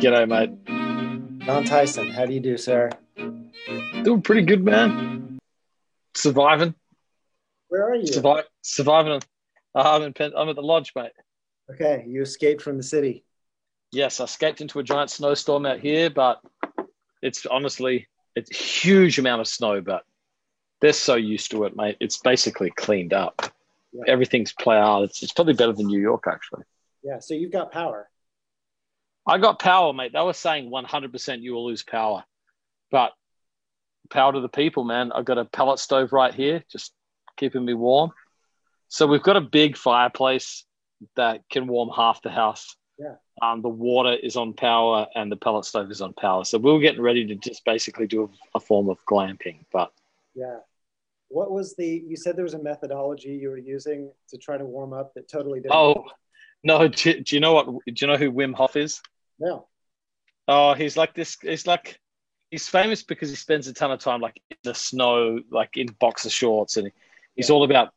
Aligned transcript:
G'day, 0.00 0.28
mate. 0.28 1.44
John 1.46 1.64
Tyson, 1.64 2.08
how 2.08 2.26
do 2.26 2.32
you 2.32 2.40
do, 2.40 2.56
sir? 2.56 2.90
Doing 4.02 4.22
pretty 4.22 4.42
good, 4.42 4.64
man. 4.64 5.38
Surviving. 6.14 6.74
Where 7.68 7.88
are 7.88 7.94
you? 7.94 8.06
Surviving. 8.62 9.22
Uh, 9.74 9.80
I'm 9.96 10.02
in 10.02 10.12
Pen- 10.12 10.32
I'm 10.36 10.48
at 10.48 10.56
the 10.56 10.62
lodge, 10.62 10.92
mate. 10.94 11.12
Okay, 11.70 12.04
you 12.06 12.22
escaped 12.22 12.62
from 12.62 12.76
the 12.76 12.82
city. 12.82 13.24
Yes, 13.92 14.20
I 14.20 14.24
escaped 14.24 14.60
into 14.60 14.78
a 14.78 14.82
giant 14.82 15.10
snowstorm 15.10 15.64
out 15.66 15.80
here, 15.80 16.10
but 16.10 16.40
it's 17.22 17.46
honestly 17.46 18.08
it's 18.36 18.50
a 18.50 18.54
huge 18.54 19.18
amount 19.18 19.40
of 19.40 19.48
snow, 19.48 19.80
but 19.80 20.04
they're 20.80 20.92
so 20.92 21.14
used 21.14 21.50
to 21.52 21.64
it, 21.64 21.76
mate. 21.76 21.96
It's 22.00 22.18
basically 22.18 22.70
cleaned 22.70 23.12
up. 23.14 23.52
Yeah. 23.92 24.02
Everything's 24.08 24.52
plowed. 24.52 25.04
It's, 25.04 25.22
it's 25.22 25.32
probably 25.32 25.54
better 25.54 25.72
than 25.72 25.86
New 25.86 26.00
York, 26.00 26.24
actually. 26.28 26.64
Yeah, 27.02 27.20
so 27.20 27.34
you've 27.34 27.52
got 27.52 27.70
power. 27.70 28.10
I 29.26 29.38
got 29.38 29.58
power, 29.58 29.92
mate. 29.92 30.12
They 30.12 30.20
were 30.20 30.32
saying 30.32 30.70
100% 30.70 31.40
you 31.40 31.54
will 31.54 31.66
lose 31.66 31.82
power, 31.82 32.24
but 32.90 33.12
power 34.10 34.32
to 34.32 34.40
the 34.40 34.48
people, 34.48 34.84
man. 34.84 35.12
I've 35.12 35.24
got 35.24 35.38
a 35.38 35.44
pellet 35.44 35.78
stove 35.78 36.12
right 36.12 36.34
here, 36.34 36.62
just 36.70 36.92
keeping 37.36 37.64
me 37.64 37.74
warm. 37.74 38.12
So 38.88 39.06
we've 39.06 39.22
got 39.22 39.36
a 39.36 39.40
big 39.40 39.76
fireplace 39.76 40.64
that 41.16 41.42
can 41.50 41.66
warm 41.66 41.90
half 41.94 42.22
the 42.22 42.30
house. 42.30 42.76
Yeah. 42.98 43.16
Um, 43.42 43.62
the 43.62 43.68
water 43.68 44.12
is 44.12 44.36
on 44.36 44.52
power 44.52 45.06
and 45.14 45.32
the 45.32 45.36
pellet 45.36 45.64
stove 45.64 45.90
is 45.90 46.00
on 46.00 46.12
power. 46.12 46.44
So 46.44 46.58
we 46.58 46.70
were 46.70 46.78
getting 46.78 47.00
ready 47.00 47.26
to 47.26 47.34
just 47.34 47.64
basically 47.64 48.06
do 48.06 48.24
a, 48.24 48.58
a 48.58 48.60
form 48.60 48.88
of 48.88 48.98
glamping. 49.10 49.64
But 49.72 49.92
Yeah. 50.34 50.58
What 51.28 51.50
was 51.50 51.74
the, 51.74 52.04
you 52.06 52.16
said 52.16 52.36
there 52.36 52.44
was 52.44 52.54
a 52.54 52.62
methodology 52.62 53.30
you 53.30 53.48
were 53.48 53.58
using 53.58 54.12
to 54.28 54.38
try 54.38 54.56
to 54.56 54.64
warm 54.64 54.92
up 54.92 55.14
that 55.14 55.28
totally 55.28 55.60
didn't. 55.60 55.74
oh 55.74 56.04
no, 56.62 56.88
do, 56.88 57.20
do 57.20 57.36
you 57.36 57.40
know 57.40 57.52
what? 57.52 57.66
Do 57.66 57.94
you 57.96 58.06
know 58.06 58.16
who 58.16 58.32
Wim 58.32 58.54
Hof 58.54 58.76
is? 58.76 59.02
No. 59.38 59.66
Oh, 60.46 60.74
he's 60.74 60.96
like 60.96 61.14
this. 61.14 61.38
He's 61.40 61.66
like 61.66 61.98
he's 62.50 62.68
famous 62.68 63.02
because 63.02 63.30
he 63.30 63.36
spends 63.36 63.66
a 63.66 63.72
ton 63.72 63.90
of 63.90 63.98
time 63.98 64.20
like 64.20 64.40
in 64.50 64.56
the 64.62 64.74
snow, 64.74 65.40
like 65.50 65.76
in 65.76 65.86
boxer 65.98 66.30
shorts, 66.30 66.76
and 66.76 66.90
he's 67.34 67.50
all 67.50 67.64
about 67.64 67.92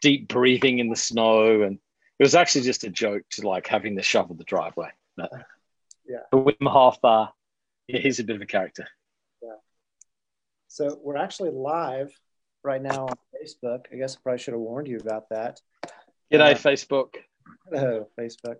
deep 0.00 0.28
breathing 0.28 0.78
in 0.78 0.88
the 0.88 0.96
snow. 0.96 1.62
And 1.62 1.78
it 2.18 2.22
was 2.22 2.34
actually 2.34 2.62
just 2.62 2.84
a 2.84 2.90
joke 2.90 3.22
to 3.32 3.48
like 3.48 3.66
having 3.66 3.96
to 3.96 4.02
shovel 4.02 4.36
the 4.36 4.44
driveway. 4.44 4.90
Yeah. 5.16 6.20
But 6.30 6.44
Wim 6.44 6.68
Hof, 6.68 6.98
uh, 7.04 7.26
yeah, 7.86 8.00
he's 8.00 8.18
a 8.20 8.24
bit 8.24 8.36
of 8.36 8.42
a 8.42 8.46
character. 8.46 8.86
Yeah. 9.42 9.56
So 10.68 10.98
we're 11.02 11.16
actually 11.16 11.50
live 11.50 12.12
right 12.62 12.80
now 12.80 13.06
on 13.06 13.14
Facebook. 13.34 13.86
I 13.92 13.96
guess 13.96 14.16
I 14.16 14.20
probably 14.22 14.38
should 14.38 14.54
have 14.54 14.60
warned 14.60 14.88
you 14.88 14.98
about 14.98 15.28
that. 15.30 15.60
G'day, 16.32 16.52
Uh, 16.52 16.54
Facebook. 16.54 17.14
Hello, 17.72 18.08
Facebook. 18.18 18.56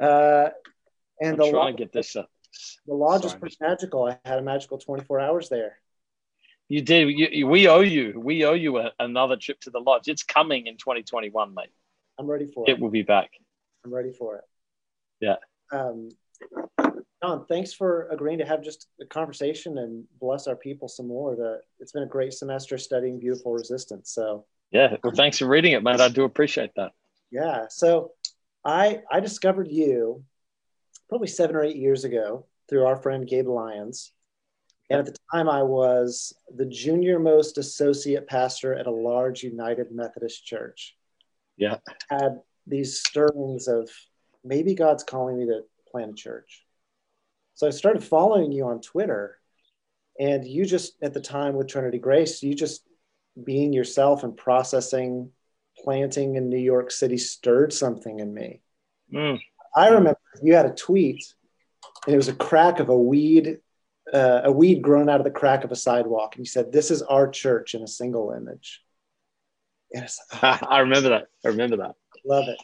Uh, 0.00 0.50
and 1.22 1.32
I'm 1.34 1.36
the, 1.38 1.50
trying 1.50 1.54
lodge, 1.54 1.76
to 1.76 1.78
get 1.84 1.92
this 1.92 2.16
up. 2.16 2.30
the 2.86 2.94
lodge 2.94 3.24
is 3.24 3.34
pretty 3.34 3.56
magical. 3.60 4.04
I 4.06 4.18
had 4.24 4.38
a 4.38 4.42
magical 4.42 4.78
24 4.78 5.20
hours 5.20 5.48
there. 5.48 5.78
You 6.68 6.80
did. 6.82 7.08
You, 7.10 7.28
you- 7.30 7.46
we 7.46 7.68
owe 7.68 7.80
you. 7.80 8.18
We 8.18 8.44
owe 8.44 8.54
you 8.54 8.78
a, 8.78 8.92
another 8.98 9.36
trip 9.36 9.60
to 9.60 9.70
the 9.70 9.80
lodge. 9.80 10.08
It's 10.08 10.22
coming 10.22 10.66
in 10.66 10.76
2021, 10.76 11.54
mate. 11.54 11.66
I'm 12.18 12.26
ready 12.26 12.46
for 12.46 12.64
it. 12.66 12.72
It 12.72 12.80
will 12.80 12.90
be 12.90 13.02
back. 13.02 13.30
I'm 13.84 13.92
ready 13.92 14.12
for 14.12 14.36
it. 14.36 14.44
Yeah. 15.20 15.36
Um, 15.72 16.08
John, 17.22 17.46
thanks 17.46 17.72
for 17.72 18.08
agreeing 18.10 18.38
to 18.38 18.44
have 18.44 18.62
just 18.62 18.88
a 19.00 19.06
conversation 19.06 19.78
and 19.78 20.04
bless 20.20 20.46
our 20.46 20.56
people 20.56 20.88
some 20.88 21.06
more. 21.08 21.36
The, 21.36 21.60
it's 21.78 21.92
been 21.92 22.02
a 22.02 22.06
great 22.06 22.32
semester 22.32 22.76
studying 22.78 23.18
beautiful 23.20 23.52
resistance. 23.52 24.10
So 24.10 24.44
Yeah. 24.72 24.96
Well, 25.02 25.12
thanks 25.14 25.38
for 25.38 25.46
reading 25.46 25.72
it, 25.72 25.82
mate. 25.82 26.00
I 26.00 26.08
do 26.08 26.24
appreciate 26.24 26.70
that. 26.76 26.92
yeah, 27.30 27.66
so 27.68 28.12
I 28.64 29.02
I 29.10 29.20
discovered 29.20 29.68
you 29.70 30.24
probably 31.12 31.28
seven 31.28 31.54
or 31.54 31.62
eight 31.62 31.76
years 31.76 32.04
ago 32.04 32.46
through 32.70 32.86
our 32.86 32.96
friend 32.96 33.28
Gabe 33.28 33.46
Lyons. 33.46 34.12
And 34.88 34.98
at 34.98 35.04
the 35.04 35.14
time, 35.30 35.46
I 35.46 35.62
was 35.62 36.32
the 36.56 36.64
junior 36.64 37.18
most 37.18 37.58
associate 37.58 38.26
pastor 38.26 38.72
at 38.72 38.86
a 38.86 38.90
large 38.90 39.42
United 39.42 39.92
Methodist 39.92 40.46
church. 40.46 40.96
Yeah. 41.58 41.76
Had 42.08 42.40
these 42.66 42.98
stirrings 43.00 43.68
of 43.68 43.90
maybe 44.42 44.74
God's 44.74 45.04
calling 45.04 45.36
me 45.36 45.44
to 45.44 45.64
plant 45.90 46.12
a 46.12 46.14
church. 46.14 46.64
So 47.56 47.66
I 47.66 47.70
started 47.70 48.02
following 48.02 48.50
you 48.50 48.64
on 48.68 48.80
Twitter, 48.80 49.38
and 50.18 50.46
you 50.46 50.64
just 50.64 50.94
at 51.02 51.12
the 51.12 51.20
time 51.20 51.56
with 51.56 51.68
Trinity 51.68 51.98
Grace, 51.98 52.42
you 52.42 52.54
just 52.54 52.88
being 53.44 53.74
yourself 53.74 54.24
and 54.24 54.34
processing 54.34 55.28
planting 55.76 56.36
in 56.36 56.48
New 56.48 56.56
York 56.56 56.90
City 56.90 57.18
stirred 57.18 57.74
something 57.74 58.18
in 58.18 58.32
me. 58.32 58.62
Mm. 59.12 59.38
I 59.76 59.88
remember 59.88 60.18
you 60.42 60.54
had 60.54 60.66
a 60.66 60.74
tweet, 60.74 61.24
and 62.06 62.14
it 62.14 62.16
was 62.16 62.28
a 62.28 62.34
crack 62.34 62.80
of 62.80 62.88
a 62.88 62.96
weed, 62.96 63.58
uh, 64.12 64.42
a 64.44 64.52
weed 64.52 64.82
grown 64.82 65.08
out 65.08 65.20
of 65.20 65.24
the 65.24 65.30
crack 65.30 65.64
of 65.64 65.72
a 65.72 65.76
sidewalk, 65.76 66.36
and 66.36 66.44
you 66.44 66.48
said, 66.48 66.72
"This 66.72 66.90
is 66.90 67.02
our 67.02 67.28
church 67.28 67.74
in 67.74 67.82
a 67.82 67.88
single 67.88 68.32
image." 68.32 68.82
It's, 69.90 70.18
oh, 70.42 70.58
I 70.68 70.80
remember 70.80 71.10
that. 71.10 71.28
I 71.44 71.48
remember 71.48 71.76
that. 71.78 71.94
love 72.24 72.48
it. 72.48 72.58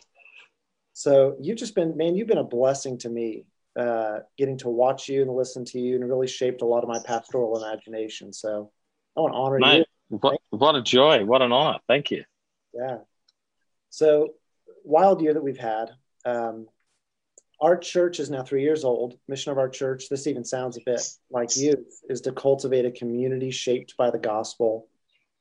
So 0.94 1.36
you've 1.40 1.58
just 1.58 1.74
been, 1.74 1.96
man, 1.96 2.16
you've 2.16 2.26
been 2.26 2.38
a 2.38 2.44
blessing 2.44 2.98
to 2.98 3.08
me, 3.08 3.44
uh, 3.78 4.20
getting 4.36 4.58
to 4.58 4.68
watch 4.68 5.08
you 5.08 5.22
and 5.22 5.30
listen 5.30 5.64
to 5.66 5.78
you, 5.78 5.94
and 5.94 6.08
really 6.08 6.26
shaped 6.26 6.62
a 6.62 6.66
lot 6.66 6.82
of 6.82 6.88
my 6.88 6.98
pastoral 7.04 7.62
imagination. 7.62 8.32
So 8.32 8.72
I 9.16 9.20
want 9.20 9.32
to 9.32 9.38
honor 9.38 9.76
you. 9.76 9.84
What, 10.08 10.40
what 10.50 10.74
a 10.74 10.82
joy. 10.82 11.24
What 11.24 11.42
an 11.42 11.52
honor. 11.52 11.78
Thank 11.86 12.10
you. 12.10 12.24
Yeah. 12.72 12.98
So, 13.90 14.34
wild 14.84 15.20
year 15.22 15.34
that 15.34 15.42
we've 15.42 15.58
had. 15.58 15.90
Um, 16.24 16.66
our 17.60 17.76
church 17.76 18.20
is 18.20 18.30
now 18.30 18.42
three 18.42 18.62
years 18.62 18.84
old. 18.84 19.18
Mission 19.26 19.52
of 19.52 19.58
our 19.58 19.68
church, 19.68 20.08
this 20.08 20.26
even 20.26 20.44
sounds 20.44 20.76
a 20.76 20.80
bit 20.84 21.02
like 21.30 21.56
youth, 21.56 22.02
is 22.08 22.20
to 22.22 22.32
cultivate 22.32 22.84
a 22.84 22.90
community 22.90 23.50
shaped 23.50 23.96
by 23.96 24.10
the 24.10 24.18
gospel 24.18 24.86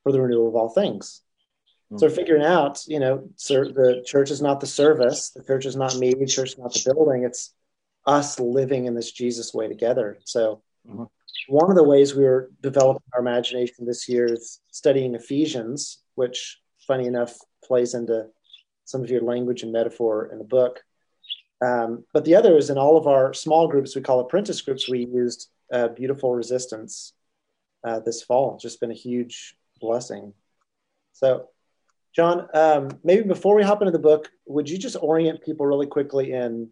for 0.04 0.12
the 0.12 0.22
renewal 0.22 0.48
of 0.48 0.56
all 0.56 0.70
things. 0.70 1.22
So, 1.96 2.08
we're 2.08 2.14
figuring 2.14 2.44
out, 2.44 2.84
you 2.88 3.00
know, 3.00 3.30
sir, 3.38 3.72
the 3.72 4.04
church 4.06 4.30
is 4.30 4.42
not 4.42 4.60
the 4.60 4.68
service, 4.68 5.30
the 5.30 5.44
church 5.44 5.66
is 5.66 5.76
not 5.76 5.98
me, 5.98 6.14
the 6.14 6.26
church 6.26 6.52
is 6.54 6.58
not 6.58 6.74
the 6.74 6.94
building. 6.94 7.24
It's 7.24 7.54
us 8.06 8.40
living 8.40 8.86
in 8.86 8.94
this 8.94 9.12
Jesus 9.12 9.54
way 9.54 9.68
together. 9.68 10.18
So, 10.26 10.62
Mhm. 10.88 11.08
one 11.48 11.70
of 11.70 11.76
the 11.76 11.84
ways 11.84 12.16
we 12.16 12.24
were 12.24 12.52
developing 12.62 13.04
our 13.14 13.22
imagination 13.22 13.86
this 13.86 14.10
year 14.10 14.26
is 14.26 14.60
studying 14.72 15.16
Ephesians, 15.16 16.04
which, 16.16 16.62
funny 16.86 17.06
enough, 17.06 17.38
plays 17.64 17.94
into 17.94 18.30
some 18.86 19.04
of 19.04 19.10
your 19.10 19.22
language 19.22 19.64
and 19.64 19.72
metaphor 19.72 20.28
in 20.32 20.40
the 20.40 20.44
book. 20.44 20.84
Um, 21.66 22.06
but 22.14 22.26
the 22.26 22.36
other 22.36 22.58
is 22.58 22.70
in 22.70 22.78
all 22.78 22.98
of 22.98 23.08
our 23.08 23.34
small 23.34 23.68
groups, 23.68 23.96
we 23.96 24.02
call 24.02 24.20
apprentice 24.20 24.62
groups, 24.62 24.90
we 24.90 25.06
used 25.06 25.50
uh, 25.72 25.88
Beautiful 25.90 26.34
Resistance 26.34 27.14
uh, 27.84 28.00
this 28.00 28.22
fall. 28.22 28.56
It's 28.56 28.64
just 28.64 28.80
been 28.80 28.92
a 28.92 28.96
huge 28.96 29.56
blessing. 29.80 30.34
So, 31.14 31.50
John, 32.16 32.48
um, 32.54 32.90
maybe 33.04 33.24
before 33.24 33.56
we 33.56 33.64
hop 33.64 33.82
into 33.82 33.92
the 33.92 34.00
book, 34.00 34.30
would 34.46 34.70
you 34.70 34.78
just 34.78 34.98
orient 35.02 35.44
people 35.44 35.66
really 35.66 35.88
quickly 35.88 36.32
in 36.32 36.70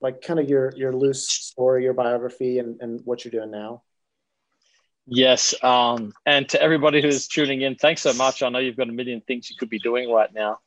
like 0.00 0.22
kind 0.22 0.38
of 0.38 0.48
your, 0.48 0.72
your 0.76 0.92
loose 0.92 1.28
story, 1.28 1.84
your 1.84 1.94
biography, 1.94 2.58
and, 2.58 2.80
and 2.80 3.00
what 3.04 3.24
you're 3.24 3.32
doing 3.32 3.50
now? 3.50 3.82
Yes. 5.06 5.54
Um, 5.64 6.12
and 6.26 6.46
to 6.50 6.60
everybody 6.60 7.00
who's 7.00 7.28
tuning 7.28 7.62
in, 7.62 7.76
thanks 7.76 8.02
so 8.02 8.12
much. 8.12 8.42
I 8.42 8.50
know 8.50 8.58
you've 8.58 8.76
got 8.76 8.90
a 8.90 8.92
million 8.92 9.22
things 9.22 9.48
you 9.48 9.56
could 9.56 9.70
be 9.70 9.78
doing 9.78 10.10
right 10.10 10.32
now. 10.32 10.58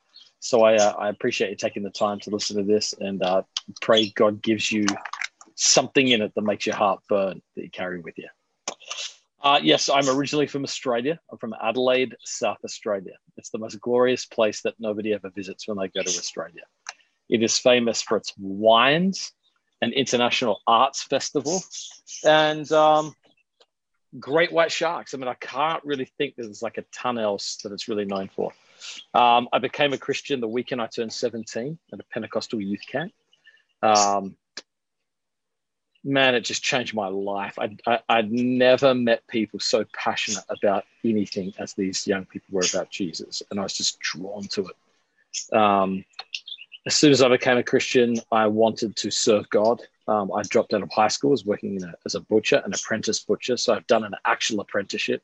So 0.42 0.64
I, 0.64 0.76
uh, 0.76 0.94
I 0.98 1.10
appreciate 1.10 1.52
you 1.52 1.56
taking 1.56 1.84
the 1.84 1.92
time 1.92 2.20
to 2.22 2.32
listen 2.32 2.58
to 2.58 2.64
this 2.64 2.94
and 3.00 3.22
uh, 3.22 3.44
pray 3.80 4.10
God 4.10 4.42
gives 4.42 4.72
you 4.72 4.88
something 5.54 6.08
in 6.08 6.24
it 6.24 6.34
that 6.34 6.42
makes 6.42 6.66
your 6.66 6.76
heart 6.76 7.02
burn 7.08 7.44
that 7.56 7.64
you 7.64 7.70
carry 7.70 8.02
with 8.02 8.18
you. 8.18 8.28
Uh, 9.44 9.60
yes, 9.62 9.88
I'm 9.88 10.10
originally 10.10 10.48
from 10.48 10.64
Australia. 10.64 11.20
I'm 11.32 11.38
from 11.38 11.54
Adelaide, 11.62 12.16
South 12.24 12.58
Australia. 12.66 13.14
It's 13.38 13.52
the 13.52 13.60
most 13.60 13.80
glorious 13.80 14.26
place 14.26 14.64
that 14.64 14.74
nobody 14.80 15.14
ever 15.14 15.30
visits 15.30 15.68
when 15.68 15.78
they 15.78 15.90
go 15.90 16.02
to 16.02 16.10
Australia. 16.10 16.64
It 17.30 17.44
is 17.44 17.60
famous 17.60 18.02
for 18.02 18.18
its 18.18 18.34
wines, 18.40 19.32
an 19.82 19.94
international 19.94 20.62
arts 20.66 21.04
festival, 21.04 21.64
and 22.26 22.70
um, 22.72 23.16
great 24.20 24.52
white 24.52 24.72
sharks. 24.72 25.14
I 25.14 25.18
mean, 25.18 25.28
I 25.28 25.36
can't 25.36 25.84
really 25.86 26.06
think 26.18 26.34
there's 26.36 26.64
like 26.64 26.80
a 26.80 26.86
ton 26.92 27.20
else 27.20 27.58
that 27.58 27.72
it's 27.72 27.88
really 27.88 28.06
known 28.06 28.28
for. 28.36 28.52
Um, 29.14 29.48
I 29.52 29.60
became 29.60 29.94
a 29.94 29.98
Christian 29.98 30.40
the 30.40 30.48
weekend 30.48 30.82
I 30.82 30.88
turned 30.88 31.14
17 31.14 31.78
at 31.94 32.00
a 32.00 32.04
Pentecostal 32.04 32.62
youth 32.62 32.86
camp. 32.88 33.14
Um, 33.82 34.36
man, 36.04 36.36
it 36.36 36.42
just 36.42 36.64
changed 36.64 36.94
my 36.94 37.08
life. 37.08 37.58
I, 37.60 37.76
I, 37.86 38.00
I'd 38.10 38.32
never 38.32 38.94
met 38.94 39.26
people 39.28 39.60
so 39.60 39.86
passionate 39.94 40.44
about 40.50 40.86
anything 41.04 41.54
as 41.60 41.74
these 41.74 42.08
young 42.08 42.26
people 42.26 42.48
were 42.52 42.66
about 42.72 42.90
Jesus. 42.90 43.44
And 43.50 43.60
I 43.60 43.64
was 43.64 43.74
just 43.74 44.00
drawn 44.00 44.44
to 44.44 44.68
it. 44.68 45.56
Um, 45.56 46.04
as 46.86 46.96
soon 46.96 47.12
as 47.12 47.22
I 47.22 47.30
became 47.30 47.58
a 47.58 47.64
Christian, 47.64 48.16
I 48.32 48.48
wanted 48.48 48.96
to 48.98 49.12
serve 49.12 49.50
God. 49.50 49.82
Um, 50.08 50.32
I 50.34 50.42
dropped 50.44 50.74
out 50.74 50.82
of 50.82 50.92
high 50.92 51.08
school, 51.08 51.30
was 51.30 51.46
working 51.46 51.76
in 51.76 51.84
a, 51.84 51.94
as 52.06 52.16
a 52.16 52.20
butcher, 52.22 52.62
an 52.66 52.74
apprentice 52.74 53.20
butcher. 53.20 53.56
So 53.56 53.74
I've 53.74 53.88
done 53.88 54.04
an 54.04 54.16
actual 54.26 54.62
apprenticeship. 54.62 55.22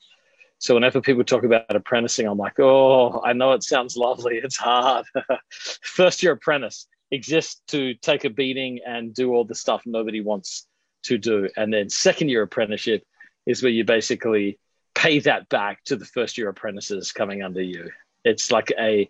So 0.59 0.73
whenever 0.73 1.01
people 1.01 1.23
talk 1.23 1.43
about 1.43 1.75
apprenticing, 1.75 2.27
I'm 2.27 2.37
like, 2.37 2.59
oh, 2.59 3.21
I 3.23 3.33
know 3.33 3.51
it 3.51 3.63
sounds 3.63 3.95
lovely. 3.95 4.37
It's 4.43 4.57
hard. 4.57 5.05
First 5.81 6.23
year 6.23 6.33
apprentice, 6.33 6.87
exists 7.11 7.61
to 7.67 7.93
take 7.95 8.25
a 8.25 8.29
beating 8.29 8.79
and 8.85 9.13
do 9.13 9.33
all 9.33 9.45
the 9.45 9.55
stuff 9.55 9.83
nobody 9.85 10.21
wants 10.21 10.67
to 11.03 11.17
do. 11.17 11.49
And 11.55 11.73
then 11.73 11.89
second 11.89 12.29
year 12.29 12.43
apprenticeship 12.43 13.03
is 13.45 13.61
where 13.61 13.71
you 13.71 13.83
basically 13.83 14.59
pay 14.95 15.19
that 15.19 15.47
back 15.49 15.83
to 15.85 15.95
the 15.95 16.05
first 16.05 16.37
year 16.37 16.49
apprentices 16.49 17.11
coming 17.11 17.43
under 17.43 17.61
you. 17.61 17.89
It's 18.23 18.51
like 18.51 18.71
a 18.77 19.09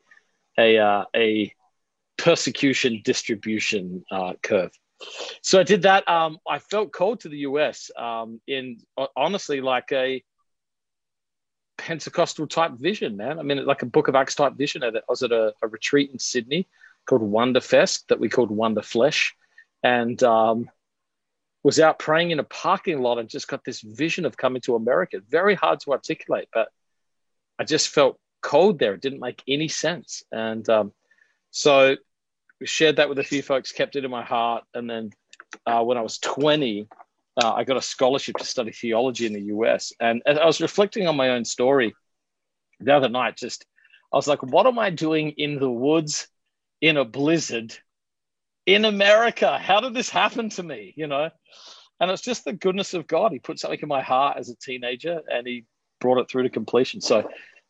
a 0.59 0.77
uh, 0.77 1.05
a 1.15 1.53
persecution 2.17 3.01
distribution 3.03 4.03
uh, 4.11 4.33
curve. 4.41 4.71
So 5.41 5.59
I 5.59 5.63
did 5.63 5.83
that. 5.83 6.07
Um, 6.09 6.39
I 6.47 6.59
felt 6.59 6.91
called 6.91 7.21
to 7.21 7.29
the 7.29 7.39
US 7.39 7.89
um, 7.97 8.41
in 8.47 8.79
honestly 9.15 9.61
like 9.61 9.91
a 9.91 10.23
Pentecostal 11.77 12.47
type 12.47 12.73
vision, 12.73 13.15
man. 13.17 13.39
I 13.39 13.43
mean, 13.43 13.63
like 13.65 13.83
a 13.83 13.85
Book 13.85 14.07
of 14.07 14.15
Acts 14.15 14.35
type 14.35 14.53
vision. 14.53 14.83
I 14.83 14.91
was 15.07 15.23
at 15.23 15.31
a, 15.31 15.53
a 15.61 15.67
retreat 15.67 16.11
in 16.11 16.19
Sydney 16.19 16.67
called 17.05 17.21
Wonder 17.21 17.61
Fest 17.61 18.07
that 18.09 18.19
we 18.19 18.29
called 18.29 18.51
Wonder 18.51 18.81
Flesh, 18.81 19.35
and 19.83 20.21
um, 20.23 20.69
was 21.63 21.79
out 21.79 21.99
praying 21.99 22.31
in 22.31 22.39
a 22.39 22.43
parking 22.43 23.01
lot 23.01 23.19
and 23.19 23.29
just 23.29 23.47
got 23.47 23.63
this 23.63 23.81
vision 23.81 24.25
of 24.25 24.35
coming 24.35 24.61
to 24.61 24.75
America. 24.75 25.21
Very 25.29 25.55
hard 25.55 25.79
to 25.81 25.91
articulate, 25.91 26.49
but 26.53 26.69
I 27.59 27.63
just 27.63 27.89
felt 27.89 28.19
cold 28.41 28.79
there. 28.79 28.93
It 28.93 29.01
didn't 29.01 29.19
make 29.19 29.41
any 29.47 29.67
sense, 29.67 30.23
and 30.31 30.67
um, 30.69 30.91
so 31.51 31.95
we 32.59 32.65
shared 32.65 32.95
that 32.97 33.07
with 33.07 33.19
a 33.19 33.23
few 33.23 33.41
folks, 33.41 33.71
kept 33.71 33.95
it 33.95 34.03
in 34.03 34.11
my 34.11 34.23
heart, 34.23 34.63
and 34.73 34.89
then 34.89 35.11
uh, 35.65 35.83
when 35.83 35.97
I 35.97 36.01
was 36.01 36.17
twenty 36.17 36.87
uh, 37.41 37.53
I 37.53 37.63
got 37.63 37.77
a 37.77 37.81
scholarship 37.81 38.37
to 38.37 38.45
study 38.45 38.71
theology 38.71 39.25
in 39.25 39.33
the 39.33 39.43
US. 39.55 39.93
And 39.99 40.21
I 40.25 40.45
was 40.45 40.59
reflecting 40.59 41.07
on 41.07 41.15
my 41.15 41.29
own 41.29 41.45
story 41.45 41.93
the 42.79 42.95
other 42.95 43.09
night. 43.09 43.37
Just, 43.37 43.65
I 44.11 44.15
was 44.15 44.27
like, 44.27 44.41
what 44.41 44.65
am 44.65 44.79
I 44.79 44.89
doing 44.89 45.31
in 45.31 45.59
the 45.59 45.69
woods 45.69 46.27
in 46.81 46.97
a 46.97 47.05
blizzard 47.05 47.77
in 48.65 48.85
America? 48.85 49.57
How 49.59 49.79
did 49.81 49.93
this 49.93 50.09
happen 50.09 50.49
to 50.51 50.63
me? 50.63 50.93
You 50.97 51.07
know? 51.07 51.29
And 51.99 52.11
it's 52.11 52.21
just 52.21 52.43
the 52.43 52.53
goodness 52.53 52.93
of 52.93 53.07
God. 53.07 53.31
He 53.31 53.39
put 53.39 53.59
something 53.59 53.79
in 53.81 53.87
my 53.87 54.01
heart 54.01 54.37
as 54.37 54.49
a 54.49 54.55
teenager 54.55 55.21
and 55.31 55.45
he 55.45 55.65
brought 55.99 56.19
it 56.19 56.29
through 56.29 56.43
to 56.43 56.49
completion. 56.49 57.01
So 57.01 57.29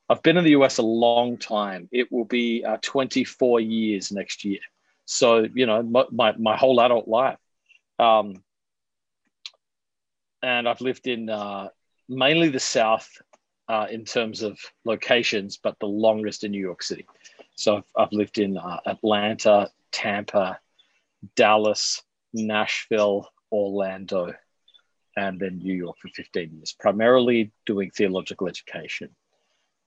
I've 0.10 0.24
been 0.24 0.38
in 0.38 0.46
the 0.46 0.52
US 0.52 0.78
a 0.78 0.84
long 0.84 1.38
time. 1.38 1.90
It 1.92 2.10
will 2.12 2.25
be 2.25 2.64
uh, 2.64 2.78
24 2.81 3.60
years 3.60 4.12
next 4.12 4.46
year. 4.46 4.60
So, 5.06 5.46
you 5.54 5.66
know, 5.66 5.84
my, 5.84 6.06
my, 6.12 6.34
my 6.38 6.58
whole 6.58 6.80
adult 6.80 7.08
life. 7.08 7.38
Um, 8.00 8.44
and 10.47 10.67
I've 10.67 10.79
lived 10.79 11.07
in 11.07 11.29
uh, 11.29 11.67
mainly 12.07 12.47
the 12.47 12.59
South 12.59 13.09
uh, 13.67 13.88
in 13.91 14.05
terms 14.05 14.44
of 14.44 14.57
locations, 14.85 15.57
but 15.57 15.77
the 15.79 15.88
longest 15.88 16.45
in 16.45 16.51
New 16.51 16.61
York 16.61 16.81
City. 16.81 17.05
So 17.55 17.75
I've, 17.75 17.83
I've 17.97 18.13
lived 18.13 18.39
in 18.39 18.57
uh, 18.57 18.79
Atlanta, 18.85 19.69
Tampa, 19.91 20.57
Dallas, 21.35 22.01
Nashville, 22.33 23.29
Orlando, 23.51 24.33
and 25.17 25.38
then 25.38 25.57
New 25.57 25.75
York 25.75 25.97
for 26.01 26.07
15 26.15 26.51
years, 26.55 26.73
primarily 26.79 27.51
doing 27.65 27.91
theological 27.91 28.47
education. 28.47 29.09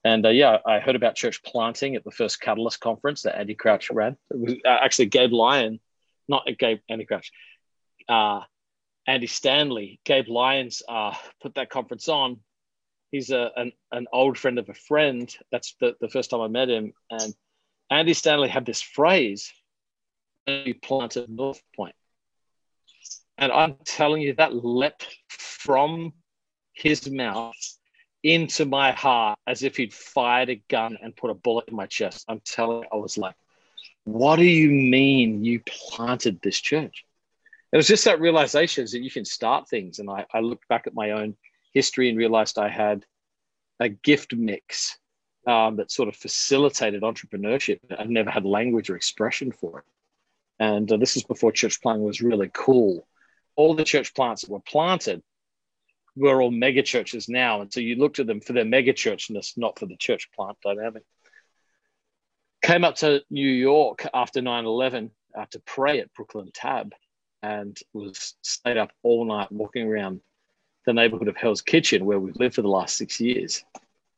And 0.03 0.23
uh, 0.27 0.29
yeah, 0.29 0.57
I 0.63 0.79
heard 0.79 0.95
about 0.95 1.15
church 1.15 1.41
planting 1.41 1.95
at 1.95 2.03
the 2.03 2.11
first 2.11 2.39
Catalyst 2.39 2.79
conference 2.79 3.23
that 3.23 3.35
Andy 3.35 3.55
Crouch 3.55 3.89
ran. 3.89 4.15
It 4.29 4.39
was 4.39 4.53
uh, 4.63 4.77
actually 4.83 5.07
Gabe 5.07 5.31
Lyon, 5.31 5.79
not 6.27 6.45
Gabe 6.59 6.81
Andy 6.87 7.05
Crouch. 7.05 7.31
Uh, 8.07 8.41
Andy 9.07 9.27
Stanley, 9.27 9.99
Gabe 10.05 10.27
Lyons 10.27 10.83
uh, 10.87 11.15
put 11.41 11.55
that 11.55 11.69
conference 11.69 12.07
on. 12.07 12.39
He's 13.11 13.29
a, 13.31 13.51
an, 13.55 13.71
an 13.91 14.07
old 14.13 14.37
friend 14.37 14.57
of 14.57 14.69
a 14.69 14.73
friend. 14.73 15.33
That's 15.51 15.75
the, 15.81 15.95
the 15.99 16.09
first 16.09 16.29
time 16.29 16.41
I 16.41 16.47
met 16.47 16.69
him. 16.69 16.93
And 17.09 17.35
Andy 17.89 18.13
Stanley 18.13 18.47
had 18.47 18.65
this 18.65 18.81
phrase, 18.81 19.51
he 20.45 20.73
planted 20.73 21.29
North 21.29 21.61
Point. 21.75 21.95
And 23.37 23.51
I'm 23.51 23.75
telling 23.85 24.21
you, 24.21 24.33
that 24.35 24.53
leapt 24.53 25.07
from 25.29 26.13
his 26.73 27.09
mouth 27.09 27.55
into 28.23 28.65
my 28.65 28.91
heart 28.91 29.39
as 29.47 29.63
if 29.63 29.77
he'd 29.77 29.93
fired 29.93 30.49
a 30.49 30.61
gun 30.69 30.97
and 31.01 31.15
put 31.15 31.31
a 31.31 31.33
bullet 31.33 31.67
in 31.67 31.75
my 31.75 31.87
chest. 31.87 32.23
I'm 32.29 32.41
telling 32.45 32.83
you, 32.83 32.87
I 32.93 32.95
was 32.97 33.17
like, 33.17 33.35
what 34.03 34.37
do 34.37 34.45
you 34.45 34.69
mean 34.69 35.43
you 35.43 35.61
planted 35.67 36.39
this 36.41 36.59
church? 36.59 37.03
It 37.71 37.77
was 37.77 37.87
just 37.87 38.05
that 38.05 38.19
realization 38.19 38.85
that 38.85 39.01
you 39.01 39.11
can 39.11 39.25
start 39.25 39.69
things. 39.69 39.99
And 39.99 40.09
I, 40.09 40.25
I 40.33 40.39
looked 40.39 40.67
back 40.67 40.87
at 40.87 40.93
my 40.93 41.11
own 41.11 41.35
history 41.73 42.09
and 42.09 42.17
realized 42.17 42.57
I 42.57 42.69
had 42.69 43.05
a 43.79 43.89
gift 43.89 44.33
mix 44.35 44.97
um, 45.47 45.77
that 45.77 45.91
sort 45.91 46.09
of 46.09 46.15
facilitated 46.15 47.01
entrepreneurship. 47.01 47.79
I've 47.97 48.09
never 48.09 48.29
had 48.29 48.45
language 48.45 48.89
or 48.89 48.95
expression 48.95 49.51
for 49.51 49.79
it. 49.79 49.85
And 50.59 50.91
uh, 50.91 50.97
this 50.97 51.15
is 51.15 51.23
before 51.23 51.51
church 51.51 51.81
planting 51.81 52.03
was 52.03 52.21
really 52.21 52.51
cool. 52.53 53.07
All 53.55 53.73
the 53.73 53.83
church 53.83 54.13
plants 54.13 54.41
that 54.41 54.51
were 54.51 54.59
planted 54.59 55.23
were 56.15 56.41
all 56.41 56.51
mega 56.51 56.83
churches 56.83 57.29
now. 57.29 57.61
And 57.61 57.71
so 57.71 57.79
you 57.79 57.95
looked 57.95 58.19
at 58.19 58.27
them 58.27 58.41
for 58.41 58.53
their 58.53 58.65
mega 58.65 58.93
churchness, 58.93 59.57
not 59.57 59.79
for 59.79 59.85
the 59.85 59.95
church 59.95 60.29
plant 60.35 60.57
dynamic. 60.63 61.03
Came 62.61 62.83
up 62.83 62.95
to 62.97 63.23
New 63.29 63.49
York 63.49 64.05
after 64.13 64.41
9 64.41 64.65
11 64.65 65.09
uh, 65.35 65.45
to 65.51 65.59
pray 65.61 65.99
at 66.01 66.13
Brooklyn 66.13 66.51
Tab 66.53 66.93
and 67.43 67.77
was 67.93 68.35
stayed 68.41 68.77
up 68.77 68.91
all 69.03 69.25
night 69.25 69.51
walking 69.51 69.87
around 69.87 70.21
the 70.85 70.93
neighborhood 70.93 71.27
of 71.27 71.37
Hell's 71.37 71.61
Kitchen 71.61 72.05
where 72.05 72.19
we've 72.19 72.35
lived 72.35 72.55
for 72.55 72.61
the 72.61 72.67
last 72.67 72.97
six 72.97 73.19
years. 73.19 73.63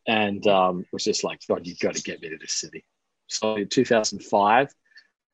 And 0.05 0.45
um, 0.47 0.85
was 0.91 1.05
just 1.05 1.23
like, 1.23 1.39
God, 1.47 1.65
you've 1.65 1.79
got 1.79 1.95
to 1.95 2.03
get 2.03 2.21
me 2.21 2.29
to 2.29 2.37
this 2.37 2.53
city. 2.53 2.83
So 3.27 3.55
in 3.55 3.69
2005, 3.69 4.73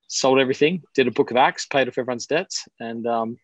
sold 0.07 0.39
everything, 0.39 0.83
did 0.93 1.07
a 1.07 1.11
book 1.11 1.31
of 1.31 1.37
Acts, 1.37 1.65
paid 1.65 1.87
off 1.87 1.97
everyone's 1.97 2.27
debts, 2.27 2.67
and 2.79 3.05
um, 3.07 3.37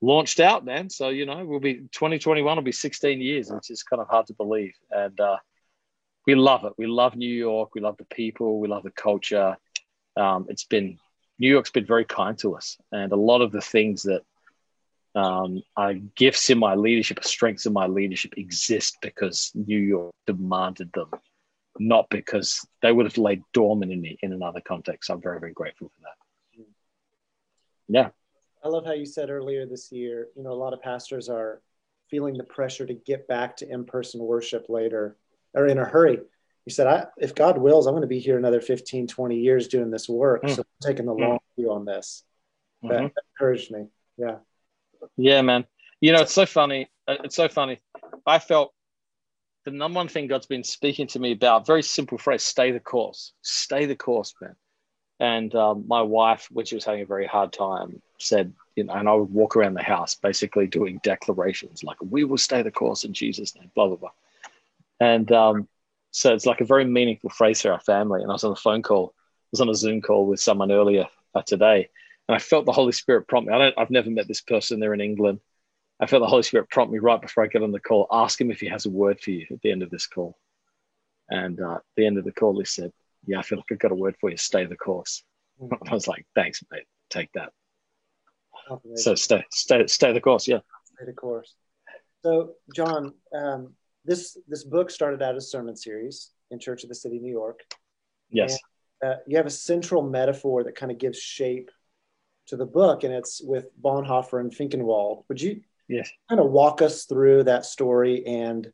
launched 0.00 0.40
out, 0.40 0.64
man. 0.64 0.88
So, 0.88 1.10
you 1.10 1.26
know, 1.26 1.44
we'll 1.44 1.60
be 1.60 1.74
2021 1.92 2.56
will 2.56 2.62
be 2.62 2.72
16 2.72 3.20
years, 3.20 3.50
which 3.50 3.70
is 3.70 3.82
kind 3.82 4.00
of 4.00 4.08
hard 4.08 4.26
to 4.28 4.34
believe. 4.34 4.74
And 4.90 5.18
uh, 5.20 5.36
we 6.26 6.34
love 6.34 6.64
it. 6.64 6.72
We 6.78 6.86
love 6.86 7.16
New 7.16 7.32
York. 7.32 7.74
We 7.74 7.80
love 7.80 7.96
the 7.98 8.04
people. 8.04 8.58
We 8.58 8.68
love 8.68 8.84
the 8.84 8.90
culture. 8.90 9.56
Um, 10.16 10.46
it's 10.48 10.64
been 10.64 10.98
New 11.38 11.48
York's 11.48 11.70
been 11.70 11.86
very 11.86 12.04
kind 12.04 12.38
to 12.38 12.56
us, 12.56 12.78
and 12.92 13.12
a 13.12 13.16
lot 13.16 13.42
of 13.42 13.52
the 13.52 13.60
things 13.60 14.04
that 14.04 14.22
um, 15.14 15.62
are 15.76 15.94
gifts 15.94 16.50
in 16.50 16.58
my 16.58 16.74
leadership, 16.74 17.24
strengths 17.24 17.66
in 17.66 17.72
my 17.72 17.86
leadership, 17.86 18.34
exist 18.36 18.98
because 19.00 19.50
New 19.54 19.78
York 19.78 20.14
demanded 20.26 20.90
them, 20.92 21.10
not 21.78 22.08
because 22.10 22.66
they 22.82 22.92
would 22.92 23.06
have 23.06 23.18
laid 23.18 23.42
dormant 23.52 23.92
in 23.92 24.00
me 24.00 24.18
in 24.22 24.32
another 24.32 24.60
context. 24.60 25.10
I'm 25.10 25.20
very, 25.20 25.40
very 25.40 25.52
grateful 25.52 25.88
for 25.88 26.00
that. 26.02 26.64
Yeah. 27.88 28.08
I 28.64 28.68
love 28.68 28.84
how 28.84 28.92
you 28.92 29.06
said 29.06 29.30
earlier 29.30 29.64
this 29.64 29.92
year, 29.92 30.28
you 30.36 30.42
know, 30.42 30.50
a 30.50 30.54
lot 30.54 30.72
of 30.72 30.82
pastors 30.82 31.28
are 31.28 31.62
feeling 32.10 32.36
the 32.36 32.44
pressure 32.44 32.86
to 32.86 32.94
get 32.94 33.28
back 33.28 33.56
to 33.58 33.70
in 33.70 33.84
person 33.84 34.20
worship 34.20 34.66
later 34.68 35.16
or 35.54 35.66
in 35.66 35.78
a 35.78 35.84
hurry 35.84 36.18
he 36.66 36.72
said, 36.72 36.88
I, 36.88 37.06
if 37.16 37.34
God 37.34 37.58
wills, 37.58 37.86
I'm 37.86 37.92
going 37.92 38.02
to 38.02 38.08
be 38.08 38.18
here 38.18 38.36
another 38.36 38.60
15, 38.60 39.06
20 39.06 39.36
years 39.38 39.68
doing 39.68 39.90
this 39.90 40.08
work. 40.08 40.42
Mm. 40.42 40.56
So 40.56 40.62
I'm 40.62 40.88
taking 40.88 41.06
the 41.06 41.14
mm. 41.14 41.20
long 41.20 41.38
view 41.56 41.72
on 41.72 41.84
this. 41.84 42.24
That, 42.82 42.90
mm-hmm. 42.90 43.04
that 43.04 43.24
encouraged 43.34 43.70
me. 43.70 43.86
Yeah. 44.18 44.36
Yeah, 45.16 45.42
man. 45.42 45.64
You 46.00 46.12
know, 46.12 46.22
it's 46.22 46.32
so 46.32 46.44
funny. 46.44 46.90
Uh, 47.06 47.16
it's 47.22 47.36
so 47.36 47.48
funny. 47.48 47.80
I 48.26 48.40
felt 48.40 48.74
the 49.64 49.70
number 49.70 49.96
one 49.96 50.08
thing 50.08 50.26
God's 50.26 50.46
been 50.46 50.64
speaking 50.64 51.06
to 51.08 51.20
me 51.20 51.32
about, 51.32 51.66
very 51.66 51.82
simple 51.82 52.18
phrase, 52.18 52.42
stay 52.42 52.72
the 52.72 52.80
course. 52.80 53.32
Stay 53.42 53.86
the 53.86 53.96
course, 53.96 54.34
man. 54.40 54.56
And 55.20 55.54
um, 55.54 55.84
my 55.86 56.02
wife, 56.02 56.48
when 56.50 56.66
she 56.66 56.74
was 56.74 56.84
having 56.84 57.02
a 57.02 57.06
very 57.06 57.26
hard 57.26 57.52
time, 57.52 58.02
said, 58.18 58.52
you 58.74 58.84
know, 58.84 58.92
and 58.92 59.08
I 59.08 59.14
would 59.14 59.32
walk 59.32 59.56
around 59.56 59.74
the 59.74 59.82
house 59.82 60.16
basically 60.16 60.66
doing 60.66 61.00
declarations 61.04 61.84
like, 61.84 61.96
we 62.00 62.24
will 62.24 62.38
stay 62.38 62.62
the 62.62 62.72
course 62.72 63.04
in 63.04 63.12
Jesus' 63.12 63.54
name, 63.54 63.70
blah, 63.74 63.86
blah, 63.86 63.96
blah. 63.96 64.10
And 64.98 65.30
um, 65.32 65.68
so 66.16 66.32
it's 66.32 66.46
like 66.46 66.62
a 66.62 66.64
very 66.64 66.86
meaningful 66.86 67.28
phrase 67.28 67.60
for 67.60 67.70
our 67.72 67.80
family. 67.80 68.22
And 68.22 68.30
I 68.30 68.32
was 68.32 68.42
on 68.42 68.52
a 68.52 68.56
phone 68.56 68.80
call, 68.80 69.12
I 69.18 69.48
was 69.52 69.60
on 69.60 69.68
a 69.68 69.74
Zoom 69.74 70.00
call 70.00 70.26
with 70.26 70.40
someone 70.40 70.72
earlier 70.72 71.04
uh, 71.34 71.42
today, 71.42 71.90
and 72.26 72.34
I 72.34 72.38
felt 72.38 72.64
the 72.64 72.72
Holy 72.72 72.92
Spirit 72.92 73.28
prompt 73.28 73.50
me. 73.50 73.54
I 73.54 73.58
don't, 73.58 73.74
I've 73.76 73.90
never 73.90 74.08
met 74.08 74.26
this 74.26 74.40
person. 74.40 74.80
They're 74.80 74.94
in 74.94 75.02
England. 75.02 75.40
I 76.00 76.06
felt 76.06 76.22
the 76.22 76.26
Holy 76.26 76.42
Spirit 76.42 76.70
prompt 76.70 76.90
me 76.90 77.00
right 77.00 77.20
before 77.20 77.44
I 77.44 77.48
get 77.48 77.62
on 77.62 77.70
the 77.70 77.80
call. 77.80 78.06
Ask 78.10 78.40
him 78.40 78.50
if 78.50 78.60
he 78.60 78.68
has 78.68 78.86
a 78.86 78.90
word 78.90 79.20
for 79.20 79.30
you 79.30 79.46
at 79.50 79.60
the 79.60 79.70
end 79.70 79.82
of 79.82 79.90
this 79.90 80.06
call. 80.06 80.38
And 81.28 81.60
uh, 81.60 81.74
at 81.74 81.82
the 81.96 82.06
end 82.06 82.16
of 82.16 82.24
the 82.24 82.32
call, 82.32 82.58
he 82.58 82.64
said, 82.64 82.92
"Yeah, 83.26 83.40
I 83.40 83.42
feel 83.42 83.58
like 83.58 83.66
I've 83.70 83.78
got 83.78 83.92
a 83.92 83.94
word 83.94 84.16
for 84.18 84.30
you. 84.30 84.38
Stay 84.38 84.64
the 84.64 84.74
course." 84.74 85.22
Mm-hmm. 85.60 85.74
I 85.90 85.92
was 85.92 86.08
like, 86.08 86.24
"Thanks, 86.34 86.62
mate. 86.70 86.84
Take 87.10 87.30
that." 87.34 87.52
So 88.94 89.14
stay, 89.16 89.44
stay, 89.50 89.86
stay 89.86 90.14
the 90.14 90.22
course. 90.22 90.48
Yeah. 90.48 90.60
Stay 90.94 91.04
the 91.04 91.12
course. 91.12 91.54
So, 92.22 92.54
John, 92.74 93.12
um, 93.34 93.74
this 94.06 94.36
this 94.48 94.64
book 94.64 94.90
started 94.90 95.22
out 95.22 95.36
as 95.36 95.44
a 95.44 95.48
sermon 95.48 95.76
series 95.76 96.30
in 96.50 96.58
Church 96.58 96.82
of 96.82 96.88
the 96.88 96.94
City, 96.94 97.18
New 97.18 97.32
York. 97.32 97.60
Yes. 98.30 98.58
And, 99.02 99.12
uh, 99.12 99.16
you 99.26 99.36
have 99.36 99.46
a 99.46 99.50
central 99.50 100.02
metaphor 100.02 100.64
that 100.64 100.74
kind 100.74 100.90
of 100.90 100.98
gives 100.98 101.18
shape 101.18 101.70
to 102.46 102.56
the 102.56 102.64
book, 102.64 103.04
and 103.04 103.12
it's 103.12 103.42
with 103.42 103.66
Bonhoeffer 103.80 104.40
and 104.40 104.50
Finkenwalde. 104.50 105.24
Would 105.28 105.40
you 105.40 105.60
yes. 105.88 106.10
kind 106.28 106.40
of 106.40 106.50
walk 106.50 106.80
us 106.80 107.04
through 107.04 107.44
that 107.44 107.64
story 107.64 108.24
and 108.26 108.72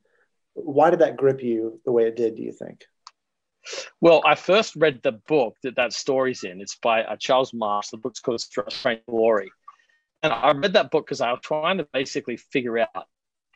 why 0.55 0.91
did 0.91 1.01
that 1.01 1.17
grip 1.17 1.43
you 1.43 1.81
the 1.85 1.93
way 1.93 2.07
it 2.07 2.17
did? 2.17 2.37
Do 2.37 2.43
you 2.43 2.53
think? 2.53 2.85
Well, 4.01 4.23
I 4.25 4.35
first 4.35 4.77
read 4.77 5.01
the 5.03 5.13
book 5.13 5.57
that 5.63 5.77
that 5.77 5.93
story's 5.93 6.45
in. 6.45 6.61
It's 6.61 6.77
by 6.77 7.05
uh, 7.05 7.17
Charles 7.17 7.55
Marsh. 7.55 7.89
The 7.89 7.97
book's 7.97 8.21
called 8.21 8.41
Strange 8.41 9.01
Glory. 9.09 9.51
And 10.23 10.33
I 10.33 10.53
read 10.53 10.75
that 10.75 10.91
book 10.91 11.07
because 11.07 11.21
I 11.21 11.31
was 11.31 11.41
trying 11.43 11.79
to 11.79 11.89
basically 11.93 12.37
figure 12.37 12.79
out 12.79 13.07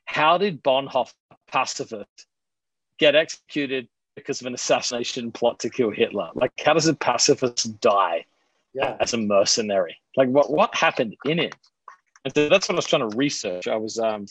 how 0.07 0.39
did 0.39 0.63
Bonhoeffer, 0.63 1.13
pacifist, 1.47 2.27
get 2.99 3.15
executed 3.15 3.89
because 4.15 4.41
of 4.41 4.47
an 4.47 4.55
assassination 4.55 5.31
plot 5.31 5.61
to 5.61 5.71
kill 5.71 5.91
Hitler? 5.91 6.31
Like, 6.35 6.53
how 6.65 6.73
does 6.73 6.87
a 6.87 6.95
pacifist 6.95 7.81
die 7.81 8.25
yeah. 8.73 8.97
as 8.99 9.13
a 9.13 9.19
mercenary? 9.19 9.97
Like, 10.17 10.29
what, 10.29 10.51
what 10.51 10.75
happened 10.75 11.17
in 11.25 11.39
it? 11.39 11.55
And 12.25 12.35
so 12.35 12.49
that's 12.49 12.69
what 12.69 12.75
I 12.75 12.77
was 12.77 12.87
trying 12.87 13.09
to 13.09 13.17
research. 13.17 13.69
I 13.69 13.77
was 13.77 13.99
um, 13.99 14.27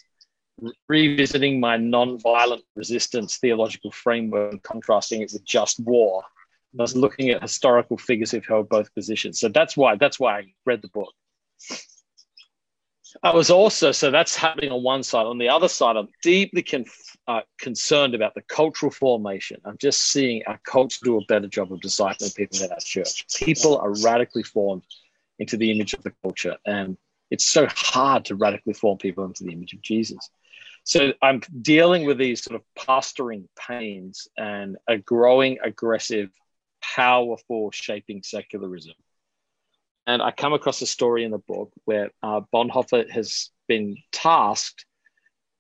revisiting 0.90 1.60
my 1.60 1.78
non-violent 1.78 2.64
resistance 2.76 3.38
theological 3.38 3.92
framework 3.92 4.52
and 4.54 4.64
contrasting 4.64 5.22
it 5.22 5.32
with 5.32 5.46
just 5.46 5.80
war. 5.80 6.24
I 6.78 6.82
was 6.82 6.96
looking 6.96 7.30
at 7.30 7.42
historical 7.42 7.98
figures 7.98 8.32
who've 8.32 8.46
held 8.46 8.68
both 8.68 8.94
positions. 8.94 9.40
So 9.40 9.48
that's 9.48 9.78
why 9.78 9.96
that's 9.96 10.20
why 10.20 10.40
I 10.40 10.44
read 10.66 10.82
the 10.82 10.90
book. 10.90 11.14
I 13.24 13.34
was 13.34 13.50
also 13.50 13.92
so 13.92 14.12
that's 14.12 14.36
happening 14.36 14.72
on 14.72 14.84
one 14.84 15.04
side. 15.04 15.26
On 15.26 15.38
the 15.38 15.50
other 15.50 15.68
side, 15.68 15.96
I'm 15.96 16.10
deeply 16.22 16.66
uh, 17.28 17.42
concerned 17.60 18.14
about 18.16 18.36
the 18.36 18.42
cultural 18.42 18.92
formation. 18.92 19.62
I'm 19.66 19.78
just 19.78 20.12
seeing 20.12 20.44
our 20.48 20.60
culture 20.66 21.00
do 21.04 21.18
a 21.18 21.26
better 21.26 21.48
job 21.48 21.72
of 21.72 21.80
discipling 21.80 22.36
people 22.36 22.64
in 22.64 22.72
our 22.72 22.80
church. 22.80 23.26
People 23.36 23.78
are 23.78 23.94
radically 24.04 24.44
formed 24.44 24.84
into 25.40 25.58
the 25.58 25.72
image 25.72 25.94
of 25.94 26.04
the 26.04 26.12
culture, 26.22 26.58
and 26.66 26.98
it's 27.32 27.46
so 27.46 27.68
hard 27.70 28.26
to 28.26 28.36
radically 28.36 28.74
form 28.74 28.98
people 28.98 29.26
into 29.26 29.44
the 29.44 29.52
image 29.52 29.74
of 29.74 29.82
Jesus. 29.82 30.30
So 30.84 31.14
I'm 31.22 31.42
dealing 31.62 32.06
with 32.06 32.20
these 32.20 32.44
sort 32.44 32.62
of 32.62 32.64
pastoring 32.78 33.48
pains 33.58 34.28
and 34.38 34.78
a 34.88 35.00
growing, 35.00 35.58
aggressive, 35.64 36.30
powerful 36.80 37.72
shaping 37.72 38.22
secularism. 38.24 38.94
And 40.08 40.22
I 40.22 40.32
come 40.32 40.54
across 40.54 40.82
a 40.82 40.86
story 40.86 41.24
in 41.24 41.32
the 41.32 41.40
book 41.40 41.72
where 41.86 42.12
uh, 42.22 42.42
Bonhoeffer 42.54 43.10
has 43.10 43.50
been 43.68 43.98
tasked 44.12 44.86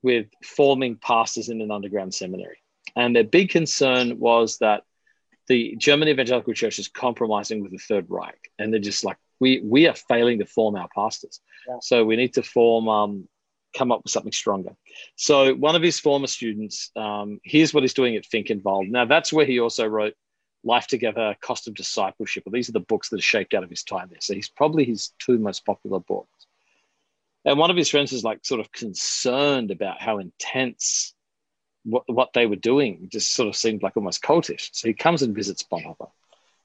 with 0.04 0.28
forming 0.44 0.98
pastors 0.98 1.50
in 1.50 1.62
an 1.62 1.72
underground 1.72 2.14
seminary. 2.14 2.58
And 2.96 3.16
their 3.16 3.24
big 3.24 3.50
concern 3.50 4.20
was 4.20 4.60
that 4.60 4.84
the 5.48 5.76
German 5.78 6.08
evangelical 6.08 6.54
church 6.54 6.80
is 6.80 6.88
compromising 6.88 7.62
with 7.62 7.72
the 7.72 7.78
Third 7.78 8.06
Reich. 8.10 8.52
And 8.60 8.72
they're 8.72 8.80
just 8.80 9.04
like, 9.04 9.18
we, 9.40 9.62
we 9.64 9.88
are 9.88 9.96
failing 9.96 10.40
to 10.40 10.46
form 10.46 10.76
our 10.76 10.88
pastors. 10.94 11.42
Yeah. 11.68 11.78
So 11.82 12.06
we 12.06 12.16
need 12.16 12.34
to 12.36 12.44
form 12.44 12.88
um, 12.88 13.28
come 13.76 13.92
up 13.92 14.02
with 14.04 14.12
something 14.12 14.32
stronger. 14.32 14.76
So 15.16 15.54
one 15.56 15.76
of 15.76 15.82
his 15.82 16.00
former 16.00 16.28
students, 16.28 16.92
um, 16.96 17.40
here's 17.44 17.74
what 17.74 17.84
he's 17.84 17.94
doing 17.94 18.16
at 18.16 18.24
Finkenwalde. 18.24 18.90
Now 18.90 19.06
that's 19.06 19.34
where 19.34 19.46
he 19.46 19.60
also 19.60 19.86
wrote 19.86 20.14
Life 20.66 20.88
Together, 20.88 21.36
Cost 21.40 21.68
of 21.68 21.76
Discipleship. 21.76 22.44
These 22.52 22.70
are 22.70 22.74
the 22.74 22.80
books 22.80 23.10
that 23.10 23.20
are 23.20 23.22
shaped 23.22 23.54
out 23.54 23.64
of 23.64 23.70
his 23.70 23.84
time 23.84 24.08
there. 24.10 24.20
So 24.20 24.34
he's 24.34 24.50
probably 24.50 24.84
his 24.84 25.14
two 25.20 25.38
most 25.38 25.66
popular 25.66 26.00
books. 26.00 26.48
And 27.46 27.60
one 27.60 27.70
of 27.70 27.78
his 27.78 27.90
friends 27.90 28.12
is 28.12 28.24
like 28.24 28.44
sort 28.44 28.60
of 28.60 28.72
concerned 28.72 29.70
about 29.70 30.02
how 30.02 30.18
intense 30.18 31.14
what, 31.84 32.04
what 32.08 32.34
they 32.34 32.48
were 32.48 32.56
doing 32.56 33.08
just 33.12 33.34
sort 33.34 33.48
of 33.48 33.56
seemed 33.56 33.84
like 33.84 33.96
almost 33.96 34.24
cultish. 34.24 34.70
So 34.74 34.88
he 34.88 34.96
comes 34.96 35.22
and 35.22 35.36
visits 35.36 35.64
Bonhoeffer. 35.64 36.10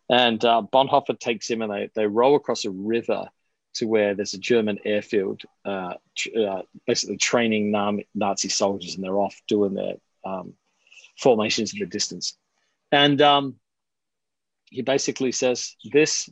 And 0.08 0.42
uh, 0.44 0.62
Bonhoeffer 0.72 1.18
takes 1.18 1.48
him 1.48 1.60
and 1.60 1.70
they, 1.70 1.90
they 1.94 2.06
row 2.06 2.34
across 2.34 2.64
a 2.64 2.70
river 2.70 3.28
to 3.74 3.86
where 3.86 4.14
there's 4.14 4.34
a 4.34 4.38
German 4.38 4.80
airfield, 4.84 5.42
uh, 5.64 5.94
uh, 6.36 6.62
basically 6.86 7.18
training 7.18 7.70
Nazi 8.14 8.48
soldiers, 8.48 8.94
and 8.96 9.04
they're 9.04 9.18
off 9.18 9.40
doing 9.46 9.74
their 9.74 9.94
um, 10.24 10.54
formations 11.18 11.72
in 11.72 11.78
the 11.78 11.86
distance. 11.86 12.36
And 12.90 13.22
um, 13.22 13.59
he 14.70 14.82
basically 14.82 15.32
says 15.32 15.76
this, 15.92 16.28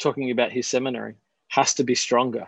talking 0.00 0.30
about 0.30 0.50
his 0.50 0.66
seminary, 0.66 1.14
has 1.48 1.74
to 1.74 1.84
be 1.84 1.94
stronger 1.94 2.46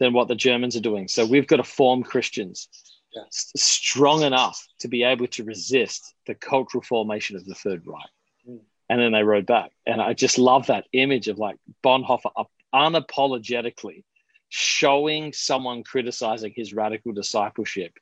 than 0.00 0.12
what 0.12 0.28
the 0.28 0.34
Germans 0.34 0.76
are 0.76 0.80
doing. 0.80 1.08
So 1.08 1.24
we've 1.24 1.46
got 1.46 1.56
to 1.56 1.64
form 1.64 2.02
Christians 2.02 2.68
yeah. 3.14 3.22
strong 3.30 4.22
enough 4.22 4.64
to 4.80 4.88
be 4.88 5.04
able 5.04 5.28
to 5.28 5.44
resist 5.44 6.14
the 6.26 6.34
cultural 6.34 6.82
formation 6.82 7.36
of 7.36 7.44
the 7.46 7.54
Third 7.54 7.86
Reich. 7.86 8.10
Mm. 8.48 8.60
And 8.90 9.00
then 9.00 9.12
they 9.12 9.22
rode 9.22 9.46
back. 9.46 9.70
And 9.86 10.00
I 10.00 10.14
just 10.14 10.38
love 10.38 10.66
that 10.66 10.86
image 10.92 11.28
of 11.28 11.38
like 11.38 11.56
Bonhoeffer 11.84 12.46
unapologetically 12.74 14.04
showing 14.50 15.32
someone 15.32 15.82
criticizing 15.82 16.52
his 16.54 16.72
radical 16.72 17.12
discipleship 17.12 17.92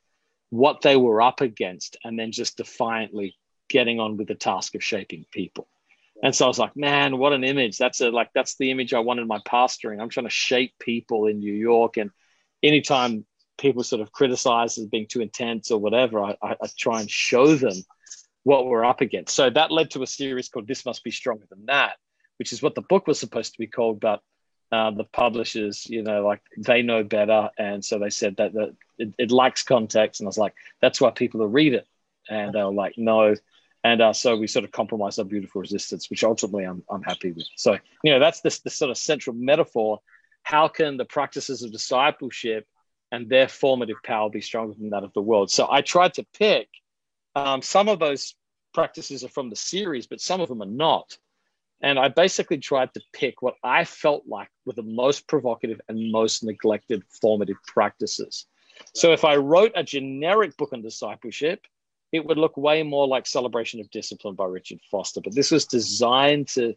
what 0.50 0.80
they 0.82 0.96
were 0.96 1.20
up 1.20 1.40
against 1.40 1.96
and 2.04 2.18
then 2.18 2.30
just 2.30 2.56
defiantly 2.56 3.36
getting 3.68 4.00
on 4.00 4.16
with 4.16 4.28
the 4.28 4.34
task 4.34 4.74
of 4.74 4.82
shaping 4.82 5.24
people. 5.30 5.68
And 6.22 6.34
so 6.34 6.46
i 6.46 6.48
was 6.48 6.58
like 6.58 6.76
man 6.76 7.18
what 7.18 7.32
an 7.32 7.44
image. 7.44 7.76
That's 7.78 8.00
a 8.00 8.10
like 8.10 8.30
that's 8.34 8.56
the 8.56 8.70
image 8.70 8.94
i 8.94 9.00
wanted 9.00 9.26
my 9.26 9.38
pastoring. 9.40 10.00
I'm 10.00 10.08
trying 10.08 10.26
to 10.26 10.30
shape 10.30 10.74
people 10.78 11.26
in 11.26 11.40
new 11.40 11.52
york 11.52 11.98
and 11.98 12.10
anytime 12.62 13.26
people 13.58 13.82
sort 13.82 14.02
of 14.02 14.12
criticize 14.12 14.78
as 14.78 14.86
being 14.86 15.06
too 15.06 15.20
intense 15.20 15.70
or 15.70 15.78
whatever 15.78 16.22
I, 16.22 16.36
I, 16.42 16.52
I 16.52 16.68
try 16.78 17.00
and 17.00 17.10
show 17.10 17.54
them 17.54 17.84
what 18.44 18.66
we're 18.66 18.84
up 18.84 19.00
against. 19.00 19.34
So 19.34 19.50
that 19.50 19.72
led 19.72 19.90
to 19.92 20.02
a 20.02 20.06
series 20.06 20.48
called 20.48 20.68
this 20.68 20.86
must 20.86 21.04
be 21.04 21.10
stronger 21.10 21.44
than 21.50 21.66
that 21.66 21.96
which 22.38 22.52
is 22.52 22.62
what 22.62 22.74
the 22.74 22.82
book 22.82 23.06
was 23.06 23.18
supposed 23.18 23.52
to 23.52 23.58
be 23.58 23.66
called 23.66 24.00
but 24.00 24.22
uh, 24.72 24.90
the 24.90 25.04
publishers, 25.04 25.86
you 25.88 26.02
know, 26.02 26.26
like 26.26 26.42
they 26.58 26.82
know 26.82 27.04
better, 27.04 27.50
and 27.56 27.84
so 27.84 27.98
they 27.98 28.10
said 28.10 28.36
that, 28.36 28.52
that 28.54 28.74
it, 28.98 29.14
it, 29.16 29.30
lacks 29.30 29.62
context, 29.62 30.20
and 30.20 30.26
I 30.26 30.28
was 30.28 30.38
like, 30.38 30.54
that's 30.80 31.00
why 31.00 31.10
people 31.10 31.40
will 31.40 31.48
read 31.48 31.74
it, 31.74 31.86
and 32.28 32.52
they 32.52 32.62
were 32.62 32.72
like, 32.72 32.94
no, 32.96 33.36
and 33.86 34.02
uh, 34.02 34.12
so 34.12 34.36
we 34.36 34.48
sort 34.48 34.64
of 34.64 34.72
compromised 34.72 35.20
our 35.20 35.24
beautiful 35.24 35.60
resistance, 35.60 36.10
which 36.10 36.24
ultimately 36.24 36.64
I'm 36.64 36.82
I'm 36.90 37.02
happy 37.02 37.30
with. 37.30 37.46
So 37.56 37.78
you 38.02 38.12
know, 38.12 38.18
that's 38.18 38.40
this 38.40 38.58
the 38.58 38.70
sort 38.70 38.90
of 38.90 38.98
central 38.98 39.36
metaphor. 39.36 40.00
How 40.42 40.66
can 40.66 40.96
the 40.96 41.04
practices 41.04 41.62
of 41.62 41.70
discipleship 41.70 42.66
and 43.12 43.28
their 43.28 43.46
formative 43.46 43.98
power 44.02 44.28
be 44.28 44.40
stronger 44.40 44.74
than 44.76 44.90
that 44.90 45.04
of 45.04 45.12
the 45.12 45.22
world? 45.22 45.50
So 45.52 45.68
I 45.70 45.82
tried 45.82 46.14
to 46.14 46.26
pick 46.36 46.68
um, 47.36 47.62
some 47.62 47.88
of 47.88 48.00
those 48.00 48.34
practices 48.74 49.22
are 49.22 49.28
from 49.28 49.50
the 49.50 49.56
series, 49.56 50.08
but 50.08 50.20
some 50.20 50.40
of 50.40 50.48
them 50.48 50.62
are 50.62 50.74
not. 50.88 51.16
And 51.80 51.98
I 51.98 52.08
basically 52.08 52.58
tried 52.58 52.92
to 52.94 53.00
pick 53.12 53.40
what 53.40 53.54
I 53.62 53.84
felt 53.84 54.24
like 54.26 54.48
were 54.64 54.72
the 54.72 54.82
most 54.82 55.28
provocative 55.28 55.80
and 55.88 56.10
most 56.10 56.42
neglected 56.42 57.02
formative 57.20 57.58
practices. 57.66 58.46
So 58.94 59.12
if 59.12 59.24
I 59.24 59.36
wrote 59.36 59.72
a 59.76 59.84
generic 59.84 60.56
book 60.56 60.72
on 60.72 60.82
discipleship, 60.82 61.60
it 62.12 62.24
would 62.24 62.38
look 62.38 62.56
way 62.56 62.82
more 62.82 63.06
like 63.06 63.26
Celebration 63.26 63.80
of 63.80 63.90
Discipline 63.90 64.34
by 64.34 64.46
Richard 64.46 64.78
Foster. 64.90 65.20
But 65.20 65.34
this 65.34 65.50
was 65.50 65.66
designed 65.66 66.48
to 66.48 66.74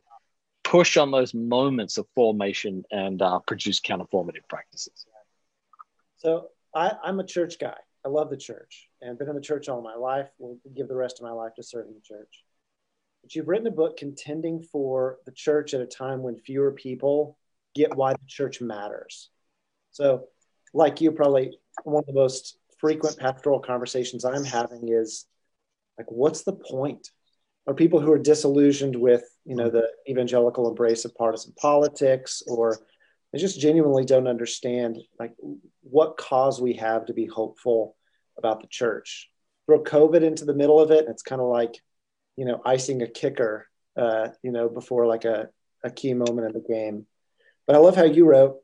push 0.63 0.97
on 0.97 1.11
those 1.11 1.33
moments 1.33 1.97
of 1.97 2.07
formation 2.15 2.83
and 2.91 3.21
uh, 3.21 3.39
produce 3.39 3.79
counterformative 3.79 4.47
practices. 4.49 5.05
So 6.17 6.49
I, 6.75 6.91
I'm 7.03 7.19
a 7.19 7.25
church 7.25 7.59
guy. 7.59 7.77
I 8.05 8.09
love 8.09 8.29
the 8.29 8.37
church 8.37 8.87
and 9.01 9.17
been 9.17 9.29
in 9.29 9.35
the 9.35 9.41
church 9.41 9.67
all 9.67 9.81
my 9.81 9.95
life. 9.95 10.27
Will 10.37 10.57
give 10.75 10.87
the 10.87 10.95
rest 10.95 11.19
of 11.19 11.23
my 11.23 11.31
life 11.31 11.53
to 11.55 11.63
serving 11.63 11.93
the 11.93 12.01
church. 12.01 12.43
But 13.23 13.35
you've 13.35 13.47
written 13.47 13.67
a 13.67 13.71
book 13.71 13.97
contending 13.97 14.61
for 14.61 15.17
the 15.25 15.31
church 15.31 15.73
at 15.73 15.81
a 15.81 15.85
time 15.85 16.21
when 16.21 16.37
fewer 16.37 16.71
people 16.71 17.37
get 17.75 17.95
why 17.95 18.13
the 18.13 18.19
church 18.27 18.61
matters. 18.61 19.29
So, 19.91 20.25
like 20.73 21.01
you, 21.01 21.11
probably 21.11 21.57
one 21.83 22.03
of 22.03 22.05
the 22.05 22.13
most 22.13 22.58
frequent 22.79 23.17
pastoral 23.17 23.59
conversations 23.59 24.25
I'm 24.25 24.43
having 24.43 24.89
is 24.89 25.25
like, 25.97 26.09
what's 26.09 26.43
the 26.43 26.53
point? 26.53 27.09
Are 27.67 27.73
people 27.73 27.99
who 27.99 28.11
are 28.11 28.19
disillusioned 28.19 28.95
with, 28.95 29.23
you 29.45 29.55
know, 29.55 29.69
the 29.69 29.89
evangelical 30.09 30.67
embrace 30.67 31.05
of 31.05 31.15
partisan 31.15 31.53
politics, 31.59 32.41
or 32.47 32.79
they 33.31 33.39
just 33.39 33.59
genuinely 33.59 34.05
don't 34.05 34.27
understand 34.27 34.97
like 35.19 35.33
what 35.81 36.17
cause 36.17 36.59
we 36.59 36.73
have 36.73 37.05
to 37.05 37.13
be 37.13 37.25
hopeful 37.25 37.95
about 38.37 38.61
the 38.61 38.67
church. 38.67 39.29
Throw 39.67 39.83
COVID 39.83 40.23
into 40.23 40.45
the 40.45 40.55
middle 40.55 40.79
of 40.79 40.89
it, 40.89 41.05
and 41.05 41.09
it's 41.09 41.21
kind 41.21 41.41
of 41.41 41.47
like 41.47 41.75
you 42.39 42.45
know, 42.45 42.61
icing 42.65 43.01
a 43.01 43.07
kicker, 43.07 43.67
uh, 43.97 44.29
you 44.41 44.53
know, 44.53 44.69
before 44.69 45.05
like 45.05 45.25
a, 45.25 45.49
a 45.83 45.91
key 45.91 46.13
moment 46.13 46.47
of 46.47 46.53
the 46.53 46.73
game. 46.73 47.05
But 47.67 47.75
I 47.75 47.79
love 47.79 47.97
how 47.97 48.05
you 48.05 48.25
wrote, 48.25 48.59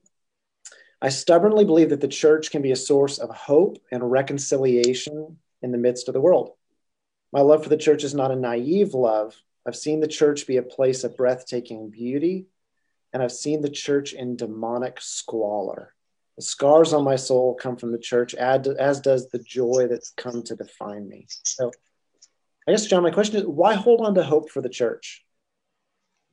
I 1.02 1.10
stubbornly 1.10 1.66
believe 1.66 1.90
that 1.90 2.02
the 2.02 2.08
church 2.08 2.52
can 2.52 2.62
be 2.62 2.72
a 2.72 2.76
source 2.76 3.18
of 3.18 3.30
hope 3.30 3.78
and 3.92 4.10
reconciliation 4.10 5.38
in 5.62 5.72
the 5.72 5.78
midst 5.78 6.08
of 6.08 6.14
the 6.14 6.22
world. 6.22 6.52
My 7.32 7.42
love 7.42 7.64
for 7.64 7.70
the 7.70 7.78
church 7.78 8.04
is 8.04 8.14
not 8.14 8.32
a 8.32 8.36
naive 8.36 8.94
love. 8.94 9.36
I've 9.68 9.76
seen 9.76 10.00
the 10.00 10.08
church 10.08 10.48
be 10.48 10.58
a 10.58 10.64
place 10.64 11.04
of 11.04 11.18
breathtaking 11.18 11.90
beauty, 11.90 12.48
and 13.12 13.22
I've 13.22 13.32
seen 13.32 13.62
the 13.62 13.70
church 13.70 14.14
in 14.14 14.36
demonic 14.36 15.02
squalor. 15.02 15.94
The 16.38 16.44
scars 16.44 16.94
on 16.94 17.04
my 17.04 17.16
soul 17.16 17.56
come 17.56 17.76
from 17.76 17.92
the 17.92 17.98
church, 17.98 18.36
as 18.36 19.00
does 19.02 19.30
the 19.30 19.40
joy 19.40 19.88
that's 19.90 20.12
come 20.12 20.44
to 20.44 20.56
define 20.56 21.10
me. 21.10 21.28
So 21.44 21.72
I 22.68 22.72
guess, 22.72 22.86
John, 22.86 23.04
my 23.04 23.12
question 23.12 23.38
is 23.38 23.46
why 23.46 23.74
hold 23.74 24.02
on 24.02 24.16
to 24.16 24.24
hope 24.24 24.50
for 24.50 24.62
the 24.62 24.70
church? 24.70 25.25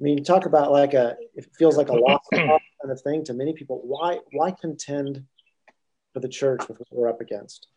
I 0.03 0.05
mean, 0.05 0.19
you 0.19 0.25
talk 0.25 0.47
about 0.47 0.73
like 0.73 0.95
a, 0.95 1.15
it 1.37 1.47
feels 1.57 1.77
like 1.77 1.89
a 1.89 1.93
lost 1.95 2.29
kind 2.33 2.61
of 2.83 3.01
thing 3.03 3.23
to 3.25 3.35
many 3.35 3.53
people. 3.53 3.81
Why, 3.85 4.19
why 4.33 4.51
contend 4.51 5.25
for 6.13 6.19
the 6.19 6.29
church 6.29 6.67
with 6.69 6.79
what 6.79 6.89
we're 6.91 7.09
up 7.09 7.21
against? 7.21 7.69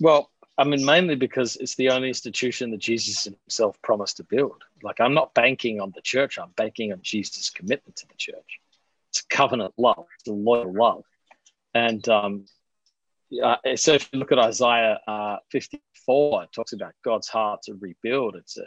Well, 0.00 0.30
I 0.56 0.64
mean, 0.64 0.86
mainly 0.86 1.16
because 1.16 1.56
it's 1.56 1.74
the 1.74 1.90
only 1.90 2.08
institution 2.08 2.70
that 2.70 2.78
Jesus 2.78 3.24
himself 3.24 3.76
promised 3.82 4.16
to 4.16 4.24
build. 4.24 4.64
Like, 4.82 5.00
I'm 5.00 5.12
not 5.12 5.34
banking 5.34 5.82
on 5.82 5.92
the 5.94 6.00
church, 6.00 6.38
I'm 6.38 6.52
banking 6.56 6.92
on 6.92 7.00
Jesus' 7.02 7.50
commitment 7.50 7.96
to 7.96 8.06
the 8.06 8.16
church. 8.16 8.60
It's 9.10 9.20
a 9.20 9.26
covenant 9.26 9.74
love, 9.76 10.06
it's 10.18 10.28
a 10.28 10.32
loyal 10.32 10.72
love. 10.72 11.04
And 11.74 12.08
um, 12.08 12.46
uh, 13.44 13.56
so 13.76 13.92
if 13.92 14.08
you 14.14 14.18
look 14.18 14.32
at 14.32 14.38
Isaiah 14.38 14.98
uh, 15.06 15.36
54, 15.50 16.44
it 16.44 16.52
talks 16.52 16.72
about 16.72 16.94
God's 17.04 17.28
heart 17.28 17.60
to 17.64 17.74
rebuild. 17.74 18.34
It's 18.34 18.56
a 18.56 18.64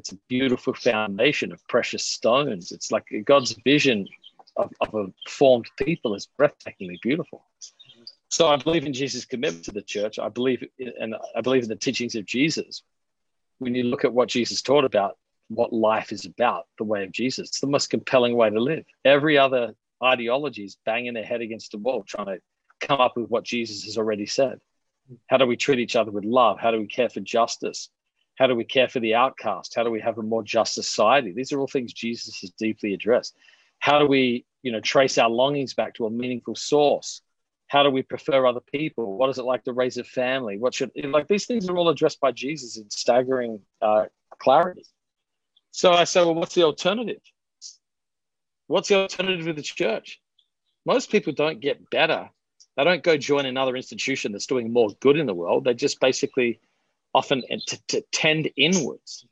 it's 0.00 0.12
a 0.12 0.18
beautiful 0.28 0.72
foundation 0.72 1.52
of 1.52 1.66
precious 1.68 2.06
stones. 2.06 2.72
It's 2.72 2.90
like 2.90 3.04
God's 3.26 3.54
vision 3.64 4.08
of, 4.56 4.72
of 4.80 4.94
a 4.94 5.06
formed 5.28 5.68
people 5.76 6.14
is 6.14 6.26
breathtakingly 6.40 6.98
beautiful. 7.02 7.44
So 8.30 8.48
I 8.48 8.56
believe 8.56 8.86
in 8.86 8.94
Jesus' 8.94 9.26
commitment 9.26 9.66
to 9.66 9.72
the 9.72 9.82
church. 9.82 10.18
I 10.18 10.30
believe 10.30 10.66
and 10.78 11.14
I 11.36 11.42
believe 11.42 11.64
in 11.64 11.68
the 11.68 11.76
teachings 11.76 12.14
of 12.14 12.24
Jesus. 12.24 12.82
When 13.58 13.74
you 13.74 13.84
look 13.84 14.06
at 14.06 14.12
what 14.14 14.30
Jesus 14.30 14.62
taught 14.62 14.86
about 14.86 15.18
what 15.48 15.70
life 15.70 16.12
is 16.12 16.24
about, 16.24 16.64
the 16.78 16.84
way 16.84 17.04
of 17.04 17.12
Jesus, 17.12 17.48
it's 17.50 17.60
the 17.60 17.66
most 17.66 17.90
compelling 17.90 18.34
way 18.34 18.48
to 18.48 18.58
live. 18.58 18.86
Every 19.04 19.36
other 19.36 19.74
ideology 20.02 20.64
is 20.64 20.78
banging 20.86 21.12
their 21.12 21.24
head 21.24 21.42
against 21.42 21.72
the 21.72 21.78
wall, 21.78 22.04
trying 22.04 22.28
to 22.28 22.38
come 22.80 23.02
up 23.02 23.18
with 23.18 23.28
what 23.28 23.44
Jesus 23.44 23.84
has 23.84 23.98
already 23.98 24.24
said. 24.24 24.60
How 25.26 25.36
do 25.36 25.44
we 25.44 25.58
treat 25.58 25.78
each 25.78 25.94
other 25.94 26.10
with 26.10 26.24
love? 26.24 26.58
How 26.58 26.70
do 26.70 26.78
we 26.78 26.86
care 26.86 27.10
for 27.10 27.20
justice? 27.20 27.90
How 28.40 28.46
do 28.46 28.54
we 28.54 28.64
care 28.64 28.88
for 28.88 29.00
the 29.00 29.14
outcast? 29.14 29.74
How 29.76 29.84
do 29.84 29.90
we 29.90 30.00
have 30.00 30.16
a 30.16 30.22
more 30.22 30.42
just 30.42 30.72
society? 30.74 31.32
These 31.32 31.52
are 31.52 31.60
all 31.60 31.66
things 31.66 31.92
Jesus 31.92 32.40
has 32.40 32.50
deeply 32.52 32.94
addressed. 32.94 33.36
How 33.80 33.98
do 33.98 34.06
we, 34.06 34.46
you 34.62 34.72
know, 34.72 34.80
trace 34.80 35.18
our 35.18 35.28
longings 35.28 35.74
back 35.74 35.92
to 35.94 36.06
a 36.06 36.10
meaningful 36.10 36.56
source? 36.56 37.20
How 37.68 37.82
do 37.82 37.90
we 37.90 38.02
prefer 38.02 38.46
other 38.46 38.62
people? 38.72 39.18
What 39.18 39.28
is 39.28 39.36
it 39.36 39.44
like 39.44 39.64
to 39.64 39.74
raise 39.74 39.98
a 39.98 40.04
family? 40.04 40.56
What 40.56 40.72
should 40.72 40.90
like 41.04 41.28
these 41.28 41.44
things 41.44 41.68
are 41.68 41.76
all 41.76 41.90
addressed 41.90 42.18
by 42.18 42.32
Jesus 42.32 42.78
in 42.78 42.88
staggering 42.88 43.60
uh, 43.82 44.06
clarity. 44.38 44.86
So 45.70 45.92
I 45.92 46.04
say, 46.04 46.24
well, 46.24 46.34
what's 46.34 46.54
the 46.54 46.64
alternative? 46.64 47.20
What's 48.68 48.88
the 48.88 48.96
alternative 48.96 49.46
to 49.46 49.52
the 49.52 49.62
church? 49.62 50.18
Most 50.86 51.12
people 51.12 51.34
don't 51.34 51.60
get 51.60 51.90
better. 51.90 52.30
They 52.76 52.84
don't 52.84 53.02
go 53.02 53.18
join 53.18 53.44
another 53.44 53.76
institution 53.76 54.32
that's 54.32 54.46
doing 54.46 54.72
more 54.72 54.88
good 55.00 55.18
in 55.18 55.26
the 55.26 55.34
world. 55.34 55.64
They 55.64 55.74
just 55.74 56.00
basically 56.00 56.60
often 57.14 57.42
to, 57.66 57.86
t- 57.86 58.04
tend 58.12 58.50
inwards. 58.56 59.26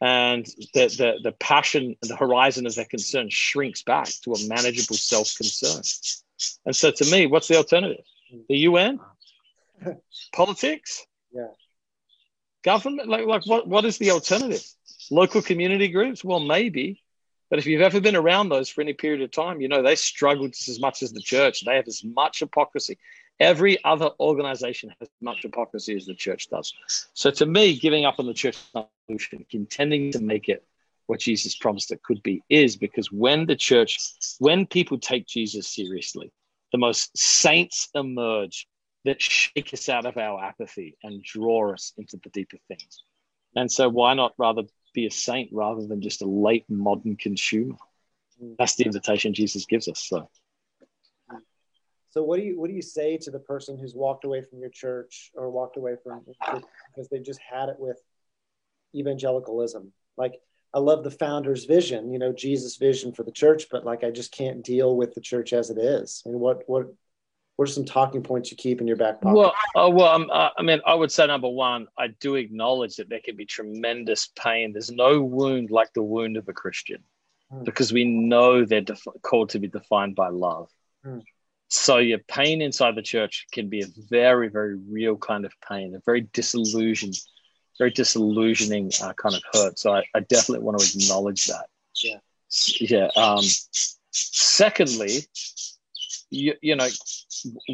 And 0.00 0.44
the, 0.74 0.86
the, 0.88 1.14
the 1.22 1.32
passion 1.32 1.96
and 2.02 2.10
the 2.10 2.16
horizon 2.16 2.66
of 2.66 2.74
their 2.74 2.84
concern 2.84 3.28
shrinks 3.30 3.82
back 3.82 4.08
to 4.24 4.34
a 4.34 4.48
manageable 4.48 4.96
self-concern. 4.96 5.82
And 6.66 6.76
so 6.76 6.90
to 6.90 7.10
me 7.10 7.26
what's 7.26 7.48
the 7.48 7.56
alternative? 7.56 8.04
The 8.48 8.56
un 8.56 9.00
politics? 10.34 11.06
Yeah. 11.32 11.48
Government? 12.64 13.08
Like, 13.08 13.26
like 13.26 13.46
what, 13.46 13.68
what 13.68 13.84
is 13.84 13.98
the 13.98 14.10
alternative? 14.10 14.62
Local 15.10 15.42
community 15.42 15.88
groups? 15.88 16.24
Well 16.24 16.40
maybe. 16.40 17.00
But 17.48 17.60
if 17.60 17.66
you've 17.66 17.82
ever 17.82 18.00
been 18.00 18.16
around 18.16 18.48
those 18.48 18.68
for 18.68 18.80
any 18.80 18.94
period 18.94 19.22
of 19.22 19.30
time 19.30 19.60
you 19.60 19.68
know 19.68 19.82
they 19.82 19.96
struggle 19.96 20.48
just 20.48 20.68
as 20.68 20.80
much 20.80 21.02
as 21.02 21.12
the 21.12 21.20
church. 21.20 21.64
They 21.64 21.76
have 21.76 21.88
as 21.88 22.02
much 22.04 22.40
hypocrisy 22.40 22.98
Every 23.40 23.82
other 23.84 24.10
organization 24.20 24.90
has 24.90 25.08
as 25.08 25.08
much 25.20 25.42
hypocrisy 25.42 25.96
as 25.96 26.06
the 26.06 26.14
church 26.14 26.48
does. 26.48 26.72
So 27.14 27.30
to 27.32 27.46
me, 27.46 27.76
giving 27.76 28.04
up 28.04 28.18
on 28.18 28.26
the 28.26 28.34
church 28.34 28.56
solution, 29.06 29.44
contending 29.50 30.12
to 30.12 30.20
make 30.20 30.48
it 30.48 30.64
what 31.06 31.20
Jesus 31.20 31.54
promised 31.56 31.90
it 31.90 32.02
could 32.02 32.22
be, 32.22 32.42
is 32.48 32.76
because 32.76 33.10
when 33.10 33.46
the 33.46 33.56
church, 33.56 33.98
when 34.38 34.66
people 34.66 34.98
take 34.98 35.26
Jesus 35.26 35.68
seriously, 35.68 36.32
the 36.72 36.78
most 36.78 37.16
saints 37.16 37.88
emerge 37.94 38.66
that 39.04 39.20
shake 39.20 39.74
us 39.74 39.88
out 39.88 40.06
of 40.06 40.16
our 40.16 40.42
apathy 40.42 40.96
and 41.02 41.22
draw 41.22 41.72
us 41.72 41.92
into 41.98 42.18
the 42.22 42.30
deeper 42.30 42.56
things. 42.68 43.02
And 43.54 43.70
so 43.70 43.88
why 43.88 44.14
not 44.14 44.32
rather 44.38 44.62
be 44.94 45.06
a 45.06 45.10
saint 45.10 45.50
rather 45.52 45.86
than 45.86 46.00
just 46.00 46.22
a 46.22 46.26
late 46.26 46.64
modern 46.68 47.16
consumer? 47.16 47.76
That's 48.58 48.76
the 48.76 48.84
invitation 48.84 49.34
Jesus 49.34 49.66
gives 49.66 49.88
us. 49.88 50.00
So 50.00 50.28
so 52.14 52.22
what 52.22 52.38
do 52.38 52.46
you 52.46 52.60
what 52.60 52.68
do 52.68 52.76
you 52.76 52.82
say 52.82 53.16
to 53.18 53.30
the 53.32 53.40
person 53.40 53.76
who's 53.76 53.96
walked 53.96 54.24
away 54.24 54.40
from 54.40 54.60
your 54.60 54.70
church 54.70 55.32
or 55.34 55.50
walked 55.50 55.76
away 55.76 55.96
from 56.00 56.22
because 56.94 57.08
they 57.08 57.18
just 57.18 57.40
had 57.40 57.68
it 57.68 57.74
with 57.76 58.00
evangelicalism? 58.94 59.92
Like 60.16 60.34
I 60.72 60.78
love 60.78 61.02
the 61.02 61.10
founder's 61.10 61.64
vision, 61.64 62.12
you 62.12 62.20
know, 62.20 62.32
Jesus' 62.32 62.76
vision 62.76 63.12
for 63.12 63.24
the 63.24 63.32
church, 63.32 63.66
but 63.68 63.84
like 63.84 64.04
I 64.04 64.12
just 64.12 64.30
can't 64.30 64.62
deal 64.62 64.94
with 64.94 65.12
the 65.12 65.20
church 65.20 65.52
as 65.52 65.70
it 65.70 65.78
is. 65.78 66.22
I 66.24 66.28
mean, 66.28 66.38
what 66.38 66.62
what 66.68 66.86
what 67.56 67.68
are 67.68 67.72
some 67.72 67.84
talking 67.84 68.22
points 68.22 68.52
you 68.52 68.56
keep 68.56 68.80
in 68.80 68.86
your 68.86 68.96
back 68.96 69.20
pocket? 69.20 69.36
Well, 69.36 69.54
uh, 69.74 69.90
well, 69.90 70.14
um, 70.14 70.30
uh, 70.32 70.50
I 70.56 70.62
mean, 70.62 70.80
I 70.86 70.94
would 70.94 71.10
say 71.10 71.26
number 71.26 71.48
one, 71.48 71.88
I 71.98 72.08
do 72.20 72.36
acknowledge 72.36 72.94
that 72.96 73.08
there 73.08 73.20
can 73.24 73.34
be 73.34 73.44
tremendous 73.44 74.30
pain. 74.36 74.72
There's 74.72 74.92
no 74.92 75.20
wound 75.20 75.72
like 75.72 75.92
the 75.94 76.02
wound 76.02 76.36
of 76.36 76.48
a 76.48 76.52
Christian, 76.52 77.02
hmm. 77.50 77.64
because 77.64 77.92
we 77.92 78.04
know 78.04 78.64
they're 78.64 78.82
def- 78.82 79.02
called 79.22 79.48
to 79.50 79.58
be 79.58 79.66
defined 79.66 80.14
by 80.14 80.28
love. 80.28 80.70
Hmm. 81.04 81.18
So 81.68 81.98
your 81.98 82.18
pain 82.18 82.62
inside 82.62 82.94
the 82.94 83.02
church 83.02 83.46
can 83.52 83.68
be 83.68 83.82
a 83.82 83.86
very, 84.08 84.48
very 84.48 84.76
real 84.76 85.16
kind 85.16 85.44
of 85.44 85.52
pain, 85.68 85.94
a 85.94 86.00
very 86.04 86.28
disillusioned, 86.32 87.16
very 87.78 87.90
disillusioning 87.90 88.90
uh, 89.02 89.12
kind 89.14 89.34
of 89.34 89.42
hurt. 89.52 89.78
So 89.78 89.92
I, 89.92 90.04
I, 90.14 90.20
definitely 90.20 90.64
want 90.64 90.78
to 90.78 90.98
acknowledge 90.98 91.46
that. 91.46 91.66
Yeah. 92.02 92.18
Yeah. 92.80 93.08
Um, 93.16 93.42
secondly, 94.12 95.26
you, 96.30 96.54
you 96.60 96.76
know, 96.76 96.88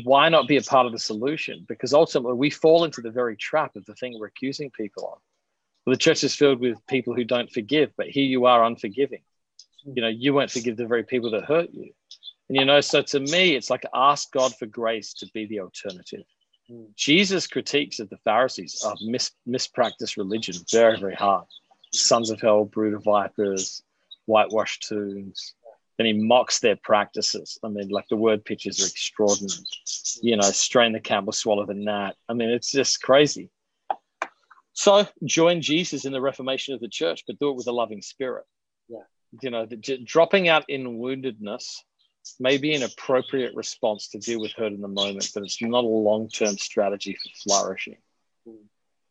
why 0.04 0.28
not 0.28 0.48
be 0.48 0.56
a 0.56 0.62
part 0.62 0.86
of 0.86 0.92
the 0.92 0.98
solution? 0.98 1.64
Because 1.68 1.92
ultimately 1.92 2.34
we 2.34 2.50
fall 2.50 2.84
into 2.84 3.00
the 3.00 3.10
very 3.10 3.36
trap 3.36 3.76
of 3.76 3.84
the 3.86 3.94
thing 3.94 4.18
we're 4.18 4.26
accusing 4.26 4.70
people 4.70 5.12
of. 5.12 5.92
the 5.92 5.96
church 5.96 6.24
is 6.24 6.34
filled 6.34 6.60
with 6.60 6.78
people 6.86 7.14
who 7.14 7.24
don't 7.24 7.50
forgive, 7.50 7.92
but 7.96 8.08
here 8.08 8.24
you 8.24 8.46
are 8.46 8.64
unforgiving. 8.64 9.22
You 9.84 10.02
know, 10.02 10.08
you 10.08 10.34
won't 10.34 10.50
forgive 10.50 10.76
the 10.76 10.86
very 10.86 11.04
people 11.04 11.30
that 11.32 11.44
hurt 11.44 11.70
you. 11.72 11.92
And 12.50 12.58
you 12.58 12.64
know, 12.64 12.80
so 12.80 13.00
to 13.00 13.20
me, 13.20 13.54
it's 13.54 13.70
like 13.70 13.84
ask 13.94 14.32
God 14.32 14.52
for 14.56 14.66
grace 14.66 15.14
to 15.14 15.26
be 15.32 15.46
the 15.46 15.60
alternative. 15.60 16.24
Mm. 16.68 16.92
Jesus' 16.96 17.46
critiques 17.46 18.00
of 18.00 18.10
the 18.10 18.16
Pharisees 18.24 18.82
of 18.84 18.98
mis- 19.02 19.30
mispracticed 19.48 20.16
religion 20.16 20.56
very, 20.72 20.98
very 20.98 21.14
hard. 21.14 21.44
Sons 21.92 22.28
of 22.28 22.40
hell, 22.40 22.64
brood 22.64 22.94
of 22.94 23.04
vipers, 23.04 23.84
whitewashed 24.26 24.88
tombs. 24.88 25.54
Then 25.96 26.06
he 26.06 26.12
mocks 26.12 26.58
their 26.58 26.74
practices. 26.74 27.56
I 27.62 27.68
mean, 27.68 27.88
like 27.88 28.08
the 28.08 28.16
word 28.16 28.44
pictures 28.44 28.82
are 28.82 28.86
extraordinary. 28.86 29.62
You 30.20 30.34
know, 30.34 30.50
strain 30.50 30.92
the 30.92 30.98
camel, 30.98 31.32
swallow 31.32 31.66
the 31.66 31.74
gnat. 31.74 32.16
I 32.28 32.32
mean, 32.32 32.50
it's 32.50 32.72
just 32.72 33.00
crazy. 33.00 33.48
So 34.72 35.06
join 35.24 35.60
Jesus 35.60 36.04
in 36.04 36.12
the 36.12 36.20
reformation 36.20 36.74
of 36.74 36.80
the 36.80 36.88
church, 36.88 37.22
but 37.28 37.38
do 37.38 37.50
it 37.50 37.56
with 37.56 37.68
a 37.68 37.72
loving 37.72 38.02
spirit. 38.02 38.44
Yeah. 38.88 39.02
You 39.40 39.50
know, 39.50 39.66
the, 39.66 39.76
dropping 40.04 40.48
out 40.48 40.64
in 40.68 40.98
woundedness 40.98 41.76
may 42.38 42.58
be 42.58 42.74
an 42.74 42.82
appropriate 42.82 43.54
response 43.54 44.08
to 44.08 44.18
deal 44.18 44.40
with 44.40 44.52
hurt 44.52 44.72
in 44.72 44.80
the 44.80 44.88
moment, 44.88 45.30
but 45.34 45.42
it's 45.42 45.62
not 45.62 45.84
a 45.84 45.88
long 45.88 46.28
term 46.28 46.56
strategy 46.58 47.14
for 47.14 47.30
flourishing. 47.42 47.96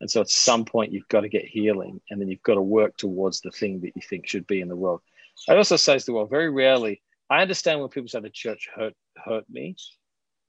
And 0.00 0.10
so 0.10 0.20
at 0.20 0.30
some 0.30 0.64
point, 0.64 0.92
you've 0.92 1.08
got 1.08 1.20
to 1.20 1.28
get 1.28 1.44
healing 1.44 2.00
and 2.10 2.20
then 2.20 2.28
you've 2.28 2.42
got 2.42 2.54
to 2.54 2.62
work 2.62 2.96
towards 2.96 3.40
the 3.40 3.50
thing 3.50 3.80
that 3.80 3.92
you 3.94 4.02
think 4.02 4.26
should 4.26 4.46
be 4.46 4.60
in 4.60 4.68
the 4.68 4.76
world. 4.76 5.02
I 5.48 5.56
also 5.56 5.76
say 5.76 5.98
to 5.98 6.04
the 6.04 6.14
world, 6.14 6.30
very 6.30 6.50
rarely, 6.50 7.02
I 7.28 7.42
understand 7.42 7.80
when 7.80 7.88
people 7.90 8.08
say 8.08 8.20
the 8.20 8.30
church 8.30 8.68
hurt, 8.74 8.94
hurt 9.16 9.44
me, 9.48 9.76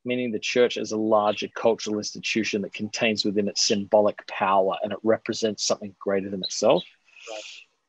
meaning 0.05 0.31
the 0.31 0.39
church 0.39 0.77
as 0.77 0.91
a 0.91 0.97
larger 0.97 1.47
cultural 1.53 1.97
institution 1.97 2.61
that 2.61 2.73
contains 2.73 3.25
within 3.25 3.47
it 3.47 3.57
symbolic 3.57 4.25
power 4.27 4.77
and 4.83 4.91
it 4.91 4.99
represents 5.03 5.65
something 5.65 5.95
greater 5.99 6.29
than 6.29 6.43
itself. 6.43 6.83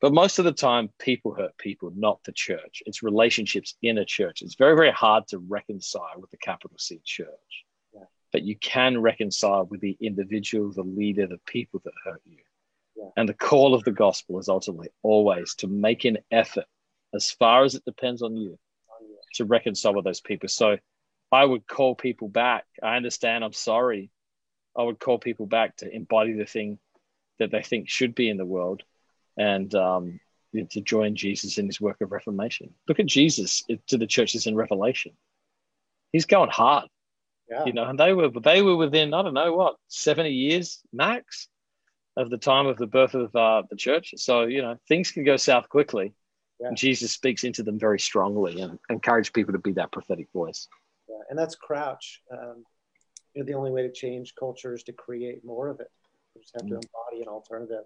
But 0.03 0.13
most 0.13 0.41
of 0.41 0.45
the 0.45 0.53
time, 0.53 0.91
people 0.99 1.33
hurt 1.33 1.57
people, 1.57 1.93
not 1.95 2.25
the 2.25 2.33
church. 2.33 2.83
It's 2.87 3.05
relationships 3.05 3.77
in 3.83 3.99
a 3.99 4.05
church. 4.05 4.43
It's 4.43 4.57
very, 4.57 4.75
very 4.75 4.91
hard 4.91 5.29
to 5.29 5.39
reconcile 5.39 6.21
with 6.21 6.33
the 6.33 6.39
capital 6.39 6.77
C 6.77 7.01
church. 7.05 7.29
Yeah. 7.95 8.07
But 8.33 8.43
you 8.43 8.57
can 8.57 9.01
reconcile 9.01 9.65
with 9.65 9.81
the 9.81 9.97
individual, 10.01 10.73
the 10.73 10.83
leader, 10.83 11.29
the 11.29 11.39
people 11.47 11.81
that 11.85 11.93
hurt 12.05 12.21
you. 12.25 12.39
Yeah. 12.97 13.11
And 13.17 13.29
the 13.29 13.35
call 13.35 13.75
of 13.75 13.85
the 13.85 13.93
gospel 13.93 14.41
is 14.41 14.49
ultimately 14.49 14.89
always 15.05 15.55
to 15.57 15.69
make 15.69 16.05
an 16.05 16.19
effort, 16.33 16.67
as 17.15 17.31
far 17.31 17.63
as 17.63 17.77
it 17.77 17.85
depends 17.85 18.23
on 18.23 18.37
you, 18.37 18.59
to 19.35 19.45
reconcile 19.45 19.95
with 19.95 20.05
those 20.05 20.21
people. 20.21 20.49
So 20.49 20.79
I 21.31 21.45
would 21.45 21.69
call 21.69 21.95
people 21.95 22.29
back. 22.29 22.65
I 22.83 22.97
understand, 22.97 23.45
I'm 23.45 23.53
sorry. 23.53 24.11
I 24.77 24.83
would 24.83 24.99
call 24.99 25.19
people 25.19 25.47
back 25.47 25.77
to 25.77 25.95
embody 25.95 26.33
the 26.33 26.45
thing 26.45 26.81
that 27.39 27.53
they 27.53 27.63
think 27.63 27.89
should 27.89 28.17
be 28.17 28.29
in 28.29 28.37
the 28.37 28.45
world 28.45 28.83
and 29.37 29.75
um, 29.75 30.21
to 30.71 30.81
join 30.81 31.17
Jesus 31.17 31.59
in 31.59 31.67
his 31.67 31.81
work 31.81 32.01
of 32.01 32.13
reformation. 32.13 32.75
Look 32.89 33.01
at 33.01 33.07
Jesus 33.07 33.63
to 33.89 33.99
the 33.99 34.07
churches 34.07 34.47
in 34.47 34.55
Revelation. 34.55 35.13
He's 36.13 36.27
going 36.27 36.51
hard. 36.51 36.89
Yeah. 37.51 37.65
You 37.65 37.73
know, 37.73 37.85
and 37.85 37.99
they 37.99 38.13
were 38.13 38.31
they 38.31 38.63
were 38.63 38.77
within 38.77 39.13
I 39.13 39.23
don't 39.23 39.35
know 39.35 39.55
what 39.55 39.77
seventy 39.89 40.33
years 40.33 40.81
max 40.93 41.49
of 42.17 42.31
the 42.31 42.39
time 42.39 42.67
of 42.67 42.77
the 42.77 42.87
birth 42.87 43.15
of 43.15 43.35
uh, 43.35 43.63
the 43.69 43.77
church. 43.77 44.15
So 44.17 44.43
you 44.45 44.63
know 44.63 44.79
things 44.89 45.11
can 45.11 45.25
go 45.25 45.37
south 45.37 45.69
quickly. 45.69 46.15
Yeah. 46.61 46.69
And 46.69 46.77
Jesus 46.77 47.13
speaks 47.13 47.45
into 47.45 47.63
them 47.63 47.79
very 47.79 47.99
strongly 47.99 48.61
and 48.61 48.79
encourage 48.89 49.33
people 49.33 49.53
to 49.53 49.59
be 49.59 49.73
that 49.73 49.91
prophetic 49.91 50.29
voice. 50.33 50.69
Yeah, 51.09 51.17
and 51.29 51.39
that's 51.39 51.57
Crouch. 51.57 52.23
Um, 52.31 52.65
you 53.35 53.43
know, 53.43 53.47
the 53.47 53.55
only 53.55 53.73
way 53.73 53.83
to 53.83 53.93
change 53.93 54.35
culture 54.39 54.73
is 54.75 54.85
to 54.85 54.93
create 54.93 55.45
more 55.45 55.69
of 55.69 55.81
it. 55.81 55.91
We 56.35 56.43
just 56.43 56.55
have 56.55 56.67
to 56.69 56.75
mm. 56.75 56.83
embody 56.85 57.23
an 57.23 57.29
alternative. 57.29 57.85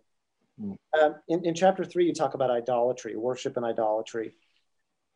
Mm. 0.61 0.77
Um, 1.01 1.15
in, 1.29 1.45
in 1.45 1.55
chapter 1.55 1.85
three, 1.85 2.07
you 2.07 2.15
talk 2.15 2.35
about 2.35 2.51
idolatry, 2.51 3.17
worship 3.17 3.57
and 3.57 3.67
idolatry. 3.67 4.35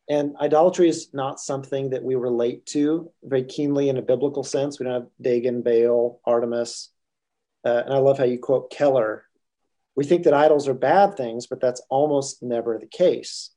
And 0.09 0.35
idolatry 0.41 0.89
is 0.89 1.13
not 1.13 1.39
something 1.39 1.91
that 1.91 2.03
we 2.03 2.15
relate 2.15 2.65
to 2.67 3.11
very 3.23 3.43
keenly 3.43 3.89
in 3.89 3.97
a 3.97 4.01
biblical 4.01 4.43
sense. 4.43 4.79
We 4.79 4.85
don't 4.85 4.93
have 4.93 5.09
Dagon, 5.21 5.61
Baal, 5.61 6.19
Artemis. 6.25 6.89
Uh, 7.63 7.83
and 7.85 7.93
I 7.93 7.97
love 7.97 8.17
how 8.17 8.25
you 8.25 8.39
quote 8.39 8.71
Keller. 8.71 9.25
We 9.95 10.03
think 10.03 10.23
that 10.23 10.33
idols 10.33 10.67
are 10.67 10.73
bad 10.73 11.15
things, 11.15 11.47
but 11.47 11.61
that's 11.61 11.81
almost 11.89 12.41
never 12.41 12.77
the 12.77 12.87
case. 12.87 13.51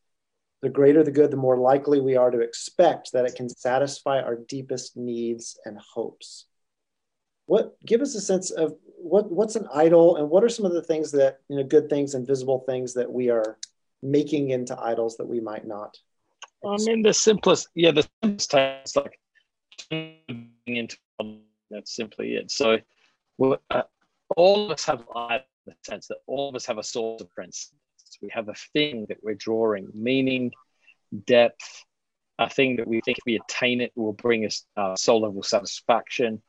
The 0.62 0.68
greater 0.68 1.02
the 1.02 1.10
good, 1.10 1.30
the 1.30 1.36
more 1.36 1.58
likely 1.58 2.00
we 2.00 2.16
are 2.16 2.30
to 2.30 2.40
expect 2.40 3.12
that 3.12 3.24
it 3.24 3.34
can 3.34 3.48
satisfy 3.48 4.20
our 4.20 4.36
deepest 4.36 4.96
needs 4.96 5.58
and 5.64 5.78
hopes. 5.78 6.46
What 7.46 7.76
give 7.84 8.00
us 8.00 8.14
a 8.14 8.20
sense 8.20 8.50
of 8.50 8.74
what 9.04 9.30
what's 9.30 9.56
an 9.56 9.68
idol 9.74 10.16
and 10.16 10.28
what 10.28 10.42
are 10.42 10.48
some 10.48 10.64
of 10.64 10.72
the 10.72 10.82
things 10.82 11.12
that 11.12 11.40
you 11.48 11.56
know 11.56 11.64
good 11.64 11.88
things 11.88 12.14
and 12.14 12.26
visible 12.26 12.60
things 12.60 12.94
that 12.94 13.10
we 13.10 13.30
are 13.30 13.58
making 14.02 14.50
into 14.50 14.78
idols 14.80 15.16
that 15.16 15.26
we 15.26 15.40
might 15.40 15.66
not 15.66 15.96
I 16.66 16.76
mean, 16.78 17.02
the 17.02 17.12
simplest, 17.12 17.68
yeah, 17.74 17.90
the 17.90 18.08
simplest 18.22 18.54
is 18.86 18.96
like 18.96 19.18
into 20.66 20.96
that's 21.70 21.94
simply 21.94 22.34
it. 22.34 22.50
So, 22.50 22.78
uh, 23.70 23.82
all 24.36 24.66
of 24.66 24.70
us 24.72 24.84
have 24.86 25.04
idols 25.14 25.46
in 25.66 25.72
the 25.72 25.90
sense 25.90 26.06
that 26.08 26.18
all 26.26 26.48
of 26.48 26.54
us 26.54 26.66
have 26.66 26.78
a 26.78 26.82
source 26.82 27.20
of 27.20 27.30
principles. 27.30 27.80
We 28.22 28.30
have 28.30 28.48
a 28.48 28.54
thing 28.72 29.06
that 29.08 29.18
we're 29.22 29.34
drawing 29.34 29.88
meaning, 29.92 30.52
depth, 31.26 31.84
a 32.38 32.48
thing 32.48 32.76
that 32.76 32.86
we 32.86 33.00
think 33.04 33.18
if 33.18 33.24
we 33.26 33.36
attain 33.36 33.80
it 33.80 33.92
will 33.94 34.12
bring 34.12 34.46
us 34.46 34.64
uh, 34.76 34.96
soul 34.96 35.22
level 35.22 35.42
satisfaction. 35.42 36.40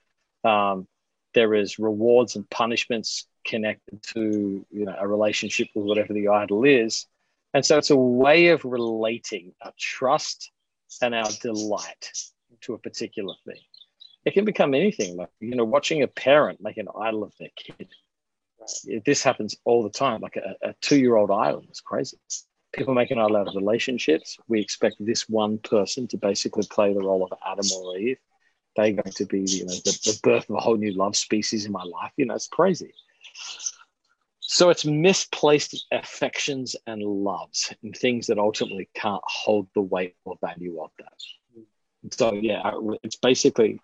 Um, 0.44 0.88
there 1.36 1.54
is 1.54 1.78
rewards 1.78 2.36
and 2.36 2.50
punishments 2.50 3.28
connected 3.46 4.02
to 4.02 4.66
you 4.72 4.86
know 4.86 4.96
a 5.00 5.08
relationship 5.08 5.68
with 5.76 5.86
whatever 5.86 6.14
the 6.14 6.28
idol 6.28 6.64
is 6.64 7.06
and 7.56 7.66
so 7.66 7.78
it's 7.78 7.90
a 7.90 7.96
way 7.96 8.48
of 8.48 8.66
relating 8.66 9.54
our 9.62 9.72
trust 9.80 10.52
and 11.02 11.16
our 11.16 11.30
delight 11.42 12.12
to 12.62 12.74
a 12.74 12.78
particular 12.78 13.34
thing. 13.46 13.62
It 14.26 14.34
can 14.34 14.44
become 14.44 14.74
anything, 14.74 15.16
like 15.16 15.30
you 15.40 15.56
know, 15.56 15.64
watching 15.64 16.04
a 16.04 16.08
parent 16.08 16.60
make 16.62 16.76
an 16.76 16.90
idol 17.00 17.24
of 17.24 17.32
their 17.40 17.50
kid. 17.56 17.88
This 19.06 19.24
happens 19.24 19.56
all 19.64 19.84
the 19.84 19.90
time. 19.90 20.20
Like 20.20 20.36
a, 20.36 20.70
a 20.70 20.76
two-year-old 20.82 21.32
idol 21.32 21.64
is 21.72 21.80
crazy. 21.80 22.18
People 22.74 22.94
make 22.94 23.12
an 23.12 23.20
idol 23.20 23.38
out 23.38 23.48
of 23.48 23.56
relationships. 23.56 24.38
We 24.50 24.60
expect 24.60 24.96
this 25.00 25.30
one 25.30 25.60
person 25.60 26.10
to 26.10 26.18
basically 26.18 26.68
play 26.70 26.94
the 26.94 27.00
role 27.00 27.24
of 27.24 27.38
Adam 27.46 27.66
or 27.78 27.98
Eve. 27.98 28.18
They're 28.76 28.92
going 28.92 29.12
to 29.12 29.26
be, 29.26 29.42
you 29.42 29.66
know, 29.66 29.74
the, 29.74 30.00
the 30.04 30.20
birth 30.22 30.50
of 30.50 30.56
a 30.56 30.60
whole 30.60 30.78
new 30.78 30.94
love 30.94 31.16
species 31.16 31.66
in 31.66 31.72
my 31.72 31.84
life. 31.84 32.12
You 32.18 32.26
know, 32.26 32.36
it's 32.36 32.48
crazy. 32.48 32.94
So 34.40 34.70
it's 34.70 34.86
misplaced 34.86 35.86
affections 35.92 36.76
and 36.86 37.02
loves 37.02 37.74
and 37.82 37.96
things 37.96 38.28
that 38.28 38.38
ultimately 38.38 38.90
can't 38.94 39.24
hold 39.26 39.68
the 39.74 39.82
weight 39.82 40.16
or 40.24 40.38
value 40.42 40.82
of 40.82 40.92
that. 41.00 42.14
So 42.14 42.34
yeah, 42.34 42.72
it's 43.02 43.16
basically 43.16 43.80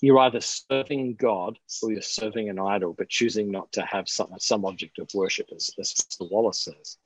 you're 0.00 0.18
either 0.20 0.40
serving 0.40 1.16
God 1.16 1.58
or 1.82 1.92
you're 1.92 2.02
serving 2.02 2.48
an 2.48 2.58
idol, 2.58 2.94
but 2.96 3.08
choosing 3.08 3.50
not 3.50 3.72
to 3.72 3.82
have 3.82 4.08
some 4.08 4.32
some 4.38 4.64
object 4.64 4.98
of 4.98 5.08
worship, 5.14 5.48
as, 5.54 5.70
as 5.78 5.92
Mr. 5.92 6.30
Wallace 6.30 6.64
says. 6.64 6.98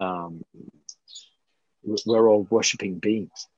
Um, 0.00 0.44
we're 1.82 2.28
all 2.28 2.46
worshiping 2.50 2.98
beings. 2.98 3.48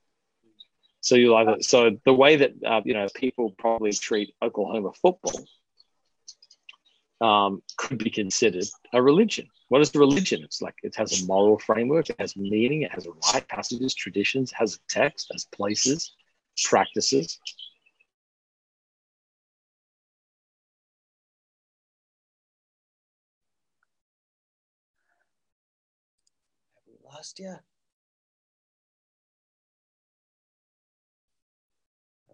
So 1.06 1.14
you 1.14 1.36
either 1.36 1.58
so 1.60 1.96
the 2.04 2.12
way 2.12 2.34
that 2.34 2.52
uh, 2.66 2.80
you 2.84 2.92
know 2.92 3.06
people 3.14 3.54
probably 3.56 3.92
treat 3.92 4.34
Oklahoma 4.42 4.90
football 4.92 5.46
um, 7.20 7.62
could 7.76 7.98
be 7.98 8.10
considered 8.10 8.64
a 8.92 9.00
religion. 9.00 9.46
What 9.68 9.82
is 9.82 9.92
the 9.92 10.00
religion? 10.00 10.42
It's 10.42 10.60
like 10.60 10.74
it 10.82 10.96
has 10.96 11.22
a 11.22 11.26
moral 11.26 11.60
framework, 11.60 12.10
it 12.10 12.16
has 12.18 12.36
meaning, 12.36 12.82
it 12.82 12.90
has 12.90 13.06
a 13.06 13.12
right 13.32 13.46
passages, 13.46 13.94
traditions, 13.94 14.50
has 14.50 14.74
a 14.74 14.78
text, 14.88 15.28
has 15.32 15.44
places, 15.44 16.12
practices. 16.64 17.38
Have 26.74 26.82
we 26.88 26.94
lost 27.04 27.38
you? 27.38 27.54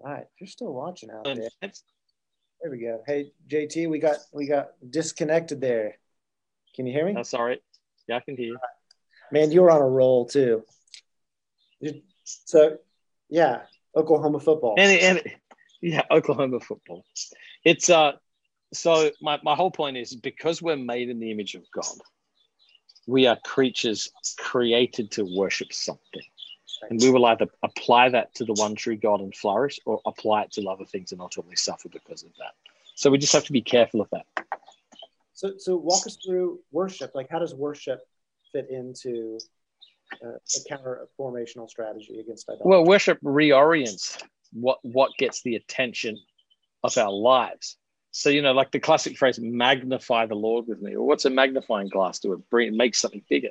All 0.05 0.11
right, 0.11 0.23
if 0.23 0.41
you're 0.41 0.49
still 0.49 0.73
watching 0.73 1.11
out 1.11 1.25
there. 1.25 1.49
There 1.61 2.71
we 2.71 2.79
go. 2.79 3.03
Hey 3.07 3.33
JT, 3.49 3.89
we 3.89 3.99
got 3.99 4.17
we 4.33 4.47
got 4.47 4.71
disconnected 4.89 5.61
there. 5.61 5.97
Can 6.75 6.87
you 6.87 6.93
hear 6.93 7.07
me? 7.07 7.13
That's 7.13 7.35
all 7.35 7.45
right. 7.45 7.61
Yeah, 8.09 8.17
I 8.17 8.21
can 8.21 8.37
hear 8.37 8.47
you. 8.47 8.59
Man, 9.31 9.51
you 9.51 9.63
were 9.63 9.71
on 9.71 9.81
a 9.81 9.89
roll 9.89 10.27
too. 10.27 10.65
So, 12.25 12.79
yeah, 13.29 13.63
Oklahoma 13.97 14.41
football. 14.41 14.77
And, 14.79 15.01
and 15.01 15.23
yeah, 15.81 16.03
Oklahoma 16.11 16.61
football. 16.61 17.05
It's 17.65 17.91
uh 17.91 18.13
so 18.73 19.11
my, 19.21 19.39
my 19.43 19.55
whole 19.55 19.71
point 19.71 19.97
is 19.97 20.15
because 20.15 20.63
we're 20.63 20.77
made 20.77 21.11
in 21.11 21.21
the 21.21 21.31
image 21.31 21.55
of 21.55 21.63
God, 21.75 21.99
we 23.07 23.27
are 23.27 23.39
creatures 23.45 24.11
created 24.39 25.11
to 25.13 25.25
worship 25.37 25.73
something. 25.73 26.23
And 26.91 27.01
we 27.01 27.11
will 27.11 27.27
either 27.27 27.47
apply 27.63 28.09
that 28.11 28.35
to 28.35 28.45
the 28.45 28.55
one 28.55 28.75
true 28.75 28.97
God 28.97 29.21
and 29.21 29.35
flourish 29.35 29.79
or 29.87 30.01
apply 30.05 30.43
it 30.43 30.53
to 30.53 30.69
other 30.69 30.85
things 30.85 31.13
and 31.13 31.21
ultimately 31.21 31.57
suffer 31.57 31.89
because 31.89 32.23
of 32.23 32.31
that. 32.39 32.53
So 32.95 33.11
we 33.11 33.19
just 33.19 33.33
have 33.33 33.45
to 33.45 33.53
be 33.53 33.63
careful 33.63 34.01
of 34.01 34.09
that. 34.11 34.27
So, 35.33 35.55
so 35.59 35.77
walk 35.77 36.07
us 36.07 36.19
through 36.25 36.61
worship. 36.71 37.13
Like, 37.15 37.29
how 37.31 37.39
does 37.39 37.55
worship 37.55 38.01
fit 38.53 38.69
into 38.71 39.39
uh, 40.25 40.33
a 40.35 40.69
counter 40.69 41.09
formational 41.19 41.69
strategy 41.69 42.21
against 42.21 42.49
idolatry? 42.49 42.71
Well, 42.71 42.85
worship 42.85 43.19
reorients 43.23 44.23
what 44.53 44.79
what 44.83 45.11
gets 45.19 45.43
the 45.43 45.57
attention 45.57 46.19
of 46.83 46.97
our 46.99 47.11
lives. 47.11 47.77
So, 48.13 48.29
you 48.29 48.43
know, 48.43 48.53
like 48.53 48.71
the 48.71 48.79
classic 48.79 49.17
phrase, 49.17 49.41
magnify 49.41 50.27
the 50.27 50.35
Lord 50.35 50.67
with 50.69 50.81
me. 50.83 50.95
Or 50.95 51.07
what's 51.07 51.25
a 51.25 51.31
magnifying 51.31 51.89
glass 51.89 52.19
do? 52.19 52.35
It 52.35 52.51
bring, 52.51 52.69
it 52.69 52.75
make 52.75 52.95
something 52.95 53.23
bigger. 53.29 53.49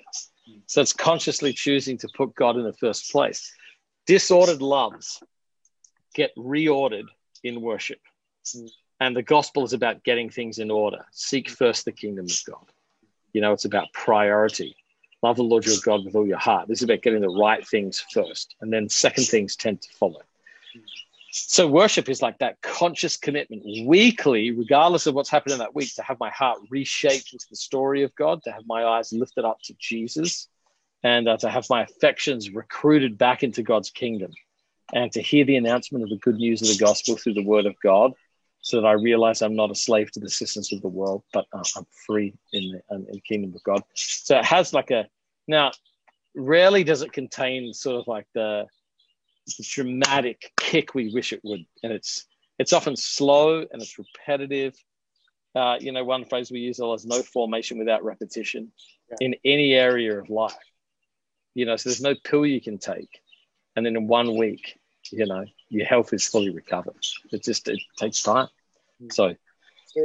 So 0.67 0.82
it's 0.82 0.93
consciously 0.93 1.52
choosing 1.52 1.97
to 1.97 2.08
put 2.15 2.36
God 2.36 2.58
in 2.58 2.63
the 2.63 2.74
first 2.74 3.12
place. 3.12 3.52
Disordered 4.06 4.62
loves 4.62 5.21
get 6.13 6.36
reordered 6.38 7.08
in 7.43 7.62
worship. 7.62 8.00
And 9.00 9.15
the 9.15 9.24
gospel 9.24 9.63
is 9.63 9.74
about 9.74 10.04
getting 10.04 10.30
things 10.30 10.60
in 10.60 10.69
order. 10.69 11.06
Seek 11.12 11.50
first 11.50 11.86
the 11.86 11.91
kingdom 11.91 12.26
of 12.26 12.39
God. 12.45 12.65
You 13.34 13.41
know, 13.41 13.54
it's 13.54 13.65
about 13.65 13.91
priority. 13.93 14.76
Love 15.24 15.38
the 15.38 15.43
Lord 15.43 15.65
your 15.65 15.76
God 15.84 16.06
with 16.06 16.15
all 16.15 16.28
your 16.28 16.38
heart. 16.38 16.67
This 16.67 16.80
is 16.80 16.84
about 16.84 17.02
getting 17.02 17.21
the 17.21 17.30
right 17.30 17.67
things 17.67 18.00
first. 18.13 18.56
And 18.62 18.71
then 18.71 18.89
second 18.89 19.26
things 19.26 19.56
tend 19.56 19.82
to 19.82 19.89
follow. 19.93 20.21
So 21.34 21.65
worship 21.65 22.10
is 22.10 22.22
like 22.22 22.38
that 22.39 22.62
conscious 22.62 23.15
commitment 23.15 23.63
weekly, 23.86 24.52
regardless 24.52 25.08
of 25.08 25.15
what's 25.15 25.30
happening 25.30 25.54
in 25.54 25.60
that 25.60 25.74
week, 25.74 25.96
to 25.96 26.04
have 26.04 26.20
my 26.20 26.30
heart 26.30 26.60
reshaped 26.70 27.32
into 27.32 27.46
the 27.50 27.56
story 27.56 28.04
of 28.04 28.13
God, 28.15 28.44
to 28.44 28.52
have 28.52 28.63
my 28.67 28.84
eyes 28.84 29.13
lifted 29.13 29.46
up 29.46 29.58
to 29.63 29.74
Jesus, 29.80 30.50
and 31.04 31.30
uh, 31.30 31.38
to 31.38 31.50
have 31.50 31.70
my 31.70 31.84
affections 31.84 32.52
recruited 32.52 33.17
back 33.17 33.44
into 33.44 33.63
God's 33.63 33.89
kingdom, 33.89 34.32
and 34.94 35.10
to 35.13 35.22
hear 35.22 35.46
the 35.46 35.56
announcement 35.56 36.04
of 36.04 36.10
the 36.10 36.17
good 36.17 36.36
news 36.36 36.62
of 36.62 36.67
the 36.67 36.84
gospel 36.84 37.15
through 37.15 37.36
the 37.36 37.46
word 37.46 37.65
of 37.65 37.76
God, 37.82 38.12
so 38.60 38.82
that 38.82 38.88
I 38.88 38.94
realize 38.94 39.41
I'm 39.41 39.56
not 39.56 39.72
a 39.72 39.76
slave 39.76 40.12
to 40.12 40.20
the 40.20 40.30
systems 40.30 40.74
of 40.74 40.82
the 40.82 40.89
world, 40.89 41.24
but 41.32 41.46
uh, 41.54 41.63
I'm 41.78 41.88
free 42.06 42.34
in 42.52 42.72
the, 42.72 42.96
in 42.96 43.08
the 43.10 43.22
kingdom 43.22 43.56
of 43.56 43.63
God. 43.63 43.84
So 43.96 44.38
it 44.38 44.46
has 44.46 44.74
like 44.74 44.91
a 44.91 45.08
now. 45.48 45.72
Rarely 46.34 46.86
does 46.86 47.02
it 47.02 47.12
contain 47.12 47.74
sort 47.74 48.00
of 48.00 48.08
like 48.08 48.26
the 48.34 48.65
the 49.46 49.64
dramatic 49.68 50.52
kick 50.58 50.94
we 50.94 51.14
wish 51.14 51.34
it 51.34 51.42
would, 51.44 51.66
and 51.84 51.92
it's 51.92 52.26
it's 52.60 52.74
often 52.74 52.96
slow 52.96 53.60
and 53.60 53.82
it's 53.82 53.98
repetitive. 53.98 54.76
Uh, 55.56 55.78
you 55.80 55.92
know, 55.92 56.04
one 56.04 56.26
phrase 56.26 56.52
we 56.52 56.60
use 56.60 56.80
a 56.80 56.86
lot 56.86 56.96
is 56.96 57.06
no 57.06 57.22
formation 57.22 57.78
without 57.78 58.04
repetition 58.04 58.72
yeah. 59.10 59.18
in 59.20 59.36
any 59.44 59.74
area 59.74 60.18
of 60.18 60.30
life. 60.30 60.54
You 61.56 61.66
know, 61.66 61.76
so 61.76 61.90
there's 61.90 62.02
no 62.02 62.16
pill 62.24 62.46
you 62.46 62.62
can 62.62 62.78
take, 62.78 63.10
and 63.76 63.86
then 63.86 63.96
in 63.96 64.08
one 64.08 64.38
week, 64.38 64.80
you 65.12 65.26
know, 65.26 65.46
your 65.70 65.86
health 65.86 66.14
is 66.14 66.26
fully 66.28 66.50
recovered. 66.50 66.96
It 67.32 67.44
just 67.44 67.68
it 67.68 67.82
takes 67.98 68.22
time. 68.22 68.48
Mm. 69.02 69.12
So, 69.12 69.36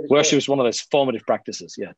worship 0.08 0.38
is 0.38 0.48
one 0.48 0.58
of 0.58 0.64
those 0.64 0.80
formative 0.80 1.24
practices. 1.26 1.76
Yeah. 1.78 1.92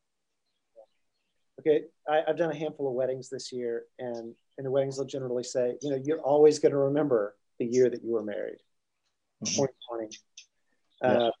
Okay, 1.59 1.85
I, 2.07 2.21
have 2.27 2.37
done 2.37 2.51
a 2.51 2.55
handful 2.55 2.87
of 2.87 2.93
weddings 2.93 3.29
this 3.29 3.51
year, 3.51 3.83
and 3.97 4.33
in 4.59 4.65
the 4.65 4.71
weddings, 4.71 4.97
they'll 4.97 5.05
generally 5.05 5.43
say, 5.43 5.77
you 5.81 5.89
know, 5.89 5.99
you're 6.03 6.19
always 6.19 6.59
going 6.59 6.73
to 6.73 6.77
remember 6.77 7.35
the 7.59 7.65
year 7.65 7.89
that 7.89 8.03
you 8.03 8.11
were 8.11 8.23
married, 8.23 8.59
mm-hmm. 9.43 9.63
2020. 9.63 10.17
Yeah. 11.01 11.07
Uh, 11.07 11.31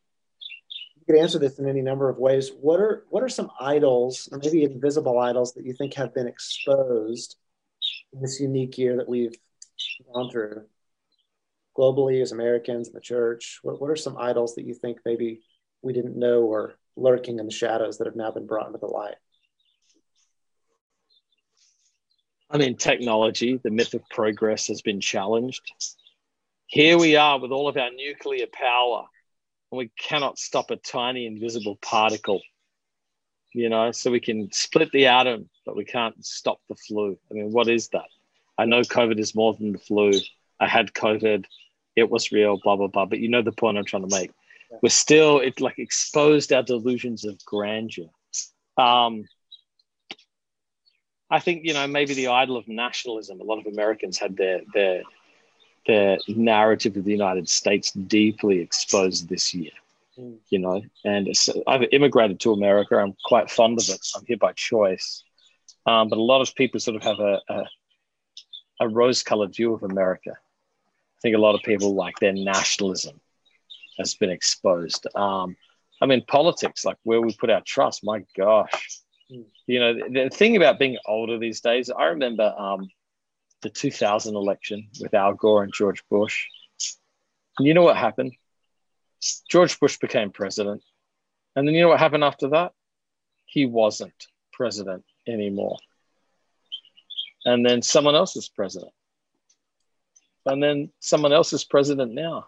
you 0.95 1.05
could 1.05 1.17
answer 1.17 1.37
this 1.37 1.59
in 1.59 1.67
any 1.67 1.81
number 1.81 2.09
of 2.09 2.17
ways. 2.17 2.49
What 2.61 2.79
are 2.79 3.03
what 3.09 3.21
are 3.21 3.29
some 3.29 3.51
idols, 3.59 4.29
or 4.31 4.39
maybe 4.39 4.63
invisible 4.63 5.19
idols, 5.19 5.53
that 5.53 5.65
you 5.65 5.73
think 5.73 5.95
have 5.95 6.13
been 6.13 6.27
exposed 6.27 7.35
in 8.13 8.21
this 8.21 8.39
unique 8.39 8.77
year 8.77 8.95
that 8.95 9.09
we've 9.09 9.35
gone 10.13 10.31
through? 10.31 10.63
Globally 11.77 12.21
as 12.21 12.31
Americans 12.31 12.87
in 12.87 12.93
the 12.93 13.01
church? 13.01 13.59
What, 13.63 13.81
what 13.81 13.89
are 13.89 13.97
some 13.97 14.17
idols 14.17 14.55
that 14.55 14.65
you 14.65 14.73
think 14.73 14.99
maybe 15.05 15.41
we 15.81 15.91
didn't 15.91 16.17
know 16.17 16.45
were 16.45 16.75
lurking 16.95 17.39
in 17.39 17.45
the 17.45 17.51
shadows 17.51 17.97
that 17.97 18.07
have 18.07 18.15
now 18.15 18.31
been 18.31 18.47
brought 18.47 18.67
into 18.67 18.79
the 18.79 18.87
light? 18.87 19.15
I 22.49 22.57
mean, 22.57 22.77
technology, 22.77 23.59
the 23.63 23.69
myth 23.69 23.93
of 23.93 24.07
progress 24.09 24.67
has 24.67 24.81
been 24.81 25.01
challenged. 25.01 25.61
Here 26.65 26.97
we 26.97 27.15
are 27.15 27.39
with 27.39 27.51
all 27.51 27.67
of 27.67 27.77
our 27.77 27.91
nuclear 27.91 28.47
power, 28.51 29.05
and 29.71 29.77
we 29.77 29.91
cannot 29.99 30.39
stop 30.39 30.71
a 30.71 30.75
tiny 30.75 31.27
invisible 31.27 31.77
particle. 31.81 32.41
You 33.53 33.69
know, 33.69 33.91
so 33.91 34.11
we 34.11 34.19
can 34.19 34.51
split 34.51 34.91
the 34.91 35.07
atom, 35.07 35.49
but 35.65 35.75
we 35.75 35.85
can't 35.85 36.23
stop 36.23 36.59
the 36.69 36.75
flu. 36.75 37.17
I 37.31 37.33
mean, 37.33 37.51
what 37.51 37.67
is 37.67 37.87
that? 37.89 38.05
I 38.57 38.65
know 38.65 38.81
COVID 38.81 39.19
is 39.19 39.33
more 39.33 39.53
than 39.53 39.71
the 39.71 39.79
flu. 39.79 40.11
I 40.59 40.67
had 40.67 40.93
COVID. 40.93 41.45
It 41.95 42.09
was 42.09 42.31
real, 42.31 42.59
blah, 42.63 42.75
blah, 42.75 42.87
blah. 42.87 43.05
But 43.05 43.19
you 43.19 43.29
know 43.29 43.41
the 43.41 43.51
point 43.51 43.77
I'm 43.77 43.85
trying 43.85 44.07
to 44.07 44.15
make. 44.15 44.31
We're 44.83 44.89
still, 44.89 45.39
it 45.39 45.59
like 45.61 45.79
exposed 45.79 46.53
our 46.53 46.61
delusions 46.61 47.25
of 47.25 47.43
grandeur. 47.45 48.05
Um, 48.77 49.25
I 51.29 51.39
think, 51.39 51.65
you 51.65 51.73
know, 51.73 51.87
maybe 51.87 52.13
the 52.13 52.27
idol 52.27 52.57
of 52.57 52.67
nationalism. 52.67 53.39
A 53.39 53.43
lot 53.43 53.59
of 53.59 53.65
Americans 53.65 54.17
had 54.17 54.35
their, 54.35 54.61
their, 54.73 55.03
their 55.85 56.17
narrative 56.27 56.97
of 56.97 57.03
the 57.03 57.11
United 57.11 57.47
States 57.47 57.91
deeply 57.91 58.59
exposed 58.59 59.29
this 59.29 59.53
year. 59.53 59.71
Mm. 60.17 60.37
You 60.49 60.59
know, 60.59 60.81
and 61.05 61.27
I've 61.67 61.85
immigrated 61.91 62.39
to 62.41 62.53
America. 62.53 62.97
I'm 62.97 63.15
quite 63.23 63.49
fond 63.49 63.79
of 63.79 63.89
it. 63.89 64.05
I'm 64.15 64.25
here 64.25 64.37
by 64.37 64.53
choice. 64.53 65.23
Um, 65.85 66.09
but 66.09 66.17
a 66.17 66.21
lot 66.21 66.41
of 66.41 66.53
people 66.55 66.79
sort 66.79 66.97
of 66.97 67.03
have 67.03 67.19
a, 67.19 67.39
a 67.49 67.63
a 68.79 68.87
rose 68.87 69.23
colored 69.23 69.53
view 69.55 69.73
of 69.73 69.83
America. 69.83 70.31
I 70.31 71.19
think 71.21 71.35
a 71.35 71.39
lot 71.39 71.55
of 71.55 71.61
people 71.63 71.95
like 71.95 72.17
their 72.19 72.33
nationalism 72.33 73.19
has 73.97 74.15
been 74.15 74.29
exposed. 74.29 75.05
Um, 75.15 75.57
I 76.01 76.05
mean, 76.05 76.23
politics, 76.25 76.85
like 76.85 76.97
where 77.03 77.21
we 77.21 77.33
put 77.33 77.49
our 77.49 77.61
trust, 77.61 78.03
my 78.03 78.23
gosh. 78.37 78.99
You 79.29 79.79
know, 79.79 79.93
the, 79.93 80.23
the, 80.23 80.29
thing 80.29 80.55
about 80.55 80.79
being 80.79 80.97
older 81.05 81.37
these 81.37 81.61
days, 81.61 81.89
I 81.89 82.05
remember 82.05 82.53
um, 82.57 82.89
the 83.61 83.69
2000 83.69 84.35
election 84.35 84.89
with 84.99 85.13
Al 85.13 85.35
Gore 85.35 85.63
and 85.63 85.73
George 85.73 86.03
Bush. 86.09 86.45
And 87.57 87.67
you 87.67 87.73
know 87.73 87.83
what 87.83 87.97
happened? 87.97 88.33
George 89.49 89.79
Bush 89.79 89.97
became 89.99 90.31
president. 90.31 90.83
And 91.55 91.67
then 91.67 91.75
you 91.75 91.81
know 91.81 91.89
what 91.89 91.99
happened 91.99 92.23
after 92.23 92.49
that? 92.49 92.71
He 93.45 93.65
wasn't 93.65 94.27
president 94.51 95.03
anymore 95.27 95.77
and 97.45 97.65
then 97.65 97.81
someone 97.81 98.15
else 98.15 98.35
is 98.35 98.49
president. 98.49 98.91
And 100.45 100.61
then 100.61 100.91
someone 100.99 101.33
else 101.33 101.53
is 101.53 101.63
president 101.63 102.13
now. 102.13 102.47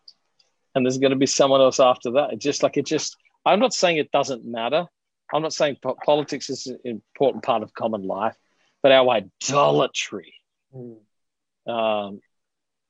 And 0.74 0.86
there's 0.86 0.98
going 0.98 1.12
to 1.12 1.18
be 1.18 1.26
someone 1.26 1.62
else 1.62 1.80
after 1.80 2.12
that. 2.12 2.34
It's 2.34 2.44
just 2.44 2.64
like 2.64 2.78
it 2.78 2.86
just, 2.86 3.18
I'm 3.46 3.60
not 3.60 3.74
saying 3.74 3.98
it 3.98 4.12
doesn't 4.12 4.46
matter. 4.46 4.86
I'm 5.34 5.42
not 5.42 5.54
saying 5.54 5.78
po- 5.82 5.98
politics 6.06 6.50
is 6.50 6.68
an 6.68 6.80
important 6.84 7.44
part 7.44 7.64
of 7.64 7.74
common 7.74 8.06
life, 8.06 8.36
but 8.82 8.92
our 8.92 9.10
idolatry 9.10 10.34
mm. 10.76 10.98
um, 11.68 12.22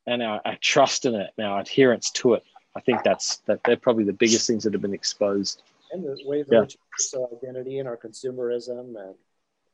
and 0.08 0.23
our, 0.23 0.41
our, 0.43 0.58
trust 0.60 1.06
in 1.06 1.15
it 1.15 1.32
and 1.38 1.47
our 1.47 1.60
adherence 1.60 2.12
to 2.12 2.34
it, 2.36 2.43
I 2.75 2.82
think 2.82 3.04
that's 3.04 3.38
that 3.47 3.62
they're 3.63 3.77
probably 3.77 4.06
the 4.06 4.13
biggest 4.13 4.47
things 4.47 4.63
that 4.63 4.73
have 4.73 4.82
been 4.82 4.93
exposed. 4.93 5.62
And 5.91 6.04
the 6.04 6.17
ways 6.25 6.47
in 6.47 6.54
yeah. 6.54 6.62
which 6.62 6.77
our 7.15 7.27
identity 7.38 7.80
and 7.80 7.88
our 7.88 7.97
consumerism, 7.97 8.95
and 8.95 9.15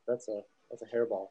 that's 0.08 0.28
a 0.28 0.42
that's 0.70 0.82
a 0.82 0.86
hairball. 0.86 1.28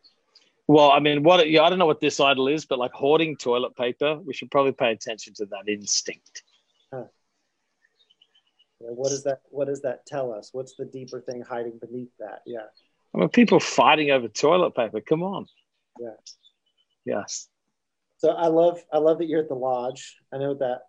Well, 0.69 0.91
I 0.91 1.01
mean, 1.01 1.23
what 1.23 1.49
yeah, 1.49 1.63
I 1.63 1.71
don't 1.71 1.79
know 1.79 1.87
what 1.87 2.01
this 2.01 2.21
idol 2.21 2.49
is, 2.49 2.65
but 2.65 2.79
like 2.79 2.93
hoarding 2.93 3.37
toilet 3.37 3.77
paper, 3.77 4.19
we 4.19 4.33
should 4.33 4.51
probably 4.51 4.73
pay 4.73 4.93
attention 4.93 5.35
to 5.35 5.47
that 5.47 5.69
instinct. 5.69 6.43
Huh. 6.93 7.05
Yeah, 8.81 8.91
what 8.91 9.11
does 9.11 9.25
that 9.25 9.41
What 9.51 9.67
does 9.67 9.83
that 9.83 10.07
tell 10.07 10.33
us? 10.33 10.51
What's 10.53 10.75
the 10.77 10.85
deeper 10.85 11.21
thing 11.21 11.43
hiding 11.43 11.79
beneath 11.81 12.11
that? 12.19 12.43
Yeah. 12.47 12.67
I 13.15 13.19
mean, 13.19 13.29
people 13.31 13.61
fighting 13.61 14.11
over 14.11 14.29
toilet 14.29 14.75
paper. 14.75 15.01
Come 15.01 15.23
on. 15.23 15.47
Yeah. 15.99 16.11
Yes. 17.05 17.49
So 18.19 18.31
I 18.31 18.49
love 18.49 18.81
I 18.93 18.99
love 18.99 19.19
that 19.19 19.29
you're 19.29 19.43
at 19.43 19.49
the 19.49 19.55
lodge. 19.55 20.17
I 20.33 20.39
know 20.39 20.51
what 20.51 20.61
that 20.61 20.83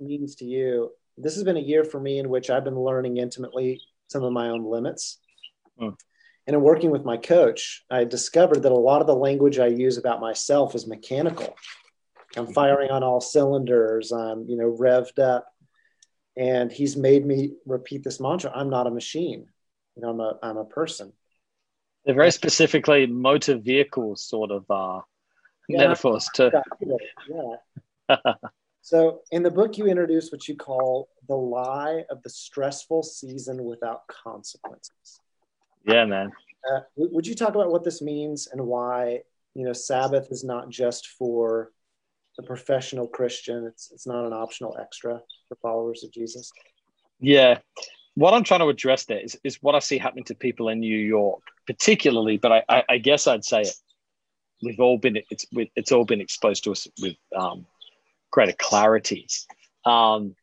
means 0.00 0.36
to 0.36 0.44
you. 0.44 0.92
This 1.18 1.34
has 1.34 1.44
been 1.44 1.56
a 1.56 1.60
year 1.60 1.84
for 1.84 1.98
me 1.98 2.18
in 2.18 2.28
which 2.28 2.50
I've 2.50 2.64
been 2.64 2.78
learning 2.78 3.16
intimately 3.16 3.80
some 4.08 4.22
of 4.22 4.32
my 4.32 4.48
own 4.48 4.64
limits. 4.64 5.18
Mm. 5.80 5.96
And 6.46 6.54
in 6.54 6.62
working 6.62 6.90
with 6.90 7.04
my 7.04 7.16
coach, 7.16 7.84
I 7.90 8.04
discovered 8.04 8.62
that 8.62 8.72
a 8.72 8.76
lot 8.76 9.00
of 9.00 9.06
the 9.06 9.16
language 9.16 9.58
I 9.58 9.66
use 9.66 9.98
about 9.98 10.20
myself 10.20 10.74
is 10.74 10.86
mechanical. 10.86 11.56
I'm 12.36 12.46
firing 12.52 12.90
on 12.90 13.02
all 13.02 13.20
cylinders. 13.20 14.12
I'm, 14.12 14.46
you 14.48 14.56
know, 14.56 14.76
revved 14.78 15.18
up. 15.18 15.46
And 16.36 16.70
he's 16.70 16.96
made 16.96 17.24
me 17.24 17.52
repeat 17.64 18.04
this 18.04 18.20
mantra: 18.20 18.52
"I'm 18.54 18.70
not 18.70 18.86
a 18.86 18.90
machine. 18.90 19.46
You 19.94 20.02
know, 20.02 20.10
I'm 20.10 20.20
a 20.20 20.38
I'm 20.42 20.56
a 20.58 20.64
person." 20.64 21.12
They're 22.04 22.14
very 22.14 22.30
specifically 22.30 23.06
motor 23.06 23.56
vehicles, 23.56 24.22
sort 24.22 24.50
of 24.50 24.64
uh, 24.70 25.00
yeah, 25.68 25.78
metaphors 25.78 26.28
too. 26.34 26.50
Yeah. 27.28 28.16
so, 28.82 29.22
in 29.32 29.42
the 29.42 29.50
book, 29.50 29.76
you 29.76 29.86
introduce 29.86 30.30
what 30.30 30.46
you 30.46 30.56
call 30.56 31.08
the 31.26 31.34
lie 31.34 32.04
of 32.10 32.22
the 32.22 32.30
stressful 32.30 33.02
season 33.02 33.64
without 33.64 34.06
consequences. 34.06 35.20
Yeah, 35.84 36.04
man. 36.04 36.30
Uh, 36.70 36.80
would 36.96 37.26
you 37.26 37.34
talk 37.34 37.54
about 37.54 37.70
what 37.70 37.84
this 37.84 38.02
means 38.02 38.48
and 38.52 38.60
why 38.60 39.20
you 39.54 39.64
know 39.64 39.72
Sabbath 39.72 40.28
is 40.30 40.44
not 40.44 40.68
just 40.68 41.08
for 41.08 41.72
the 42.36 42.42
professional 42.42 43.06
Christian? 43.06 43.64
It's 43.66 43.90
it's 43.92 44.06
not 44.06 44.24
an 44.24 44.32
optional 44.32 44.76
extra 44.80 45.20
for 45.48 45.56
followers 45.62 46.04
of 46.04 46.12
Jesus. 46.12 46.52
Yeah, 47.20 47.58
what 48.14 48.34
I'm 48.34 48.44
trying 48.44 48.60
to 48.60 48.68
address 48.68 49.04
there 49.04 49.20
is, 49.20 49.38
is 49.44 49.62
what 49.62 49.74
I 49.74 49.78
see 49.78 49.98
happening 49.98 50.24
to 50.24 50.34
people 50.34 50.68
in 50.68 50.80
New 50.80 50.98
York, 50.98 51.42
particularly. 51.66 52.36
But 52.38 52.52
I, 52.52 52.62
I, 52.68 52.84
I 52.90 52.98
guess 52.98 53.26
I'd 53.26 53.44
say 53.44 53.62
it. 53.62 53.74
We've 54.62 54.80
all 54.80 54.98
been 54.98 55.18
it's 55.30 55.46
it's 55.52 55.92
all 55.92 56.04
been 56.04 56.20
exposed 56.20 56.64
to 56.64 56.72
us 56.72 56.88
with 57.00 57.16
um, 57.34 57.66
greater 58.30 58.54
clarity. 58.58 59.26
Um, 59.84 60.34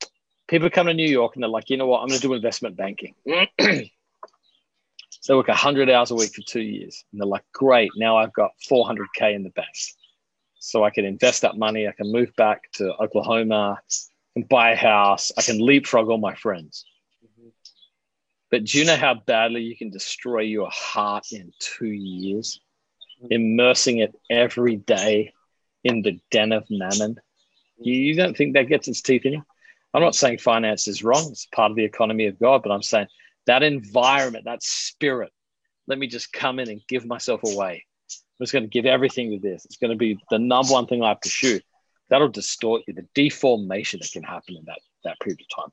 people 0.48 0.70
come 0.70 0.88
to 0.88 0.94
New 0.94 1.10
York 1.10 1.36
and 1.36 1.44
they're 1.44 1.50
like, 1.50 1.70
you 1.70 1.78
know 1.78 1.88
what, 1.88 2.02
I'm 2.02 2.08
going 2.08 2.20
to 2.20 2.28
do 2.28 2.34
investment 2.34 2.78
banking. 2.78 3.16
So 5.24 5.32
they 5.32 5.38
work 5.38 5.48
100 5.48 5.90
hours 5.90 6.12
a 6.12 6.16
week 6.16 6.34
for 6.34 6.42
two 6.42 6.62
years. 6.62 7.06
And 7.12 7.22
they're 7.22 7.28
like, 7.28 7.46
great, 7.54 7.92
now 7.96 8.18
I've 8.18 8.34
got 8.34 8.52
400K 8.70 9.34
in 9.34 9.44
the 9.44 9.52
bank. 9.52 9.70
So 10.64 10.86
I 10.86 10.92
can 10.92 11.04
invest 11.04 11.42
that 11.42 11.58
money. 11.58 11.90
I 11.90 11.92
can 11.92 12.10
move 12.10 12.34
back 12.38 12.72
to 12.76 12.96
Oklahoma 12.96 13.82
and 14.38 14.48
buy 14.48 14.72
a 14.72 14.78
house. 14.78 15.30
I 15.38 15.42
can 15.42 15.60
leapfrog 15.60 16.08
all 16.08 16.20
my 16.20 16.36
friends. 16.36 16.86
But 18.50 18.64
do 18.64 18.80
you 18.80 18.86
know 18.86 18.96
how 18.96 19.16
badly 19.16 19.62
you 19.62 19.76
can 19.76 19.90
destroy 19.90 20.40
your 20.40 20.70
heart 20.72 21.34
in 21.34 21.52
two 21.60 21.92
years? 21.92 22.62
Immersing 23.30 23.98
it 23.98 24.16
every 24.30 24.78
day 24.78 25.34
in 25.84 26.02
the 26.02 26.18
den 26.32 26.54
of 26.54 26.66
mammon. 26.70 27.20
You, 27.78 27.94
you 27.94 28.16
don't 28.16 28.38
think 28.38 28.54
that 28.54 28.70
gets 28.70 28.88
its 28.88 29.02
teeth 29.02 29.26
in 29.26 29.34
you? 29.34 29.44
I'm 29.94 30.02
not 30.02 30.16
saying 30.16 30.38
finance 30.38 30.88
is 30.88 31.04
wrong. 31.04 31.28
It's 31.30 31.46
part 31.48 31.72
of 31.72 31.76
the 31.76 31.84
economy 31.84 32.28
of 32.28 32.40
God, 32.40 32.64
but 32.64 32.72
I'm 32.72 32.84
saying 32.84 33.08
that 33.48 33.64
environment, 33.64 34.46
that 34.46 34.64
spirit. 34.64 35.34
Let 35.88 36.00
me 36.00 36.08
just 36.08 36.32
come 36.32 36.60
in 36.60 36.70
and 36.70 36.80
give 36.88 37.06
myself 37.06 37.42
away. 37.44 37.86
I'm 38.40 38.44
just 38.44 38.54
going 38.54 38.64
to 38.64 38.70
give 38.70 38.86
everything 38.86 39.32
to 39.32 39.40
this. 39.40 39.66
It's 39.66 39.78
going 39.78 39.92
to 39.92 39.98
be 39.98 40.18
the 40.30 40.40
number 40.40 40.74
one 40.74 40.88
thing 40.88 41.04
I 41.04 41.14
pursue. 41.14 41.60
That'll 42.10 42.30
distort 42.30 42.84
you. 42.88 42.94
The 42.94 43.08
deformation 43.14 44.00
that 44.02 44.12
can 44.12 44.24
happen 44.24 44.58
in 44.58 44.66
that, 44.66 44.80
that 45.04 45.20
period 45.20 45.42
of 45.42 45.64
time. 45.64 45.72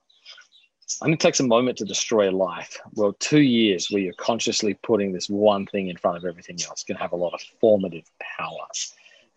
And 1.02 1.14
it 1.14 1.20
takes 1.20 1.40
a 1.40 1.44
moment 1.44 1.78
to 1.78 1.84
destroy 1.84 2.28
a 2.28 2.32
life. 2.32 2.78
Well, 2.94 3.14
two 3.18 3.40
years 3.40 3.88
where 3.90 4.02
you're 4.02 4.12
consciously 4.14 4.74
putting 4.74 5.12
this 5.12 5.30
one 5.30 5.66
thing 5.66 5.88
in 5.88 5.96
front 5.96 6.16
of 6.16 6.24
everything 6.24 6.58
else 6.68 6.82
can 6.82 6.96
have 6.96 7.12
a 7.12 7.16
lot 7.16 7.32
of 7.32 7.40
formative 7.60 8.10
power. 8.20 8.66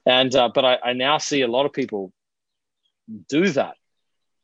And 0.05 0.35
uh, 0.35 0.49
but 0.53 0.65
I, 0.65 0.77
I 0.83 0.93
now 0.93 1.19
see 1.19 1.41
a 1.41 1.47
lot 1.47 1.65
of 1.65 1.71
people 1.71 2.11
do 3.29 3.49
that 3.49 3.75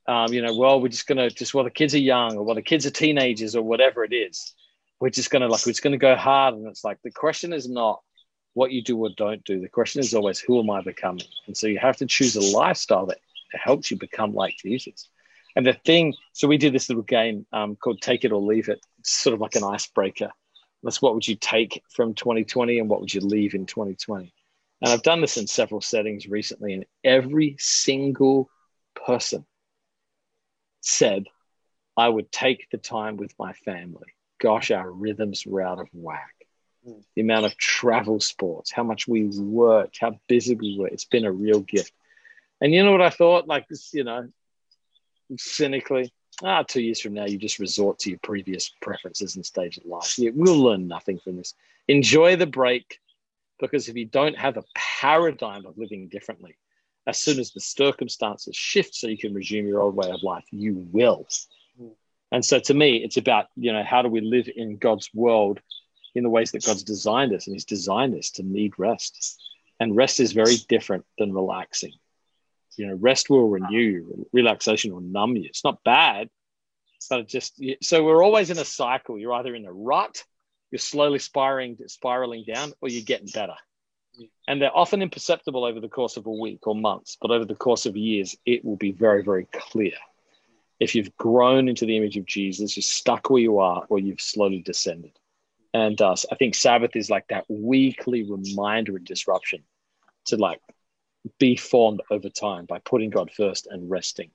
um, 0.09 0.33
you 0.33 0.41
know, 0.41 0.55
well, 0.55 0.81
we're 0.81 0.87
just 0.87 1.05
gonna 1.05 1.29
just 1.29 1.53
while 1.53 1.63
the 1.63 1.69
kids 1.69 1.93
are 1.93 1.99
young 1.99 2.35
or 2.35 2.43
while 2.43 2.55
the 2.55 2.63
kids 2.63 2.87
are 2.87 2.91
teenagers 2.91 3.55
or 3.55 3.61
whatever 3.61 4.03
it 4.03 4.11
is, 4.11 4.55
we're 4.99 5.11
just 5.11 5.29
gonna 5.29 5.47
like 5.47 5.63
we're 5.67 5.71
just 5.71 5.83
gonna 5.83 5.99
go 5.99 6.15
hard. 6.15 6.55
And 6.55 6.65
it's 6.67 6.83
like 6.83 6.97
the 7.03 7.11
question 7.11 7.53
is 7.53 7.69
not 7.69 8.01
what 8.53 8.71
you 8.71 8.81
do 8.81 8.97
or 8.97 9.09
don't 9.15 9.43
do. 9.43 9.59
The 9.59 9.69
question 9.69 9.99
is 9.99 10.13
always 10.13 10.39
who 10.39 10.59
am 10.59 10.69
I 10.69 10.81
becoming? 10.81 11.25
And 11.47 11.55
so 11.55 11.67
you 11.67 11.79
have 11.79 11.97
to 11.97 12.05
choose 12.05 12.35
a 12.35 12.57
lifestyle 12.57 13.05
that 13.07 13.19
helps 13.53 13.89
you 13.91 13.97
become 13.97 14.33
like 14.33 14.55
Jesus. 14.57 15.09
And 15.55 15.65
the 15.65 15.73
thing, 15.73 16.13
so 16.33 16.47
we 16.47 16.57
did 16.57 16.73
this 16.73 16.89
little 16.89 17.03
game 17.03 17.45
um, 17.51 17.75
called 17.75 18.01
Take 18.01 18.23
It 18.23 18.31
or 18.31 18.41
Leave 18.41 18.69
It. 18.69 18.79
It's 18.99 19.11
sort 19.11 19.33
of 19.33 19.41
like 19.41 19.55
an 19.55 19.63
icebreaker. 19.63 20.29
That's 20.83 21.01
what 21.01 21.13
would 21.13 21.27
you 21.27 21.35
take 21.35 21.83
from 21.89 22.13
2020 22.13 22.79
and 22.79 22.89
what 22.89 23.01
would 23.01 23.13
you 23.13 23.21
leave 23.21 23.53
in 23.53 23.65
2020? 23.65 24.33
And 24.81 24.91
I've 24.93 25.03
done 25.03 25.21
this 25.21 25.37
in 25.37 25.47
several 25.47 25.81
settings 25.81 26.27
recently, 26.27 26.73
and 26.73 26.85
every 27.03 27.57
single 27.59 28.49
person 28.95 29.45
said 30.81 31.25
I 31.97 32.07
would 32.07 32.31
take 32.31 32.69
the 32.71 32.77
time 32.77 33.17
with 33.17 33.33
my 33.37 33.51
family. 33.51 34.07
Gosh, 34.39 34.71
our 34.71 34.89
rhythms 34.89 35.45
were 35.45 35.61
out 35.61 35.79
of 35.79 35.89
whack. 35.91 36.33
The 37.15 37.21
amount 37.21 37.45
of 37.45 37.57
travel 37.57 38.19
sports, 38.19 38.71
how 38.71 38.83
much 38.83 39.07
we 39.07 39.27
worked, 39.27 39.97
how 39.99 40.19
busy 40.27 40.55
we 40.55 40.77
were. 40.77 40.87
It's 40.87 41.05
been 41.05 41.25
a 41.25 41.31
real 41.31 41.59
gift. 41.59 41.93
And 42.61 42.73
you 42.73 42.83
know 42.83 42.91
what 42.91 43.01
I 43.01 43.09
thought? 43.09 43.47
Like 43.47 43.67
this, 43.67 43.93
you 43.93 44.03
know, 44.03 44.29
cynically, 45.37 46.11
ah, 46.43 46.63
two 46.63 46.81
years 46.81 46.99
from 46.99 47.13
now, 47.13 47.25
you 47.25 47.37
just 47.37 47.59
resort 47.59 47.99
to 47.99 48.09
your 48.09 48.19
previous 48.23 48.71
preferences 48.81 49.35
and 49.35 49.45
stage 49.45 49.77
of 49.77 49.85
life. 49.85 50.17
You 50.17 50.33
will 50.33 50.57
learn 50.57 50.87
nothing 50.87 51.19
from 51.19 51.37
this. 51.37 51.53
Enjoy 51.87 52.35
the 52.35 52.47
break 52.47 52.99
because 53.59 53.89
if 53.89 53.95
you 53.95 54.05
don't 54.05 54.37
have 54.37 54.57
a 54.57 54.63
paradigm 54.75 55.65
of 55.65 55.77
living 55.77 56.07
differently, 56.07 56.55
as 57.07 57.17
soon 57.17 57.39
as 57.39 57.51
the 57.51 57.59
circumstances 57.59 58.55
shift 58.55 58.95
so 58.95 59.07
you 59.07 59.17
can 59.17 59.33
resume 59.33 59.67
your 59.67 59.81
old 59.81 59.95
way 59.95 60.09
of 60.09 60.23
life, 60.23 60.45
you 60.51 60.75
will. 60.91 61.27
Mm. 61.81 61.91
And 62.31 62.45
so 62.45 62.59
to 62.59 62.73
me, 62.73 62.97
it's 62.97 63.17
about, 63.17 63.47
you 63.55 63.73
know, 63.73 63.83
how 63.83 64.01
do 64.01 64.09
we 64.09 64.21
live 64.21 64.49
in 64.53 64.77
God's 64.77 65.09
world 65.13 65.59
in 66.15 66.23
the 66.23 66.29
ways 66.29 66.51
that 66.51 66.65
God's 66.65 66.83
designed 66.83 67.33
us? 67.33 67.47
And 67.47 67.55
He's 67.55 67.65
designed 67.65 68.15
us 68.15 68.31
to 68.31 68.43
need 68.43 68.73
rest. 68.77 69.41
And 69.79 69.95
rest 69.95 70.19
is 70.19 70.33
very 70.33 70.57
different 70.67 71.05
than 71.17 71.33
relaxing. 71.33 71.93
You 72.75 72.87
know, 72.87 72.95
rest 72.95 73.29
will 73.29 73.49
renew 73.49 73.79
you, 73.79 74.27
relaxation 74.31 74.93
will 74.93 75.01
numb 75.01 75.35
you. 75.35 75.45
It's 75.45 75.63
not 75.63 75.83
bad, 75.83 76.29
but 77.09 77.19
it 77.19 77.27
just 77.27 77.61
so 77.81 78.03
we're 78.03 78.23
always 78.23 78.49
in 78.49 78.57
a 78.57 78.65
cycle. 78.65 79.19
You're 79.19 79.33
either 79.33 79.53
in 79.53 79.65
a 79.65 79.71
rut, 79.71 80.23
you're 80.71 80.79
slowly 80.79 81.19
spiraling 81.19 81.77
spiraling 81.87 82.45
down, 82.47 82.73
or 82.81 82.89
you're 82.89 83.03
getting 83.03 83.27
better. 83.27 83.55
And 84.47 84.61
they're 84.61 84.75
often 84.75 85.01
imperceptible 85.01 85.63
over 85.63 85.79
the 85.79 85.87
course 85.89 86.17
of 86.17 86.25
a 86.25 86.31
week 86.31 86.67
or 86.67 86.75
months, 86.75 87.17
but 87.21 87.31
over 87.31 87.45
the 87.45 87.55
course 87.55 87.85
of 87.85 87.95
years, 87.95 88.35
it 88.45 88.65
will 88.65 88.75
be 88.75 88.91
very, 88.91 89.23
very 89.23 89.45
clear. 89.51 89.93
If 90.79 90.95
you've 90.95 91.15
grown 91.17 91.67
into 91.67 91.85
the 91.85 91.97
image 91.97 92.17
of 92.17 92.25
Jesus, 92.25 92.75
you're 92.75 92.81
stuck 92.81 93.29
where 93.29 93.41
you 93.41 93.59
are, 93.59 93.85
or 93.89 93.99
you've 93.99 94.21
slowly 94.21 94.61
descended. 94.61 95.11
And 95.73 96.01
uh, 96.01 96.15
I 96.31 96.35
think 96.35 96.55
Sabbath 96.55 96.95
is 96.95 97.09
like 97.09 97.27
that 97.29 97.45
weekly 97.47 98.23
reminder 98.23 98.95
and 98.95 99.05
disruption 99.05 99.63
to 100.25 100.37
like 100.37 100.61
be 101.37 101.55
formed 101.55 102.01
over 102.09 102.29
time 102.29 102.65
by 102.65 102.79
putting 102.79 103.09
God 103.09 103.31
first 103.31 103.67
and 103.69 103.89
resting 103.89 104.31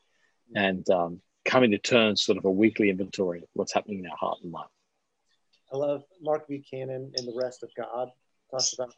and 0.55 0.89
um, 0.91 1.21
coming 1.45 1.71
to 1.73 1.79
terms, 1.79 2.23
sort 2.23 2.39
of 2.39 2.45
a 2.45 2.51
weekly 2.51 2.91
inventory 2.91 3.39
of 3.39 3.49
what's 3.55 3.73
happening 3.73 4.01
in 4.01 4.07
our 4.07 4.17
heart 4.17 4.39
and 4.43 4.53
life. 4.53 4.67
I 5.73 5.77
love 5.77 6.03
Mark 6.23 6.47
Buchanan 6.47 7.13
in 7.17 7.27
The 7.27 7.35
Rest 7.35 7.63
of 7.63 7.71
God. 7.77 8.09
Talks 8.51 8.75
about 8.75 8.95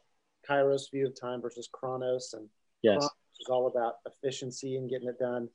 Kairos 0.49 0.91
view 0.93 1.07
of 1.07 1.19
time 1.19 1.41
versus 1.41 1.69
Chronos, 1.73 2.35
and 2.35 2.49
yes. 2.83 2.99
Chronos 2.99 3.11
is 3.41 3.49
all 3.49 3.67
about 3.69 3.95
efficiency 4.07 4.77
and 4.77 4.91
getting 4.91 5.09
it 5.09 5.19
done. 5.19 5.49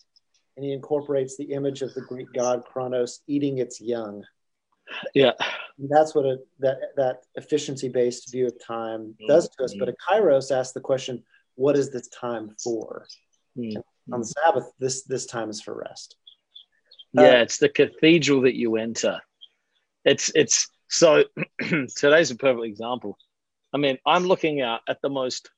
And 0.58 0.66
he 0.66 0.74
incorporates 0.74 1.38
the 1.38 1.46
image 1.46 1.82
of 1.82 1.94
the 1.94 2.02
Greek 2.02 2.28
god 2.34 2.64
Chronos 2.66 3.22
eating 3.28 3.60
its 3.60 3.80
young. 3.80 4.24
Yeah, 5.14 5.32
and 5.82 5.90
that's 5.90 6.14
what 6.14 6.26
a, 6.26 6.38
that 6.60 6.78
that 6.96 7.24
efficiency 7.36 7.90
based 7.90 8.32
view 8.32 8.46
of 8.46 8.54
time 8.64 9.16
does 9.28 9.50
to 9.50 9.64
us. 9.64 9.74
But 9.78 9.90
a 9.90 9.94
Kairos 9.94 10.56
asks 10.56 10.74
the 10.74 10.80
question, 10.80 11.24
what 11.56 11.76
is 11.76 11.90
this 11.90 12.08
time 12.10 12.56
for? 12.64 13.08
Mm-hmm. 13.58 14.14
On 14.14 14.20
the 14.20 14.26
Sabbath, 14.26 14.72
this 14.80 15.04
this 15.04 15.26
time 15.26 15.50
is 15.50 15.60
for 15.60 15.74
rest. 15.74 16.16
Yeah, 17.14 17.24
uh, 17.24 17.42
it's 17.42 17.58
the 17.58 17.70
cathedral 17.70 18.42
that 18.42 18.56
you 18.56 18.78
enter. 18.78 19.22
It's 20.06 20.32
it's 20.36 20.70
so 20.88 21.24
today's 21.98 22.30
a 22.30 22.36
perfect 22.36 22.66
example. 22.66 23.18
I 23.74 23.78
mean, 23.78 23.98
I'm 24.06 24.26
looking 24.26 24.62
out 24.62 24.82
at 24.88 25.02
the 25.02 25.10
most 25.10 25.50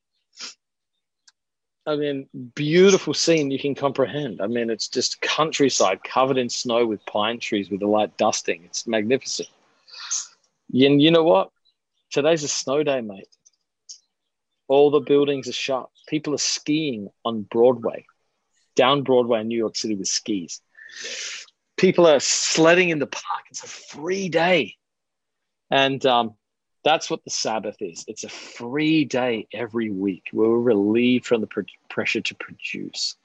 I 1.85 1.97
mean, 1.97 2.29
beautiful 2.55 3.13
scene 3.13 3.51
you 3.51 3.59
can 3.59 3.75
comprehend. 3.75 4.41
I 4.41 4.47
mean, 4.47 4.69
it's 4.69 4.87
just 4.87 5.19
countryside 5.19 6.01
covered 6.05 6.37
in 6.37 6.47
snow 6.47 6.85
with 6.85 7.05
pine 7.05 7.39
trees 7.39 7.69
with 7.69 7.81
the 7.81 7.87
light 7.87 8.15
dusting. 8.15 8.63
It's 8.63 8.87
magnificent. 8.87 9.49
And 10.73 11.01
you 11.01 11.11
know 11.11 11.23
what? 11.23 11.49
Today's 12.11 12.43
a 12.43 12.47
snow 12.47 12.83
day, 12.83 13.01
mate. 13.01 13.27
All 14.67 14.89
the 14.89 14.99
buildings 14.99 15.47
are 15.47 15.53
shut. 15.53 15.89
People 16.07 16.33
are 16.33 16.39
skiing 16.39 17.09
on 17.23 17.43
Broadway, 17.43 18.05
down 18.75 19.03
Broadway 19.03 19.41
in 19.41 19.47
New 19.47 19.57
York 19.57 19.75
City 19.75 19.95
with 19.95 20.07
skis. 20.07 20.61
People 21.77 22.07
are 22.07 22.19
sledding 22.19 22.89
in 22.89 22.99
the 22.99 23.07
park. 23.07 23.43
It's 23.51 23.63
a 23.63 23.67
free 23.67 24.29
day. 24.29 24.75
And 25.69 26.03
um, 26.05 26.35
that's 26.83 27.09
what 27.09 27.23
the 27.23 27.29
Sabbath 27.29 27.77
is. 27.79 28.05
It's 28.07 28.23
a 28.23 28.29
free 28.29 29.05
day 29.05 29.47
every 29.53 29.89
week 29.89 30.23
where 30.31 30.49
we're 30.49 30.59
relieved 30.59 31.25
from 31.25 31.41
the 31.41 31.47
pr- 31.47 31.61
pressure 31.89 32.21
to 32.21 32.35
produce, 32.35 33.15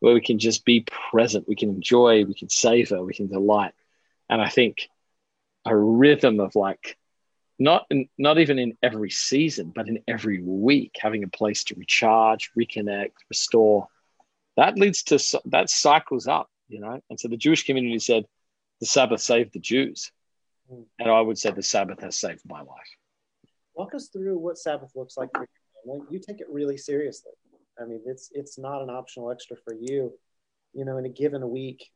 where 0.00 0.14
we 0.14 0.20
can 0.20 0.38
just 0.38 0.64
be 0.64 0.84
present, 1.10 1.48
we 1.48 1.56
can 1.56 1.70
enjoy, 1.70 2.24
we 2.24 2.34
can 2.34 2.48
savor, 2.48 3.02
we 3.02 3.14
can 3.14 3.28
delight. 3.28 3.72
And 4.28 4.40
I 4.40 4.48
think 4.48 4.88
a 5.64 5.76
rhythm 5.76 6.40
of 6.40 6.54
like 6.54 6.96
not 7.58 7.86
not 8.16 8.38
even 8.38 8.58
in 8.58 8.76
every 8.82 9.10
season, 9.10 9.72
but 9.74 9.86
in 9.86 10.02
every 10.08 10.42
week, 10.42 10.96
having 10.98 11.24
a 11.24 11.28
place 11.28 11.64
to 11.64 11.74
recharge, 11.74 12.50
reconnect, 12.58 13.12
restore. 13.28 13.86
That 14.56 14.78
leads 14.78 15.02
to 15.04 15.40
that 15.46 15.68
cycles 15.70 16.26
up, 16.26 16.50
you 16.68 16.80
know. 16.80 17.00
And 17.10 17.20
so 17.20 17.28
the 17.28 17.36
Jewish 17.36 17.64
community 17.64 17.98
said, 17.98 18.24
the 18.80 18.86
Sabbath 18.86 19.20
saved 19.20 19.52
the 19.52 19.58
Jews, 19.58 20.10
and 20.70 21.10
I 21.10 21.20
would 21.20 21.38
say 21.38 21.50
the 21.50 21.62
Sabbath 21.62 22.00
has 22.00 22.16
saved 22.16 22.40
my 22.46 22.60
life. 22.60 22.90
Walk 23.74 23.94
us 23.94 24.08
through 24.08 24.38
what 24.38 24.58
Sabbath 24.58 24.90
looks 24.94 25.16
like 25.16 25.30
for 25.32 25.46
you. 25.84 26.06
You 26.10 26.18
take 26.18 26.40
it 26.40 26.46
really 26.50 26.78
seriously. 26.78 27.32
I 27.80 27.84
mean, 27.84 28.00
it's 28.06 28.30
it's 28.34 28.58
not 28.58 28.82
an 28.82 28.90
optional 28.90 29.30
extra 29.30 29.56
for 29.56 29.74
you. 29.74 30.12
You 30.72 30.84
know, 30.86 30.96
in 30.96 31.04
a 31.04 31.10
given 31.10 31.48
week, 31.50 31.90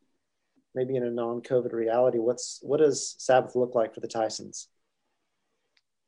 maybe 0.75 0.97
in 0.97 1.05
a 1.05 1.11
non-COVID 1.11 1.73
reality, 1.73 2.19
what's 2.19 2.59
what 2.63 2.79
does 2.79 3.15
Sabbath 3.19 3.55
look 3.55 3.75
like 3.75 3.95
for 3.95 4.01
the 4.01 4.09
Tysons? 4.09 4.67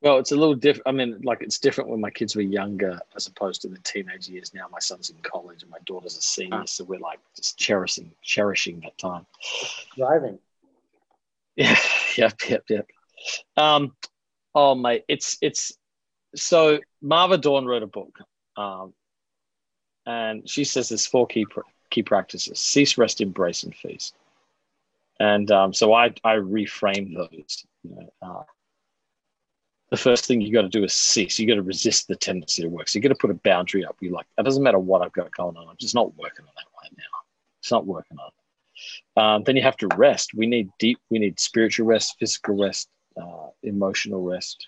Well, 0.02 0.18
it's 0.18 0.32
a 0.32 0.36
little 0.36 0.54
different. 0.54 0.86
I 0.86 0.92
mean, 0.92 1.20
like 1.22 1.40
it's 1.40 1.58
different 1.58 1.88
when 1.90 2.00
my 2.00 2.10
kids 2.10 2.36
were 2.36 2.42
younger 2.42 3.00
as 3.16 3.26
opposed 3.26 3.62
to 3.62 3.68
the 3.68 3.78
teenage 3.78 4.28
years. 4.28 4.52
Now 4.52 4.66
my 4.70 4.78
son's 4.78 5.10
in 5.10 5.16
college 5.22 5.62
and 5.62 5.70
my 5.70 5.78
daughter's 5.86 6.16
a 6.16 6.22
senior, 6.22 6.66
so 6.66 6.84
we're 6.84 7.00
like 7.00 7.18
just 7.34 7.58
cherishing, 7.58 8.12
cherishing 8.22 8.80
that 8.80 8.98
time. 8.98 9.26
Driving. 9.96 10.38
Yeah. 11.58 11.74
Yep. 12.18 12.34
Yep. 12.50 12.64
Yep. 12.68 12.86
Um, 13.56 13.96
oh 14.54 14.74
mate, 14.74 15.04
it's 15.08 15.38
it's 15.40 15.72
so 16.34 16.80
Marva 17.00 17.38
Dawn 17.38 17.64
wrote 17.64 17.82
a 17.82 17.86
book, 17.86 18.18
um, 18.58 18.92
and 20.04 20.46
she 20.46 20.64
says 20.64 20.90
there's 20.90 21.06
four 21.06 21.26
key 21.26 21.46
key 21.88 22.02
practices: 22.02 22.58
cease, 22.58 22.98
rest, 22.98 23.22
embrace, 23.22 23.62
and 23.62 23.74
feast. 23.74 24.14
And 25.18 25.50
um, 25.50 25.72
so 25.72 25.92
I 25.92 26.06
I 26.24 26.36
reframe 26.36 27.14
those. 27.14 27.64
You 27.82 27.90
know, 27.90 28.12
uh, 28.22 28.42
the 29.90 29.96
first 29.96 30.26
thing 30.26 30.40
you 30.40 30.52
got 30.52 30.62
to 30.62 30.68
do 30.68 30.84
is 30.84 30.92
cease. 30.92 31.38
You 31.38 31.46
got 31.46 31.54
to 31.54 31.62
resist 31.62 32.08
the 32.08 32.16
tendency 32.16 32.62
to 32.62 32.68
work. 32.68 32.88
So 32.88 32.98
you 32.98 33.02
got 33.02 33.10
to 33.10 33.14
put 33.14 33.30
a 33.30 33.34
boundary 33.34 33.84
up. 33.84 33.96
You're 34.00 34.12
like, 34.12 34.26
it 34.36 34.42
doesn't 34.42 34.62
matter 34.62 34.78
what 34.78 35.02
I've 35.02 35.12
got 35.12 35.30
going 35.32 35.56
on. 35.56 35.68
I'm 35.68 35.76
just 35.78 35.94
not 35.94 36.14
working 36.16 36.44
on 36.44 36.52
that 36.56 36.66
right 36.82 36.92
now. 36.96 37.04
It's 37.60 37.70
not 37.70 37.86
working 37.86 38.18
on. 38.18 38.26
It. 38.26 38.32
Um, 39.16 39.42
then 39.44 39.56
you 39.56 39.62
have 39.62 39.76
to 39.78 39.88
rest. 39.96 40.34
We 40.34 40.46
need 40.46 40.70
deep. 40.78 40.98
We 41.10 41.18
need 41.18 41.40
spiritual 41.40 41.86
rest, 41.86 42.16
physical 42.18 42.56
rest, 42.56 42.88
uh, 43.20 43.48
emotional 43.62 44.22
rest. 44.22 44.66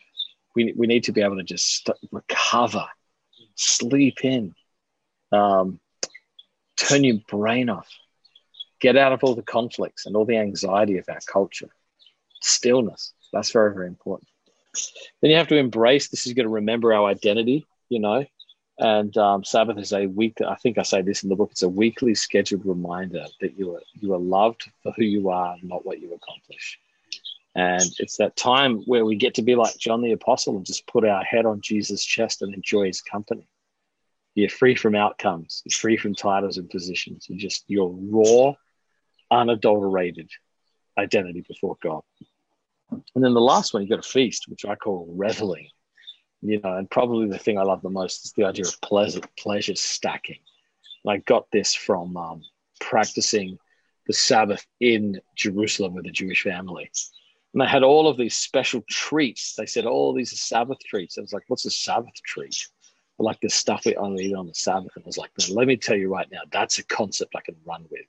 We 0.55 0.73
we 0.77 0.87
need 0.87 1.05
to 1.05 1.13
be 1.13 1.21
able 1.21 1.37
to 1.37 1.43
just 1.43 1.85
st- 1.85 1.99
recover, 2.11 2.87
sleep 3.55 4.25
in, 4.25 4.55
um, 5.33 5.79
turn 6.77 7.05
your 7.05 7.19
brain 7.29 7.69
off, 7.69 7.89
get 8.81 8.97
out 8.97 9.13
of 9.13 9.25
all 9.25 9.35
the 9.35 9.43
conflicts 9.43 10.07
and 10.07 10.17
all 10.17 10.25
the 10.25 10.37
anxiety 10.37 10.99
of 10.99 11.09
our 11.09 11.21
culture. 11.27 11.71
Stillness. 12.41 13.13
That's 13.33 13.51
very 13.51 13.75
very 13.75 13.89
important 13.89 14.29
then 15.21 15.31
you 15.31 15.37
have 15.37 15.49
to 15.49 15.57
embrace 15.57 16.09
this 16.09 16.27
is 16.27 16.35
going 16.35 16.47
to 16.47 16.53
remember 16.53 16.93
our 16.93 17.09
identity, 17.09 17.67
you 17.89 18.01
know. 18.01 18.25
And 18.79 19.17
um, 19.17 19.43
Sabbath 19.43 19.79
is 19.79 19.93
a 19.93 20.07
week. 20.07 20.39
I 20.47 20.55
think 20.55 20.79
I 20.79 20.83
say 20.83 21.03
this 21.03 21.25
in 21.25 21.29
the 21.29 21.35
book. 21.35 21.51
It's 21.51 21.63
a 21.63 21.69
weekly 21.69 22.15
scheduled 22.15 22.65
reminder 22.65 23.25
that 23.41 23.59
you 23.59 23.75
are 23.75 23.83
you 23.95 24.15
are 24.15 24.21
loved 24.21 24.71
for 24.83 24.93
who 24.93 25.03
you 25.03 25.31
are, 25.31 25.57
not 25.63 25.85
what 25.85 26.01
you 26.01 26.15
accomplish. 26.15 26.79
And 27.57 27.83
it's 27.99 28.19
that 28.19 28.37
time 28.37 28.83
where 28.87 29.05
we 29.05 29.17
get 29.17 29.35
to 29.35 29.43
be 29.43 29.57
like 29.57 29.77
John 29.79 30.01
the 30.01 30.13
Apostle 30.13 30.57
and 30.57 30.65
just 30.65 30.87
put 30.87 31.05
our 31.05 31.25
head 31.25 31.45
on 31.45 31.61
Jesus' 31.61 32.05
chest 32.05 32.41
and 32.43 32.55
enjoy 32.55 32.87
his 32.87 33.01
company. 33.01 33.49
You're 34.37 34.49
free 34.49 34.77
from 34.77 34.95
outcomes. 34.95 35.63
You're 35.65 35.77
free 35.77 35.97
from 35.97 36.15
titles 36.15 36.59
and 36.59 36.71
positions. 36.71 37.27
You're 37.29 37.39
just 37.39 37.65
your 37.67 37.91
raw, 37.91 38.55
unadulterated 39.31 40.31
identity 40.97 41.45
before 41.47 41.77
God. 41.83 42.03
And 42.91 43.25
then 43.25 43.35
the 43.35 43.41
last 43.41 43.75
one, 43.75 43.83
you've 43.83 43.91
got 43.91 44.05
a 44.05 44.09
feast, 44.09 44.49
which 44.49 44.65
I 44.65 44.75
call 44.75 45.07
reveling. 45.17 45.69
You 46.41 46.61
know, 46.61 46.75
and 46.75 46.89
probably 46.89 47.29
the 47.29 47.39
thing 47.39 47.59
I 47.59 47.63
love 47.63 47.83
the 47.83 47.91
most 47.91 48.25
is 48.25 48.33
the 48.33 48.45
idea 48.45 48.65
of 48.67 48.81
pleasure, 48.81 49.21
pleasure 49.39 49.75
stacking. 49.75 50.39
And 51.05 51.13
I 51.13 51.17
got 51.19 51.51
this 51.51 51.75
from 51.75 52.17
um, 52.17 52.43
practicing 52.81 53.59
the 54.07 54.13
Sabbath 54.13 54.65
in 54.81 55.21
Jerusalem 55.37 55.95
with 55.95 56.07
a 56.07 56.11
Jewish 56.11 56.43
family. 56.43 56.91
And 57.53 57.61
they 57.61 57.67
had 57.67 57.83
all 57.83 58.09
of 58.09 58.17
these 58.17 58.37
special 58.37 58.83
treats. 58.89 59.55
They 59.55 59.67
said, 59.67 59.85
"Oh, 59.87 60.15
these 60.15 60.33
are 60.33 60.37
Sabbath 60.37 60.79
treats." 60.87 61.19
I 61.19 61.23
was 61.23 61.33
like, 61.33 61.45
"What's 61.49 61.65
a 61.67 61.71
Sabbath 61.71 62.15
treat?" 62.25 62.69
like 63.21 63.41
the 63.41 63.51
stuff 63.51 63.83
we 63.85 63.97
only 63.97 64.27
eat 64.27 64.35
on 64.35 64.47
the 64.47 64.55
Sabbath. 64.55 64.93
And 64.95 65.05
I 65.05 65.07
was 65.07 65.19
like, 65.19 65.33
"Let 65.51 65.67
me 65.67 65.77
tell 65.77 65.97
you 65.97 66.09
right 66.09 66.31
now, 66.31 66.43
that's 66.53 66.79
a 66.79 66.85
concept 66.85 67.35
I 67.35 67.41
can 67.41 67.57
run 67.67 67.85
with." 67.91 68.07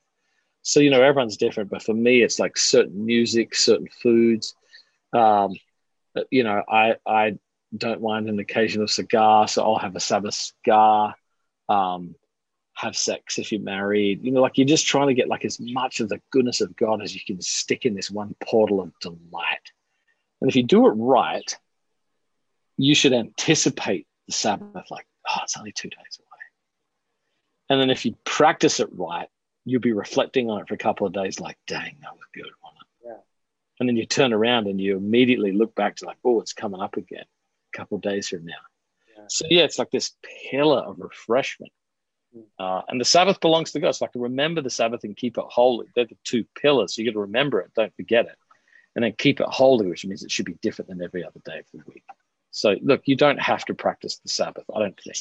So 0.62 0.80
you 0.80 0.90
know, 0.90 1.02
everyone's 1.02 1.36
different, 1.36 1.70
but 1.70 1.82
for 1.82 1.94
me, 1.94 2.22
it's 2.22 2.38
like 2.38 2.56
certain 2.56 3.04
music, 3.06 3.54
certain 3.54 3.88
foods, 4.02 4.54
um, 5.12 5.54
you 6.30 6.44
know, 6.44 6.62
I 6.68 6.96
I 7.06 7.38
don't 7.76 8.02
mind 8.02 8.28
an 8.28 8.38
occasional 8.38 8.88
cigar, 8.88 9.48
so 9.48 9.62
I'll 9.62 9.78
have 9.78 9.96
a 9.96 10.00
Sabbath 10.00 10.34
cigar. 10.34 11.14
Um, 11.68 12.16
have 12.80 12.96
sex 12.96 13.38
if 13.38 13.52
you're 13.52 13.60
married. 13.60 14.24
You 14.24 14.32
know, 14.32 14.40
like 14.40 14.56
you're 14.56 14.66
just 14.66 14.86
trying 14.86 15.08
to 15.08 15.14
get 15.14 15.28
like 15.28 15.44
as 15.44 15.60
much 15.60 16.00
of 16.00 16.08
the 16.08 16.20
goodness 16.30 16.60
of 16.60 16.74
God 16.76 17.02
as 17.02 17.14
you 17.14 17.20
can 17.26 17.40
stick 17.40 17.84
in 17.84 17.94
this 17.94 18.10
one 18.10 18.34
portal 18.42 18.80
of 18.80 18.92
delight. 19.00 19.70
And 20.40 20.48
if 20.48 20.56
you 20.56 20.62
do 20.62 20.86
it 20.86 20.92
right, 20.92 21.56
you 22.78 22.94
should 22.94 23.12
anticipate 23.12 24.06
the 24.26 24.32
Sabbath 24.32 24.90
like, 24.90 25.06
oh, 25.28 25.40
it's 25.42 25.58
only 25.58 25.72
two 25.72 25.90
days 25.90 26.18
away. 26.18 26.26
And 27.68 27.80
then 27.80 27.90
if 27.90 28.06
you 28.06 28.16
practice 28.24 28.80
it 28.80 28.88
right, 28.92 29.28
you'll 29.64 29.80
be 29.80 29.92
reflecting 29.92 30.50
on 30.50 30.60
it 30.60 30.68
for 30.68 30.74
a 30.74 30.78
couple 30.78 31.06
of 31.06 31.12
days, 31.12 31.40
like, 31.40 31.58
dang, 31.66 31.96
that 32.02 32.12
was 32.12 32.26
good? 32.34 32.50
Yeah. 33.04 33.18
And 33.78 33.88
then 33.88 33.96
you 33.96 34.06
turn 34.06 34.32
around 34.32 34.66
and 34.66 34.80
you 34.80 34.96
immediately 34.96 35.52
look 35.52 35.74
back 35.74 35.96
to 35.96 36.06
like, 36.06 36.18
oh, 36.24 36.40
it's 36.40 36.52
coming 36.52 36.80
up 36.80 36.96
again 36.96 37.24
a 37.74 37.76
couple 37.76 37.96
of 37.96 38.02
days 38.02 38.28
from 38.28 38.44
now. 38.44 38.54
Yeah. 39.16 39.24
So 39.28 39.46
yeah, 39.50 39.62
it's 39.62 39.78
like 39.78 39.90
this 39.90 40.12
pillar 40.50 40.78
of 40.78 40.98
refreshment 40.98 41.72
uh, 42.58 42.82
and 42.88 43.00
the 43.00 43.04
Sabbath 43.04 43.40
belongs 43.40 43.72
to 43.72 43.80
God. 43.80 43.92
So 43.92 44.06
I 44.06 44.08
can 44.08 44.20
remember 44.20 44.60
the 44.60 44.70
Sabbath 44.70 45.04
and 45.04 45.16
keep 45.16 45.38
it 45.38 45.44
holy. 45.48 45.86
They're 45.94 46.06
the 46.06 46.16
two 46.24 46.44
pillars. 46.60 46.94
So 46.94 47.02
you 47.02 47.10
got 47.10 47.14
to 47.14 47.20
remember 47.20 47.60
it. 47.60 47.72
Don't 47.74 47.94
forget 47.96 48.26
it. 48.26 48.36
And 48.94 49.04
then 49.04 49.14
keep 49.16 49.40
it 49.40 49.46
holy, 49.48 49.86
which 49.86 50.04
means 50.04 50.22
it 50.22 50.30
should 50.30 50.46
be 50.46 50.58
different 50.62 50.88
than 50.88 51.02
every 51.02 51.24
other 51.24 51.40
day 51.44 51.58
of 51.58 51.64
the 51.72 51.82
week. 51.86 52.04
So 52.50 52.76
look, 52.82 53.02
you 53.04 53.16
don't 53.16 53.40
have 53.40 53.64
to 53.66 53.74
practice 53.74 54.18
the 54.18 54.28
Sabbath, 54.28 54.64
I 54.74 54.80
don't 54.80 55.00
think. 55.00 55.16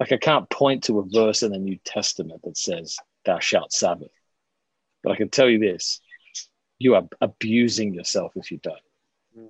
Like 0.00 0.12
I 0.12 0.16
can't 0.16 0.48
point 0.48 0.84
to 0.84 1.00
a 1.00 1.04
verse 1.04 1.42
in 1.42 1.52
the 1.52 1.58
New 1.58 1.78
Testament 1.84 2.42
that 2.44 2.56
says, 2.56 2.96
Thou 3.24 3.38
shalt 3.40 3.72
Sabbath. 3.72 4.10
But 5.02 5.12
I 5.12 5.16
can 5.16 5.28
tell 5.28 5.48
you 5.48 5.58
this 5.58 6.00
you 6.78 6.94
are 6.94 7.08
abusing 7.20 7.92
yourself 7.92 8.32
if 8.36 8.50
you 8.50 8.58
don't. 8.62 8.76
Mm. 9.36 9.48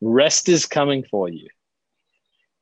Rest 0.00 0.48
is 0.48 0.66
coming 0.66 1.04
for 1.10 1.28
you. 1.28 1.48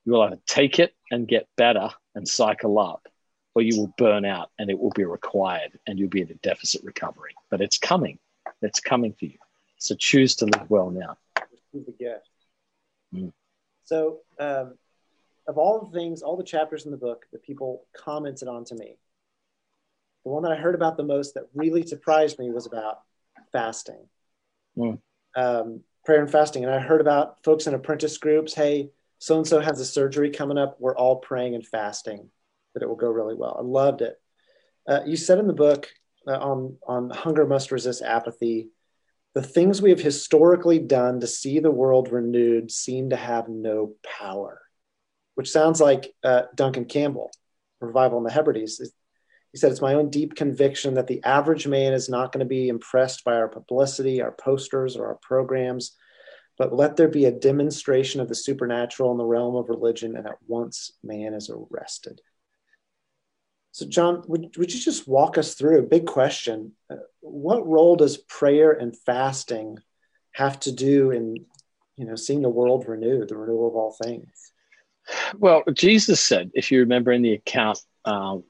You 0.04 0.12
will 0.12 0.22
either 0.22 0.38
take 0.46 0.78
it 0.78 0.94
and 1.10 1.28
get 1.28 1.46
better 1.56 1.90
and 2.14 2.26
cycle 2.26 2.78
up, 2.78 3.06
or 3.54 3.62
you 3.62 3.78
will 3.78 3.92
burn 3.98 4.24
out 4.24 4.50
and 4.58 4.70
it 4.70 4.78
will 4.78 4.92
be 4.96 5.04
required 5.04 5.78
and 5.86 5.98
you'll 5.98 6.08
be 6.08 6.22
in 6.22 6.30
a 6.30 6.34
deficit 6.34 6.82
recovery. 6.84 7.34
But 7.50 7.60
it's 7.60 7.78
coming. 7.78 8.18
It's 8.62 8.80
coming 8.80 9.12
for 9.12 9.26
you. 9.26 9.38
So 9.76 9.94
choose 9.94 10.36
to 10.36 10.46
live 10.46 10.70
well 10.70 10.90
now. 10.90 11.18
Mm. 13.14 13.32
So, 13.84 14.20
um, 14.38 14.74
of 15.48 15.58
all 15.58 15.80
the 15.80 15.98
things, 15.98 16.22
all 16.22 16.36
the 16.36 16.44
chapters 16.44 16.84
in 16.84 16.92
the 16.92 16.96
book 16.96 17.24
that 17.32 17.42
people 17.42 17.86
commented 17.96 18.46
on 18.46 18.64
to 18.66 18.74
me, 18.74 18.98
the 20.24 20.30
one 20.30 20.42
that 20.42 20.52
I 20.52 20.56
heard 20.56 20.74
about 20.74 20.96
the 20.96 21.02
most 21.02 21.34
that 21.34 21.48
really 21.54 21.86
surprised 21.86 22.38
me 22.38 22.50
was 22.50 22.66
about 22.66 23.00
fasting, 23.50 24.06
mm. 24.76 25.00
um, 25.34 25.80
prayer 26.04 26.20
and 26.20 26.30
fasting. 26.30 26.64
And 26.64 26.72
I 26.72 26.78
heard 26.78 27.00
about 27.00 27.42
folks 27.42 27.66
in 27.66 27.74
apprentice 27.74 28.18
groups. 28.18 28.54
Hey, 28.54 28.90
so 29.18 29.38
and 29.38 29.46
so 29.46 29.58
has 29.58 29.80
a 29.80 29.86
surgery 29.86 30.30
coming 30.30 30.58
up. 30.58 30.76
We're 30.78 30.96
all 30.96 31.16
praying 31.16 31.54
and 31.54 31.66
fasting 31.66 32.28
that 32.74 32.82
it 32.82 32.88
will 32.88 32.96
go 32.96 33.08
really 33.08 33.34
well. 33.34 33.56
I 33.58 33.62
loved 33.62 34.02
it. 34.02 34.20
Uh, 34.86 35.00
you 35.06 35.16
said 35.16 35.38
in 35.38 35.46
the 35.46 35.52
book 35.52 35.88
uh, 36.26 36.38
on 36.38 36.76
on 36.86 37.10
hunger 37.10 37.46
must 37.46 37.72
resist 37.72 38.02
apathy. 38.02 38.68
The 39.34 39.42
things 39.42 39.80
we 39.80 39.90
have 39.90 40.00
historically 40.00 40.78
done 40.78 41.20
to 41.20 41.26
see 41.26 41.58
the 41.58 41.70
world 41.70 42.10
renewed 42.10 42.70
seem 42.70 43.10
to 43.10 43.16
have 43.16 43.48
no 43.48 43.94
power, 44.02 44.62
which 45.38 45.50
sounds 45.50 45.80
like 45.80 46.12
uh, 46.24 46.42
Duncan 46.56 46.84
Campbell, 46.84 47.30
Revival 47.80 48.18
in 48.18 48.24
the 48.24 48.32
Hebrides. 48.32 48.80
He 49.52 49.58
said, 49.58 49.70
It's 49.70 49.80
my 49.80 49.94
own 49.94 50.10
deep 50.10 50.34
conviction 50.34 50.94
that 50.94 51.06
the 51.06 51.22
average 51.22 51.66
man 51.66 51.92
is 51.92 52.08
not 52.08 52.32
going 52.32 52.40
to 52.40 52.48
be 52.48 52.68
impressed 52.68 53.24
by 53.24 53.36
our 53.36 53.48
publicity, 53.48 54.20
our 54.20 54.32
posters, 54.32 54.96
or 54.96 55.06
our 55.06 55.18
programs 55.22 55.96
but 56.58 56.74
let 56.74 56.96
there 56.96 57.08
be 57.08 57.24
a 57.24 57.30
demonstration 57.30 58.20
of 58.20 58.28
the 58.28 58.34
supernatural 58.34 59.12
in 59.12 59.16
the 59.16 59.24
realm 59.24 59.54
of 59.54 59.68
religion, 59.68 60.16
and 60.16 60.26
at 60.26 60.38
once 60.46 60.90
man 61.04 61.32
is 61.32 61.50
arrested. 61.50 62.20
So, 63.70 63.86
John, 63.86 64.24
would, 64.26 64.56
would 64.56 64.74
you 64.74 64.80
just 64.80 65.06
walk 65.06 65.38
us 65.38 65.54
through 65.54 65.86
big 65.86 66.06
question? 66.06 66.72
Uh, 66.90 66.96
what 67.20 67.66
role 67.66 67.94
does 67.94 68.16
prayer 68.16 68.72
and 68.72 68.96
fasting 69.06 69.78
have 70.32 70.58
to 70.60 70.72
do 70.72 71.12
in, 71.12 71.36
you 71.96 72.06
know, 72.06 72.16
seeing 72.16 72.42
the 72.42 72.48
world 72.48 72.88
renewed, 72.88 73.28
the 73.28 73.36
renewal 73.36 73.68
of 73.68 73.76
all 73.76 73.96
things? 74.02 74.52
Well, 75.36 75.62
Jesus 75.72 76.20
said, 76.20 76.50
if 76.54 76.70
you 76.70 76.80
remember 76.80 77.12
in 77.12 77.22
the 77.22 77.34
account, 77.34 77.80
um, 78.04 78.44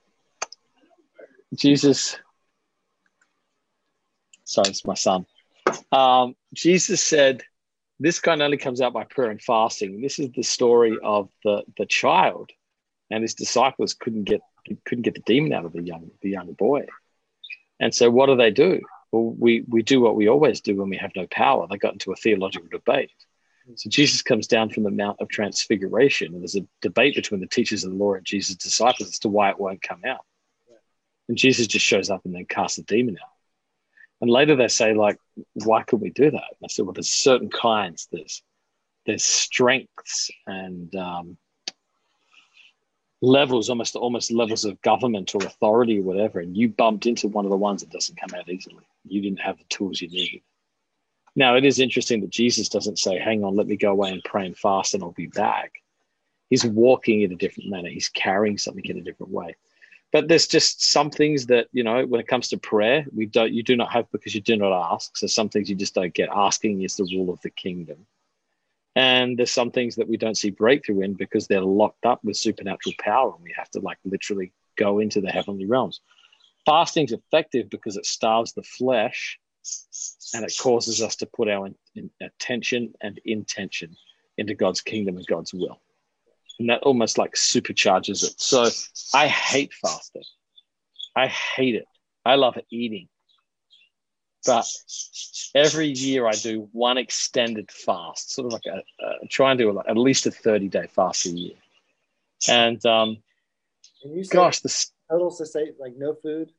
Jesus, 1.55 2.19
sorry, 4.45 4.71
it's 4.71 4.85
my 4.85 4.95
son. 4.95 5.27
Um, 5.93 6.35
Jesus 6.55 7.03
said, 7.03 7.43
this 8.01 8.21
kind 8.21 8.43
only 8.43 8.57
comes 8.57 8.81
out 8.81 8.93
by 8.93 9.05
prayer 9.05 9.31
and 9.31 9.43
fasting. 9.43 10.01
This 10.01 10.19
is 10.19 10.31
the 10.31 10.43
story 10.43 10.97
of 11.03 11.29
the 11.45 11.65
the 11.77 11.87
child, 11.87 12.51
and 13.11 13.23
his 13.23 13.35
disciples 13.35 13.95
couldn't 13.95 14.25
get 14.25 14.41
couldn't 14.85 15.03
get 15.03 15.15
the 15.15 15.21
demon 15.21 15.53
out 15.53 15.65
of 15.65 15.73
the 15.73 15.83
young 15.83 16.11
the 16.23 16.31
young 16.31 16.53
boy, 16.53 16.87
and 17.81 17.95
so 17.95 18.11
what 18.11 18.27
do 18.27 18.37
they 18.37 18.51
do? 18.51 18.81
Well, 19.11 19.35
we 19.37 19.65
we 19.69 19.83
do 19.83 20.01
what 20.01 20.15
we 20.15 20.29
always 20.29 20.61
do 20.61 20.77
when 20.77 20.91
we 20.91 20.97
have 20.99 21.11
no 21.17 21.27
power. 21.27 21.67
They 21.69 21.77
got 21.77 21.95
into 21.95 22.13
a 22.13 22.17
theological 22.17 22.69
debate. 22.71 23.11
So 23.75 23.91
Jesus 23.91 24.23
comes 24.23 24.47
down 24.47 24.71
from 24.71 24.83
the 24.83 24.91
Mount 24.91 25.21
of 25.21 25.29
Transfiguration, 25.29 26.33
and 26.33 26.43
there's 26.43 26.57
a 26.57 26.67
debate 26.81 27.15
between 27.15 27.41
the 27.41 27.47
teachers 27.47 27.85
of 27.85 27.91
the 27.91 27.97
law 27.97 28.15
and 28.15 28.25
Jesus' 28.25 28.57
disciples 28.57 29.09
as 29.09 29.19
to 29.21 29.29
why 29.29 29.51
it 29.51 29.61
won't 29.61 29.83
come 29.83 30.03
out. 30.07 30.25
And 31.29 31.37
Jesus 31.37 31.67
just 31.67 31.85
shows 31.85 32.11
up 32.11 32.25
and 32.25 32.35
then 32.35 32.47
casts 32.47 32.77
the 32.77 32.83
demon 32.83 33.19
out. 33.23 33.31
And 34.21 34.31
later 34.31 34.57
they 34.57 34.69
say, 34.69 34.95
like, 34.95 35.19
why 35.53 35.83
could 35.83 36.01
we 36.01 36.11
do 36.11 36.31
that? 36.31 36.35
And 36.35 36.65
I 36.65 36.69
said, 36.69 36.87
well, 36.87 36.95
there's 36.95 37.11
certain 37.11 37.51
kinds. 37.51 38.09
There's 38.11 38.43
there's 39.07 39.25
strengths 39.25 40.31
and 40.47 40.95
um, 40.97 41.39
levels, 43.23 43.71
almost 43.71 43.97
almost 43.97 44.31
levels 44.31 44.65
of 44.65 44.81
government 44.83 45.35
or 45.35 45.45
authority 45.45 45.99
or 45.99 46.03
whatever. 46.03 46.41
And 46.41 46.57
you 46.57 46.69
bumped 46.69 47.07
into 47.07 47.29
one 47.29 47.45
of 47.45 47.51
the 47.51 47.57
ones 47.57 47.81
that 47.81 47.91
doesn't 47.91 48.21
come 48.21 48.39
out 48.39 48.49
easily. 48.49 48.85
You 49.05 49.23
didn't 49.23 49.41
have 49.41 49.59
the 49.59 49.65
tools 49.69 50.01
you 50.01 50.09
needed. 50.09 50.41
Now 51.39 51.55
it 51.55 51.65
is 51.65 51.79
interesting 51.79 52.21
that 52.23 52.31
Jesus 52.31 52.69
doesn't 52.69 52.99
say, 52.99 53.17
"Hang 53.17 53.45
on, 53.45 53.55
let 53.55 53.69
me 53.69 53.77
go 53.77 53.93
away 53.93 54.11
and 54.11 54.25
pray 54.25 54.45
and 54.45 54.59
fast, 54.59 54.95
and 54.95 55.05
I'll 55.05 55.13
be 55.13 55.29
back." 55.29 55.71
He's 56.51 56.65
walking 56.65 57.23
in 57.23 57.31
a 57.31 57.37
different 57.37 57.71
manner. 57.71 57.91
He's 57.91 58.09
carrying 58.09 58.59
something 58.59 58.85
in 58.85 58.99
a 58.99 59.03
different 59.03 59.31
way. 59.31 59.55
But 60.11 60.27
there's 60.27 60.49
just 60.49 60.83
some 60.83 61.11
things 61.11 61.47
that 61.47 61.69
you 61.71 61.85
know 61.85 62.05
when 62.07 62.21
it 62.21 62.27
comes 62.27 62.49
to 62.49 62.59
prayer 62.59 63.07
we 63.15 63.27
don't 63.27 63.53
you 63.53 63.63
do 63.63 63.77
not 63.77 63.93
have 63.93 64.11
because 64.11 64.35
you 64.35 64.41
do 64.41 64.57
not 64.57 64.73
ask. 64.93 65.17
So 65.17 65.29
some 65.29 65.49
things 65.49 65.71
you 65.71 65.77
just 65.77 65.95
don't 65.95 66.13
get. 66.13 66.29
Asking 66.35 66.83
is 66.83 66.97
the 66.97 67.05
rule 67.05 67.33
of 67.33 67.41
the 67.43 67.51
kingdom. 67.51 68.05
And 68.97 69.39
there's 69.39 69.53
some 69.53 69.71
things 69.71 69.95
that 69.95 70.09
we 70.09 70.17
don't 70.17 70.37
see 70.37 70.51
breakthrough 70.51 71.03
in 71.03 71.15
because 71.15 71.47
they're 71.47 71.61
locked 71.61 72.05
up 72.05 72.25
with 72.25 72.37
supernatural 72.37 72.97
power 72.99 73.33
and 73.33 73.45
we 73.45 73.55
have 73.57 73.71
to 73.71 73.81
like 73.81 73.99
literally 74.05 74.51
go 74.75 74.99
into 74.99 75.21
the 75.21 75.31
heavenly 75.31 75.67
realms. 75.67 76.01
Fasting's 76.67 77.13
effective 77.13 77.71
because 77.71 77.97
it 77.97 78.07
starves 78.07 78.55
the 78.55 78.65
flesh 78.65 79.39
and 80.35 80.45
it 80.45 80.53
causes 80.61 81.03
us 81.03 81.17
to 81.17 81.27
put 81.27 81.49
our 81.49 81.67
in, 81.67 81.75
in 81.95 82.11
attention 82.21 82.93
and 83.01 83.21
intention 83.25 83.97
into 84.37 84.55
god's 84.55 84.81
kingdom 84.81 85.17
and 85.17 85.27
god's 85.27 85.53
will 85.53 85.81
and 86.59 86.71
that 86.71 86.83
almost 86.83 87.19
like 87.19 87.35
supercharges 87.35 88.25
it. 88.25 88.41
So 88.41 88.69
I 89.15 89.29
hate 89.29 89.73
fasting. 89.75 90.25
I 91.15 91.29
hate 91.29 91.75
it. 91.75 91.87
I 92.25 92.35
love 92.35 92.59
eating. 92.71 93.09
But 94.47 94.67
every 95.55 95.89
year 95.89 96.27
I 96.27 96.33
do 96.33 96.69
one 96.73 96.97
extended 96.97 97.71
fast, 97.71 98.33
sort 98.33 98.47
of 98.47 98.53
like 98.53 98.67
a, 98.67 98.83
a 99.05 99.29
try 99.29 99.51
and 99.51 99.59
do 99.59 99.71
like 99.73 99.89
at 99.89 99.97
least 99.97 100.27
a 100.27 100.31
30 100.31 100.69
day 100.69 100.87
fast 100.87 101.27
a 101.27 101.31
year. 101.31 101.57
And 102.49 102.85
um, 102.87 103.19
and 104.05 104.17
you 104.17 104.25
gosh, 104.25 104.61
the 104.61 104.87
total 105.11 105.35
to 105.37 105.47
say 105.47 105.73
like 105.79 105.95
no 105.97 106.15
food? 106.15 106.53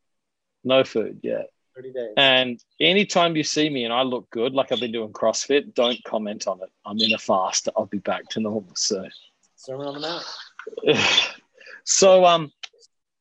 No 0.64 0.84
food, 0.84 1.22
yeah. 1.24 1.44
30 1.80 1.94
days. 1.94 2.14
And 2.18 2.64
anytime 2.80 3.36
you 3.36 3.44
see 3.44 3.70
me 3.70 3.86
and 3.86 3.94
I 3.94 4.02
look 4.02 4.30
good, 4.32 4.54
like 4.54 4.72
I've 4.72 4.80
been 4.80 4.92
doing 4.92 5.14
CrossFit, 5.14 5.74
don't 5.74 6.04
comment 6.04 6.48
on 6.48 6.62
it. 6.62 6.70
I'm 6.86 7.00
in 7.00 7.14
a 7.14 7.18
fast. 7.18 7.70
I'll 7.78 7.86
be 7.86 8.00
back 8.00 8.28
to 8.30 8.42
normal 8.42 8.76
soon. 8.76 9.10
Sermon 9.56 9.88
on 9.88 9.94
the 9.94 10.00
Mount. 10.02 10.98
so, 11.86 12.26
um, 12.26 12.52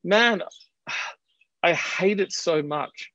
man, 0.02 0.42
I 1.62 1.72
hate 1.72 2.20
it 2.20 2.32
so 2.32 2.62
much. 2.62 3.12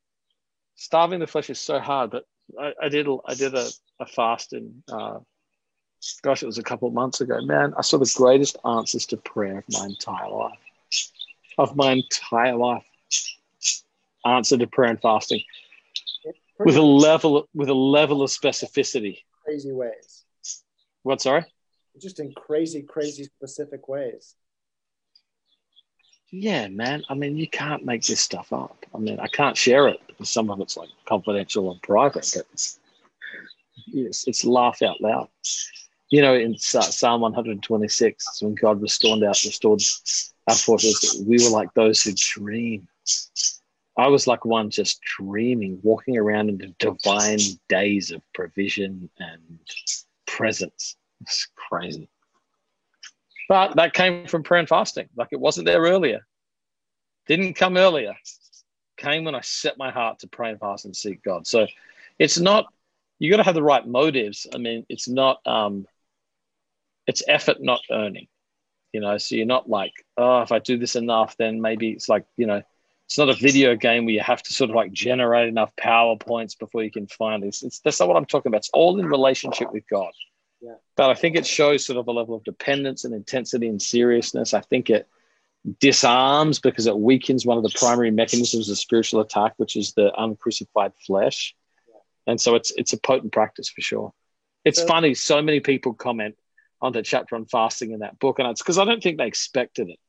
Starving 0.75 1.19
the 1.19 1.27
flesh 1.27 1.49
is 1.49 1.59
so 1.59 1.79
hard, 1.79 2.11
but 2.11 2.25
I, 2.59 2.73
I 2.83 2.89
did 2.89 3.07
I 3.25 3.33
did 3.35 3.55
a, 3.55 3.69
a 3.99 4.05
fast 4.05 4.53
in 4.53 4.83
uh, 4.91 5.19
gosh, 6.21 6.43
it 6.43 6.45
was 6.45 6.57
a 6.57 6.63
couple 6.63 6.87
of 6.87 6.93
months 6.93 7.21
ago. 7.21 7.39
Man, 7.41 7.73
I 7.77 7.81
saw 7.81 7.97
the 7.97 8.13
greatest 8.15 8.57
answers 8.65 9.05
to 9.07 9.17
prayer 9.17 9.59
of 9.59 9.65
my 9.69 9.85
entire 9.85 10.29
life. 10.29 10.59
Of 11.57 11.75
my 11.75 11.93
entire 11.93 12.55
life. 12.55 12.85
Answer 14.25 14.57
to 14.57 14.67
prayer 14.67 14.91
and 14.91 15.01
fasting. 15.01 15.41
With 16.59 16.77
a 16.77 16.81
level 16.81 17.49
with 17.53 17.69
a 17.69 17.73
level 17.73 18.21
of 18.21 18.29
specificity. 18.29 19.19
Crazy 19.43 19.71
ways. 19.71 20.23
What 21.01 21.21
sorry? 21.21 21.45
just 22.01 22.19
in 22.19 22.33
crazy, 22.33 22.81
crazy 22.81 23.25
specific 23.25 23.87
ways. 23.87 24.35
Yeah, 26.31 26.67
man. 26.67 27.03
I 27.09 27.13
mean, 27.13 27.37
you 27.37 27.47
can't 27.47 27.85
make 27.85 28.03
this 28.03 28.19
stuff 28.19 28.51
up. 28.51 28.85
I 28.93 28.97
mean, 28.97 29.19
I 29.19 29.27
can't 29.27 29.55
share 29.55 29.87
it 29.87 29.99
because 30.07 30.29
some 30.29 30.49
of 30.49 30.59
it's 30.61 30.75
like 30.75 30.89
confidential 31.05 31.71
and 31.71 31.81
private, 31.83 32.31
but 32.33 32.45
it's, 32.53 32.79
it's, 33.93 34.27
it's 34.27 34.43
laugh 34.43 34.81
out 34.81 34.99
loud. 34.99 35.29
You 36.09 36.21
know, 36.21 36.33
in 36.33 36.57
Psalm 36.57 37.21
126, 37.21 38.41
when 38.41 38.55
God 38.55 38.81
restored 38.81 39.23
our, 39.23 39.29
restored 39.29 39.81
our 40.47 40.55
thought 40.55 40.83
we 41.25 41.43
were 41.43 41.51
like 41.51 41.73
those 41.75 42.01
who 42.01 42.13
dream. 42.15 42.87
I 43.95 44.07
was 44.07 44.25
like 44.25 44.43
one 44.43 44.69
just 44.71 45.01
dreaming, 45.01 45.79
walking 45.83 46.17
around 46.17 46.49
in 46.49 46.57
the 46.57 46.73
divine 46.79 47.39
days 47.69 48.11
of 48.11 48.21
provision 48.33 49.09
and 49.19 49.59
presence. 50.25 50.95
It's 51.21 51.47
crazy. 51.55 52.09
But 53.47 53.75
that 53.75 53.93
came 53.93 54.25
from 54.25 54.43
prayer 54.43 54.59
and 54.59 54.69
fasting. 54.69 55.09
Like 55.15 55.29
it 55.31 55.39
wasn't 55.39 55.67
there 55.67 55.81
earlier. 55.81 56.25
Didn't 57.27 57.53
come 57.53 57.77
earlier. 57.77 58.15
Came 58.97 59.25
when 59.25 59.35
I 59.35 59.41
set 59.41 59.77
my 59.77 59.91
heart 59.91 60.19
to 60.19 60.27
pray 60.27 60.49
and 60.49 60.59
fast 60.59 60.85
and 60.85 60.95
seek 60.95 61.23
God. 61.23 61.45
So 61.45 61.67
it's 62.17 62.39
not, 62.39 62.65
you 63.19 63.29
got 63.29 63.37
to 63.37 63.43
have 63.43 63.55
the 63.55 63.63
right 63.63 63.87
motives. 63.87 64.47
I 64.53 64.57
mean, 64.57 64.85
it's 64.89 65.07
not, 65.07 65.39
um, 65.45 65.85
it's 67.05 67.23
effort, 67.27 67.61
not 67.61 67.81
earning. 67.91 68.27
You 68.91 69.01
know, 69.01 69.17
so 69.17 69.35
you're 69.35 69.45
not 69.45 69.69
like, 69.69 69.93
oh, 70.17 70.41
if 70.41 70.51
I 70.51 70.59
do 70.59 70.77
this 70.77 70.95
enough, 70.95 71.35
then 71.37 71.61
maybe 71.61 71.91
it's 71.91 72.09
like, 72.09 72.25
you 72.37 72.45
know, 72.45 72.61
it's 73.13 73.19
not 73.19 73.29
a 73.29 73.35
video 73.35 73.75
game 73.75 74.05
where 74.05 74.15
you 74.15 74.21
have 74.21 74.41
to 74.41 74.51
sort 74.51 74.71
of 74.71 74.75
like 74.75 74.91
generate 74.91 75.47
enough 75.47 75.71
PowerPoints 75.79 76.57
before 76.57 76.81
you 76.81 76.89
can 76.89 77.05
find 77.05 77.43
this. 77.43 77.61
It's, 77.61 77.77
that's 77.77 77.99
not 77.99 78.07
what 78.07 78.17
I'm 78.17 78.25
talking 78.25 78.49
about. 78.49 78.61
It's 78.61 78.71
all 78.73 78.99
in 78.99 79.05
relationship 79.05 79.71
with 79.71 79.83
God. 79.87 80.11
Yeah. 80.61 80.77
But 80.97 81.11
I 81.11 81.13
think 81.13 81.35
it 81.35 81.45
shows 81.45 81.85
sort 81.85 81.99
of 81.99 82.07
a 82.07 82.11
level 82.11 82.33
of 82.33 82.43
dependence 82.43 83.05
and 83.05 83.13
intensity 83.13 83.67
and 83.67 83.79
seriousness. 83.79 84.55
I 84.55 84.61
think 84.61 84.89
it 84.89 85.07
disarms 85.79 86.59
because 86.59 86.87
it 86.87 86.97
weakens 86.97 87.45
one 87.45 87.55
of 87.55 87.63
the 87.63 87.69
primary 87.77 88.09
mechanisms 88.09 88.67
of 88.67 88.79
spiritual 88.79 89.21
attack, 89.21 89.53
which 89.57 89.75
is 89.75 89.93
the 89.93 90.11
uncrucified 90.19 90.93
flesh. 91.05 91.53
Yeah. 91.87 92.31
And 92.31 92.41
so 92.41 92.55
it's 92.55 92.71
it's 92.77 92.93
a 92.93 92.97
potent 92.97 93.31
practice 93.31 93.69
for 93.69 93.81
sure. 93.81 94.11
It's 94.65 94.79
so, 94.79 94.87
funny, 94.87 95.13
so 95.13 95.39
many 95.39 95.59
people 95.59 95.93
comment 95.93 96.35
on 96.81 96.93
the 96.93 97.03
chapter 97.03 97.35
on 97.35 97.45
fasting 97.45 97.91
in 97.91 97.99
that 97.99 98.17
book, 98.17 98.39
and 98.39 98.47
it's 98.47 98.63
because 98.63 98.79
I 98.79 98.85
don't 98.85 99.03
think 99.03 99.19
they 99.19 99.27
expected 99.27 99.89
it. 99.89 99.99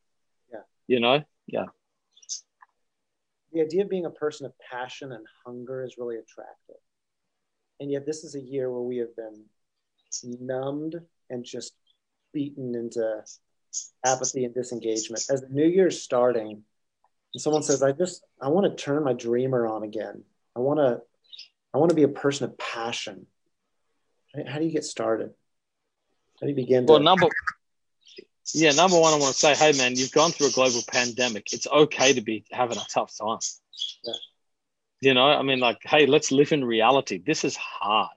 Yeah. 0.50 0.60
You 0.86 1.00
know? 1.00 1.22
Yeah. 1.46 1.66
The 3.54 3.62
idea 3.62 3.84
of 3.84 3.88
being 3.88 4.04
a 4.04 4.10
person 4.10 4.46
of 4.46 4.52
passion 4.58 5.12
and 5.12 5.24
hunger 5.46 5.84
is 5.84 5.96
really 5.96 6.16
attractive. 6.16 6.76
And 7.80 7.90
yet 7.90 8.04
this 8.04 8.24
is 8.24 8.34
a 8.34 8.40
year 8.40 8.70
where 8.70 8.82
we 8.82 8.98
have 8.98 9.14
been 9.16 9.44
numbed 10.40 10.96
and 11.30 11.44
just 11.44 11.72
beaten 12.32 12.74
into 12.74 13.22
apathy 14.04 14.44
and 14.44 14.54
disengagement. 14.54 15.24
As 15.30 15.42
the 15.42 15.48
new 15.48 15.66
year's 15.66 16.02
starting, 16.02 16.62
and 17.32 17.40
someone 17.40 17.62
says, 17.62 17.82
I 17.82 17.92
just 17.92 18.24
I 18.40 18.48
want 18.48 18.66
to 18.66 18.84
turn 18.84 19.04
my 19.04 19.12
dreamer 19.12 19.66
on 19.66 19.82
again. 19.82 20.24
I 20.56 20.60
want 20.60 20.78
to 20.78 21.00
I 21.72 21.78
want 21.78 21.90
to 21.90 21.96
be 21.96 22.04
a 22.04 22.08
person 22.08 22.48
of 22.48 22.58
passion. 22.58 23.26
How 24.46 24.58
do 24.58 24.64
you 24.64 24.72
get 24.72 24.84
started? 24.84 25.30
How 26.40 26.46
do 26.46 26.48
you 26.48 26.56
begin? 26.56 26.86
Well, 26.86 27.00
number 27.00 27.28
yeah, 28.52 28.72
number 28.72 28.98
one, 28.98 29.14
I 29.14 29.16
want 29.16 29.34
to 29.34 29.38
say, 29.38 29.54
hey 29.54 29.72
man, 29.78 29.96
you've 29.96 30.12
gone 30.12 30.30
through 30.30 30.48
a 30.48 30.52
global 30.52 30.82
pandemic. 30.86 31.52
It's 31.52 31.66
okay 31.66 32.12
to 32.12 32.20
be 32.20 32.44
having 32.50 32.78
a 32.78 32.84
tough 32.90 33.16
time. 33.16 33.38
Yeah. 34.04 34.12
You 35.00 35.14
know, 35.14 35.26
I 35.26 35.42
mean, 35.42 35.60
like, 35.60 35.78
hey, 35.82 36.06
let's 36.06 36.32
live 36.32 36.52
in 36.52 36.64
reality. 36.64 37.22
This 37.24 37.44
is 37.44 37.56
hard 37.56 38.10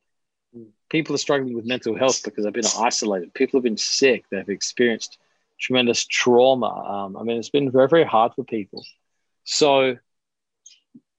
people 0.89 1.15
are 1.15 1.19
struggling 1.19 1.53
with 1.53 1.65
mental 1.65 1.97
health 1.97 2.23
because 2.23 2.43
they've 2.43 2.53
been 2.53 2.65
isolated. 2.79 3.33
People 3.33 3.57
have 3.57 3.63
been 3.63 3.77
sick. 3.77 4.25
They've 4.29 4.49
experienced 4.49 5.17
tremendous 5.59 6.05
trauma. 6.05 6.67
Um, 6.67 7.17
I 7.17 7.23
mean, 7.23 7.37
it's 7.37 7.49
been 7.49 7.71
very, 7.71 7.87
very 7.87 8.03
hard 8.05 8.33
for 8.35 8.43
people. 8.43 8.85
So 9.43 9.97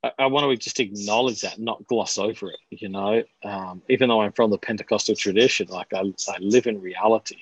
I, 0.02 0.12
I, 0.18 0.26
want 0.26 0.50
to 0.50 0.56
just 0.56 0.80
acknowledge 0.80 1.42
that, 1.42 1.58
not 1.58 1.86
gloss 1.86 2.18
over 2.18 2.50
it. 2.50 2.60
You 2.70 2.88
know, 2.88 3.24
um, 3.42 3.82
even 3.88 4.08
though 4.08 4.20
I'm 4.20 4.32
from 4.32 4.50
the 4.50 4.58
Pentecostal 4.58 5.16
tradition, 5.16 5.68
like 5.68 5.92
I, 5.92 6.00
I 6.00 6.38
live 6.40 6.66
in 6.66 6.80
reality. 6.80 7.38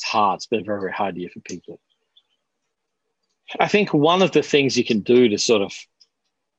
It's 0.00 0.08
hard. 0.08 0.38
It's 0.38 0.46
been 0.46 0.60
a 0.62 0.64
very, 0.64 0.80
very 0.80 0.92
hard 0.92 1.18
year 1.18 1.28
for 1.28 1.40
people. 1.40 1.78
I 3.58 3.68
think 3.68 3.92
one 3.92 4.22
of 4.22 4.32
the 4.32 4.42
things 4.42 4.78
you 4.78 4.84
can 4.84 5.00
do 5.00 5.28
to 5.28 5.36
sort 5.36 5.60
of 5.60 5.74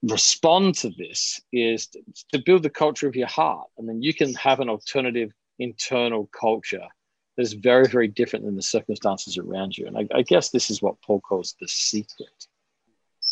respond 0.04 0.76
to 0.76 0.92
this 0.92 1.42
is 1.52 1.88
to, 2.34 2.40
build 2.46 2.62
the 2.62 2.70
culture 2.70 3.08
of 3.08 3.16
your 3.16 3.28
heart. 3.28 3.68
And 3.80 3.90
then 3.90 4.04
you 4.04 4.14
can 4.14 4.36
have 4.36 4.60
an 4.60 4.70
alternative 4.70 5.32
internal 5.58 6.30
culture 6.40 6.86
that 7.36 7.42
is 7.42 7.54
very, 7.54 7.88
very 7.88 8.08
different 8.08 8.46
than 8.46 8.56
the 8.56 8.62
circumstances 8.62 9.40
around 9.40 9.76
you. 9.76 9.88
And 9.88 9.98
I, 9.98 10.08
I 10.14 10.22
guess 10.22 10.52
this 10.52 10.70
is 10.70 10.80
what 10.80 11.02
Paul 11.02 11.20
calls 11.22 11.56
the 11.60 11.68
secret. 11.68 12.46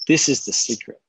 This 0.07 0.27
is 0.27 0.43
the 0.43 0.53
secret. 0.53 0.99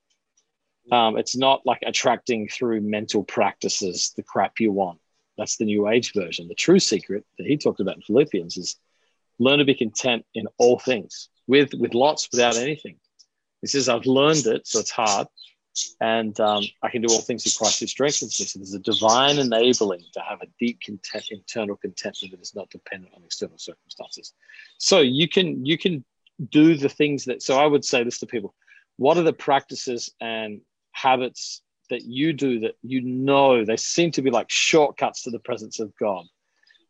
Um, 0.91 1.17
it's 1.17 1.35
not 1.35 1.65
like 1.65 1.81
attracting 1.83 2.49
through 2.49 2.81
mental 2.81 3.23
practices 3.23 4.13
the 4.15 4.21
crap 4.21 4.59
you 4.59 4.71
want. 4.71 4.99
That's 5.39 5.57
the 5.57 5.65
new 5.65 5.87
age 5.87 6.13
version. 6.13 6.47
The 6.47 6.53
true 6.53 6.77
secret 6.77 7.25
that 7.39 7.47
he 7.47 7.57
talked 7.57 7.79
about 7.79 7.95
in 7.95 8.03
Philippians 8.03 8.57
is 8.57 8.75
learn 9.41 9.59
to 9.59 9.65
be 9.65 9.75
content 9.75 10.25
in 10.35 10.47
all 10.57 10.79
things, 10.79 11.29
with 11.47 11.73
with 11.73 11.93
lots, 11.93 12.29
without 12.31 12.57
anything. 12.57 12.97
He 13.61 13.67
says, 13.67 13.89
I've 13.89 14.05
learned 14.05 14.47
it, 14.47 14.65
so 14.65 14.79
it's 14.79 14.91
hard, 14.91 15.27
and 15.99 16.39
um, 16.39 16.63
I 16.81 16.89
can 16.89 17.01
do 17.01 17.13
all 17.13 17.21
things 17.21 17.43
through 17.43 17.63
Christ 17.63 17.79
who 17.79 17.87
strengthens 17.87 18.39
me. 18.39 18.45
So 18.45 18.59
there's 18.59 18.73
a 18.73 18.79
divine 18.79 19.37
enabling 19.37 20.01
to 20.13 20.19
have 20.21 20.41
a 20.41 20.47
deep 20.59 20.79
content, 20.81 21.25
internal 21.31 21.75
contentment 21.75 22.31
that 22.31 22.41
is 22.41 22.55
not 22.55 22.69
dependent 22.69 23.13
on 23.15 23.23
external 23.23 23.57
circumstances. 23.57 24.33
So 24.77 24.99
you 24.99 25.27
can 25.27 25.65
you 25.65 25.77
can 25.77 26.03
do 26.49 26.75
the 26.75 26.89
things 26.89 27.25
that. 27.25 27.41
So 27.41 27.59
I 27.59 27.65
would 27.65 27.85
say 27.85 28.03
this 28.03 28.19
to 28.19 28.25
people: 28.25 28.53
What 28.97 29.17
are 29.17 29.23
the 29.23 29.33
practices 29.33 30.11
and 30.19 30.61
habits 30.91 31.61
that 31.89 32.03
you 32.03 32.33
do 32.33 32.59
that 32.61 32.75
you 32.81 33.01
know 33.01 33.63
they 33.63 33.77
seem 33.77 34.11
to 34.11 34.21
be 34.21 34.31
like 34.31 34.49
shortcuts 34.49 35.23
to 35.23 35.29
the 35.29 35.39
presence 35.39 35.79
of 35.79 35.95
God? 35.97 36.25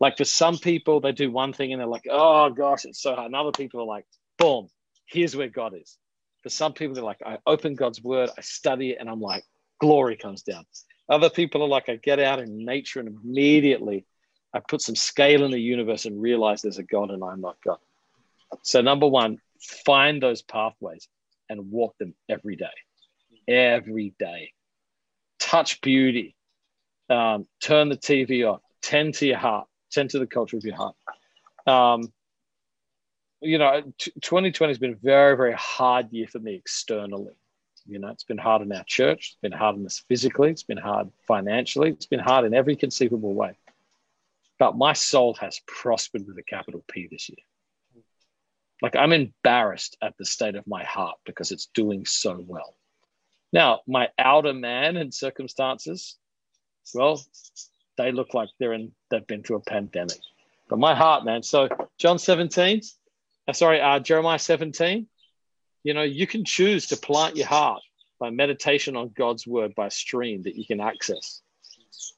Like 0.01 0.17
for 0.17 0.25
some 0.25 0.57
people, 0.57 0.99
they 0.99 1.13
do 1.13 1.31
one 1.31 1.53
thing 1.53 1.71
and 1.71 1.79
they're 1.79 1.87
like, 1.87 2.07
"Oh 2.09 2.49
gosh, 2.49 2.83
it's 2.83 3.01
so 3.01 3.15
hard." 3.15 3.27
And 3.27 3.35
other 3.35 3.51
people 3.51 3.79
are 3.79 3.85
like, 3.85 4.05
"Boom, 4.37 4.67
here's 5.05 5.35
where 5.35 5.47
God 5.47 5.73
is." 5.79 5.97
For 6.43 6.49
some 6.49 6.73
people, 6.73 6.95
they're 6.95 7.03
like, 7.03 7.21
I 7.25 7.37
open 7.45 7.75
God's 7.75 8.01
word, 8.01 8.29
I 8.37 8.41
study 8.41 8.91
it, 8.91 8.97
and 8.99 9.09
I'm 9.09 9.21
like, 9.21 9.43
glory 9.79 10.17
comes 10.17 10.41
down. 10.41 10.65
Other 11.07 11.29
people 11.29 11.61
are 11.61 11.67
like, 11.67 11.87
I 11.87 11.97
get 11.97 12.19
out 12.19 12.39
in 12.39 12.65
nature 12.65 12.99
and 12.99 13.09
immediately 13.23 14.05
I 14.53 14.59
put 14.59 14.81
some 14.81 14.95
scale 14.95 15.43
in 15.43 15.51
the 15.51 15.59
universe 15.59 16.05
and 16.05 16.21
realize 16.21 16.61
there's 16.61 16.79
a 16.79 16.83
God 16.83 17.11
and 17.11 17.23
I'm 17.23 17.41
not 17.41 17.57
God. 17.63 17.77
So, 18.63 18.81
number 18.81 19.07
one, 19.07 19.37
find 19.85 20.21
those 20.21 20.41
pathways 20.41 21.07
and 21.49 21.71
walk 21.71 21.95
them 21.99 22.15
every 22.27 22.55
day. 22.55 22.65
Every 23.47 24.13
day. 24.17 24.51
Touch 25.39 25.79
beauty. 25.81 26.35
Um, 27.09 27.47
turn 27.61 27.89
the 27.89 27.97
TV 27.97 28.49
off. 28.49 28.61
Tend 28.81 29.13
to 29.15 29.27
your 29.27 29.37
heart. 29.37 29.67
Tend 29.91 30.09
to 30.11 30.19
the 30.19 30.27
culture 30.27 30.57
of 30.57 30.63
your 30.63 30.75
heart. 30.75 30.95
Um, 31.67 32.11
you 33.41 33.57
know, 33.57 33.81
2020 33.97 34.71
has 34.71 34.77
been 34.77 34.93
a 34.93 34.95
very, 34.95 35.35
very 35.35 35.53
hard 35.53 36.11
year 36.11 36.27
for 36.27 36.39
me 36.39 36.55
externally. 36.55 37.33
You 37.87 37.99
know, 37.99 38.09
it's 38.09 38.23
been 38.23 38.37
hard 38.37 38.61
in 38.61 38.71
our 38.71 38.83
church, 38.83 39.31
it's 39.31 39.41
been 39.41 39.51
hard 39.51 39.75
on 39.75 39.85
us 39.85 40.03
physically, 40.07 40.51
it's 40.51 40.63
been 40.63 40.77
hard 40.77 41.09
financially, 41.27 41.89
it's 41.89 42.05
been 42.05 42.19
hard 42.19 42.45
in 42.45 42.53
every 42.53 42.75
conceivable 42.75 43.33
way. 43.33 43.57
But 44.59 44.77
my 44.77 44.93
soul 44.93 45.33
has 45.41 45.59
prospered 45.65 46.27
with 46.27 46.37
a 46.37 46.43
capital 46.43 46.83
P 46.87 47.07
this 47.09 47.29
year. 47.29 47.39
Like 48.83 48.95
I'm 48.95 49.13
embarrassed 49.13 49.97
at 50.01 50.15
the 50.17 50.25
state 50.25 50.55
of 50.55 50.67
my 50.67 50.83
heart 50.83 51.17
because 51.25 51.51
it's 51.51 51.67
doing 51.73 52.05
so 52.05 52.43
well. 52.47 52.75
Now, 53.53 53.81
my 53.87 54.09
outer 54.17 54.53
man 54.53 54.97
and 54.97 55.13
circumstances, 55.13 56.17
well, 56.93 57.21
they 58.01 58.11
look 58.11 58.33
like 58.33 58.49
they're 58.59 58.73
in, 58.73 58.91
they've 59.09 59.25
been 59.27 59.43
through 59.43 59.57
a 59.57 59.61
pandemic. 59.61 60.17
But 60.69 60.79
my 60.79 60.95
heart, 60.95 61.25
man. 61.25 61.43
So, 61.43 61.69
John 61.97 62.17
17, 62.17 62.81
uh, 63.47 63.53
sorry, 63.53 63.81
uh, 63.81 63.99
Jeremiah 63.99 64.39
17, 64.39 65.07
you 65.83 65.93
know, 65.93 66.01
you 66.03 66.25
can 66.25 66.45
choose 66.45 66.87
to 66.87 66.97
plant 66.97 67.35
your 67.35 67.47
heart 67.47 67.81
by 68.19 68.29
meditation 68.29 68.95
on 68.95 69.11
God's 69.15 69.45
word 69.45 69.75
by 69.75 69.89
stream 69.89 70.43
that 70.43 70.55
you 70.55 70.65
can 70.65 70.79
access. 70.79 71.41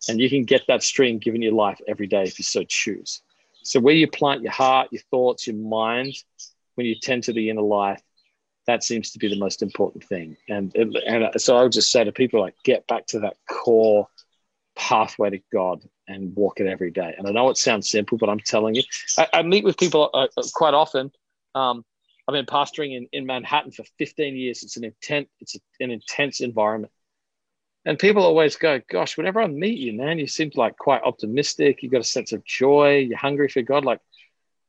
And 0.07 0.19
you 0.19 0.29
can 0.29 0.43
get 0.43 0.61
that 0.67 0.83
stream 0.83 1.17
given 1.17 1.41
your 1.41 1.53
life 1.53 1.79
every 1.87 2.07
day 2.07 2.23
if 2.23 2.37
you 2.37 2.43
so 2.43 2.63
choose. 2.63 3.21
So, 3.63 3.79
where 3.79 3.95
you 3.95 4.07
plant 4.07 4.43
your 4.43 4.51
heart, 4.51 4.89
your 4.91 5.01
thoughts, 5.09 5.47
your 5.47 5.55
mind, 5.55 6.13
when 6.75 6.87
you 6.87 6.95
tend 6.95 7.23
to 7.23 7.33
the 7.33 7.49
inner 7.49 7.61
life, 7.61 8.01
that 8.67 8.83
seems 8.83 9.11
to 9.11 9.19
be 9.19 9.27
the 9.27 9.39
most 9.39 9.61
important 9.61 10.03
thing. 10.05 10.37
And, 10.47 10.73
and 10.75 11.29
so 11.37 11.57
I 11.57 11.63
would 11.63 11.73
just 11.73 11.91
say 11.91 12.03
to 12.03 12.11
people 12.13 12.39
like, 12.39 12.55
get 12.63 12.87
back 12.87 13.07
to 13.07 13.19
that 13.19 13.35
core 13.49 14.07
pathway 14.75 15.29
to 15.31 15.39
God 15.51 15.83
and 16.07 16.35
walk 16.35 16.59
it 16.59 16.67
every 16.67 16.91
day. 16.91 17.13
And 17.17 17.27
I 17.27 17.31
know 17.31 17.49
it 17.49 17.57
sounds 17.57 17.89
simple, 17.89 18.17
but 18.17 18.29
I'm 18.29 18.39
telling 18.39 18.75
you, 18.75 18.83
I, 19.17 19.27
I 19.33 19.41
meet 19.43 19.63
with 19.63 19.77
people 19.77 20.09
uh, 20.13 20.27
uh, 20.35 20.43
quite 20.53 20.73
often. 20.73 21.11
Um, 21.55 21.85
I've 22.27 22.33
been 22.33 22.45
pastoring 22.45 22.95
in, 22.95 23.07
in 23.11 23.25
Manhattan 23.25 23.71
for 23.71 23.83
15 23.97 24.35
years. 24.35 24.63
It's 24.63 24.77
an 24.77 24.85
intense, 24.85 25.27
it's 25.39 25.57
an 25.79 25.91
intense 25.91 26.41
environment. 26.41 26.91
And 27.85 27.99
people 27.99 28.23
always 28.23 28.55
go, 28.55 28.79
gosh, 28.89 29.17
whenever 29.17 29.41
I 29.41 29.47
meet 29.47 29.77
you, 29.77 29.93
man, 29.93 30.17
you 30.17 30.27
seem 30.27 30.51
like 30.55 30.77
quite 30.77 31.03
optimistic. 31.03 31.83
You've 31.83 31.91
got 31.91 32.01
a 32.01 32.05
sense 32.05 32.31
of 32.31 32.45
joy. 32.45 32.99
You're 33.09 33.17
hungry 33.17 33.49
for 33.49 33.61
God. 33.61 33.83
Like, 33.83 33.99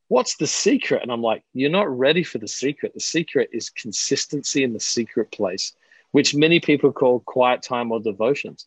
what's 0.08 0.36
the 0.36 0.48
secret? 0.48 1.02
And 1.02 1.12
I'm 1.12 1.22
like, 1.22 1.44
you're 1.52 1.70
not 1.70 1.96
ready 1.96 2.24
for 2.24 2.38
the 2.38 2.48
secret. 2.48 2.92
The 2.92 3.00
secret 3.00 3.50
is 3.52 3.70
consistency 3.70 4.64
in 4.64 4.72
the 4.72 4.80
secret 4.80 5.30
place, 5.30 5.74
which 6.10 6.34
many 6.34 6.58
people 6.58 6.92
call 6.92 7.20
quiet 7.20 7.62
time 7.62 7.92
or 7.92 8.00
devotions. 8.00 8.66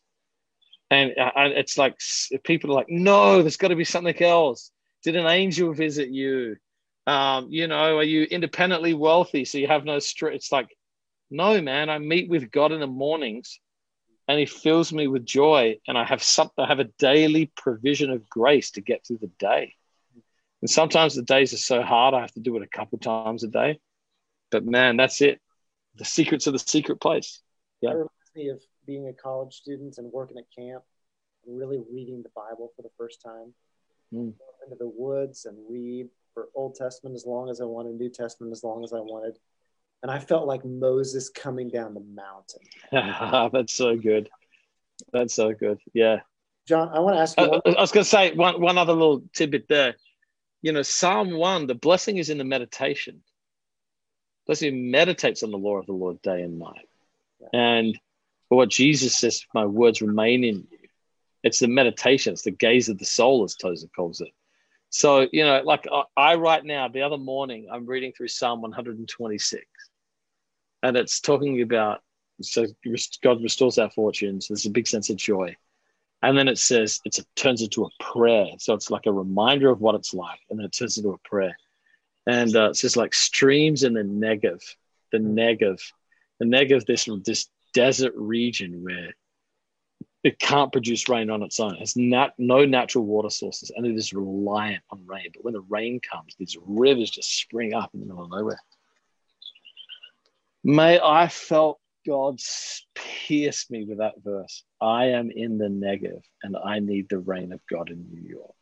And, 0.90 1.12
uh, 1.18 1.30
and 1.36 1.52
it's 1.52 1.76
like 1.76 1.98
people 2.44 2.70
are 2.70 2.74
like, 2.74 2.88
no, 2.88 3.42
there's 3.42 3.56
got 3.56 3.68
to 3.68 3.76
be 3.76 3.84
something 3.84 4.22
else. 4.22 4.70
Did 5.02 5.16
an 5.16 5.26
angel 5.26 5.72
visit 5.72 6.08
you? 6.08 6.56
Um, 7.06 7.48
you 7.50 7.68
know, 7.68 7.98
are 7.98 8.04
you 8.04 8.24
independently 8.24 8.94
wealthy 8.94 9.44
so 9.44 9.58
you 9.58 9.66
have 9.66 9.84
no 9.84 9.98
stress? 9.98 10.34
It's 10.34 10.52
like, 10.52 10.68
no, 11.30 11.60
man. 11.60 11.90
I 11.90 11.98
meet 11.98 12.28
with 12.28 12.50
God 12.50 12.72
in 12.72 12.80
the 12.80 12.86
mornings, 12.86 13.60
and 14.26 14.38
He 14.38 14.46
fills 14.46 14.92
me 14.92 15.08
with 15.08 15.24
joy, 15.24 15.78
and 15.86 15.96
I 15.96 16.04
have 16.04 16.22
something. 16.22 16.64
I 16.64 16.68
have 16.68 16.80
a 16.80 16.90
daily 16.98 17.52
provision 17.56 18.10
of 18.10 18.28
grace 18.28 18.72
to 18.72 18.80
get 18.80 19.06
through 19.06 19.18
the 19.18 19.30
day. 19.38 19.74
And 20.60 20.70
sometimes 20.70 21.14
the 21.14 21.22
days 21.22 21.52
are 21.52 21.58
so 21.58 21.82
hard, 21.82 22.14
I 22.14 22.20
have 22.20 22.32
to 22.32 22.40
do 22.40 22.56
it 22.56 22.62
a 22.62 22.66
couple 22.66 22.98
times 22.98 23.44
a 23.44 23.48
day. 23.48 23.78
But 24.50 24.64
man, 24.64 24.96
that's 24.96 25.20
it. 25.20 25.40
The 25.96 26.04
secrets 26.04 26.46
of 26.46 26.52
the 26.52 26.58
secret 26.58 27.00
place. 27.00 27.40
Yeah. 27.80 27.90
That 27.90 27.96
reminds 27.96 28.34
me 28.34 28.48
of 28.48 28.62
being 28.88 29.06
a 29.06 29.12
college 29.12 29.54
student 29.54 29.98
and 29.98 30.10
working 30.10 30.38
at 30.38 30.44
camp 30.56 30.82
and 31.46 31.56
really 31.56 31.78
reading 31.92 32.22
the 32.22 32.30
Bible 32.34 32.72
for 32.74 32.82
the 32.82 32.90
first 32.96 33.22
time. 33.22 33.54
Mm. 34.12 34.32
Into 34.64 34.76
the 34.78 34.88
woods 34.88 35.44
and 35.44 35.56
read 35.70 36.08
for 36.34 36.48
Old 36.54 36.74
Testament 36.74 37.14
as 37.14 37.26
long 37.26 37.50
as 37.50 37.60
I 37.60 37.64
wanted, 37.64 37.94
New 37.94 38.08
Testament 38.08 38.52
as 38.52 38.64
long 38.64 38.82
as 38.82 38.92
I 38.92 39.00
wanted. 39.00 39.38
And 40.02 40.10
I 40.10 40.18
felt 40.18 40.46
like 40.46 40.64
Moses 40.64 41.28
coming 41.28 41.68
down 41.68 41.92
the 41.92 42.00
mountain. 42.00 42.62
That's 43.52 43.74
so 43.74 43.96
good. 43.96 44.30
That's 45.12 45.34
so 45.34 45.52
good. 45.52 45.78
Yeah. 45.92 46.20
John, 46.66 46.88
I 46.88 47.00
want 47.00 47.16
to 47.16 47.20
ask 47.20 47.38
you. 47.38 47.60
I, 47.66 47.76
I 47.76 47.80
was 47.80 47.92
going 47.92 48.04
to 48.04 48.10
say 48.10 48.32
one, 48.34 48.60
one 48.60 48.78
other 48.78 48.92
little 48.94 49.22
tidbit 49.34 49.68
there. 49.68 49.96
You 50.62 50.72
know, 50.72 50.82
Psalm 50.82 51.36
1, 51.36 51.66
the 51.66 51.74
blessing 51.74 52.16
is 52.16 52.30
in 52.30 52.38
the 52.38 52.44
meditation. 52.44 53.22
Blessing 54.46 54.90
meditates 54.90 55.42
on 55.42 55.50
the 55.50 55.58
law 55.58 55.76
of 55.76 55.86
the 55.86 55.92
Lord 55.92 56.22
day 56.22 56.42
and 56.42 56.58
night. 56.58 56.88
Yeah. 57.40 57.48
And 57.52 57.98
what 58.56 58.70
Jesus 58.70 59.16
says, 59.16 59.44
my 59.54 59.66
words 59.66 60.00
remain 60.00 60.44
in 60.44 60.66
you. 60.70 60.78
It's 61.42 61.60
the 61.60 61.68
meditation, 61.68 62.32
it's 62.32 62.42
the 62.42 62.50
gaze 62.50 62.88
of 62.88 62.98
the 62.98 63.04
soul, 63.04 63.44
as 63.44 63.54
Tozer 63.54 63.88
calls 63.94 64.20
it. 64.20 64.32
So, 64.90 65.28
you 65.32 65.44
know, 65.44 65.62
like 65.64 65.86
I 66.16 66.34
right 66.34 66.64
now, 66.64 66.88
the 66.88 67.02
other 67.02 67.18
morning, 67.18 67.68
I'm 67.70 67.86
reading 67.86 68.12
through 68.12 68.28
Psalm 68.28 68.62
126, 68.62 69.64
and 70.82 70.96
it's 70.96 71.20
talking 71.20 71.60
about 71.62 72.00
so 72.40 72.66
God 73.22 73.42
restores 73.42 73.78
our 73.78 73.90
fortunes. 73.90 74.48
There's 74.48 74.66
a 74.66 74.70
big 74.70 74.86
sense 74.86 75.10
of 75.10 75.16
joy. 75.16 75.56
And 76.22 76.36
then 76.36 76.48
it 76.48 76.58
says 76.58 77.00
it 77.04 77.18
turns 77.36 77.62
into 77.62 77.84
a 77.84 78.02
prayer. 78.02 78.46
So 78.58 78.74
it's 78.74 78.90
like 78.90 79.06
a 79.06 79.12
reminder 79.12 79.70
of 79.70 79.80
what 79.80 79.94
it's 79.94 80.14
like. 80.14 80.40
And 80.50 80.58
then 80.58 80.66
it 80.66 80.72
turns 80.72 80.96
into 80.96 81.10
a 81.10 81.18
prayer. 81.18 81.56
And 82.26 82.54
uh, 82.54 82.70
it 82.70 82.76
says 82.76 82.96
like 82.96 83.14
streams 83.14 83.84
in 83.84 83.94
the 83.94 84.02
Negev, 84.02 84.62
the 85.12 85.18
Negev, 85.18 85.80
the 86.38 86.46
Negev, 86.46 86.86
this, 86.86 87.08
this 87.24 87.48
desert 87.72 88.12
region 88.16 88.82
where 88.82 89.14
it 90.24 90.38
can't 90.38 90.72
produce 90.72 91.08
rain 91.08 91.30
on 91.30 91.42
its 91.42 91.60
own. 91.60 91.74
It 91.74 91.80
has 91.80 91.96
nat- 91.96 92.34
no 92.38 92.64
natural 92.64 93.04
water 93.04 93.30
sources 93.30 93.70
and 93.74 93.86
it 93.86 93.94
is 93.94 94.12
reliant 94.12 94.82
on 94.90 95.06
rain. 95.06 95.30
But 95.32 95.44
when 95.44 95.54
the 95.54 95.60
rain 95.60 96.00
comes, 96.00 96.34
these 96.38 96.56
rivers 96.66 97.10
just 97.10 97.38
spring 97.38 97.74
up 97.74 97.90
in 97.94 98.00
the 98.00 98.06
middle 98.06 98.24
of 98.24 98.30
nowhere. 98.30 98.60
May 100.64 101.00
I 101.00 101.28
felt 101.28 101.80
God 102.06 102.40
pierce 102.94 103.70
me 103.70 103.84
with 103.84 103.98
that 103.98 104.14
verse. 104.22 104.64
I 104.80 105.06
am 105.10 105.30
in 105.30 105.58
the 105.58 105.68
Negev 105.68 106.22
and 106.42 106.56
I 106.56 106.80
need 106.80 107.08
the 107.08 107.18
rain 107.18 107.52
of 107.52 107.60
God 107.70 107.90
in 107.90 108.06
New 108.10 108.28
York. 108.28 108.54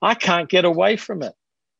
I 0.00 0.14
can't 0.14 0.48
get 0.48 0.64
away 0.64 0.96
from 0.96 1.22
it. 1.22 1.34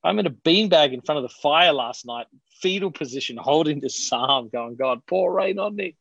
I'm 0.05 0.19
in 0.19 0.27
a 0.27 0.31
beanbag 0.31 0.93
in 0.93 1.01
front 1.01 1.19
of 1.19 1.23
the 1.23 1.37
fire 1.41 1.73
last 1.73 2.07
night, 2.07 2.27
fetal 2.61 2.91
position, 2.91 3.37
holding 3.37 3.81
the 3.81 3.91
psalm, 3.91 4.49
going, 4.53 4.77
God, 4.77 5.05
pour 5.07 5.33
rain 5.33 5.59
on 5.59 5.75
me. 5.75 5.97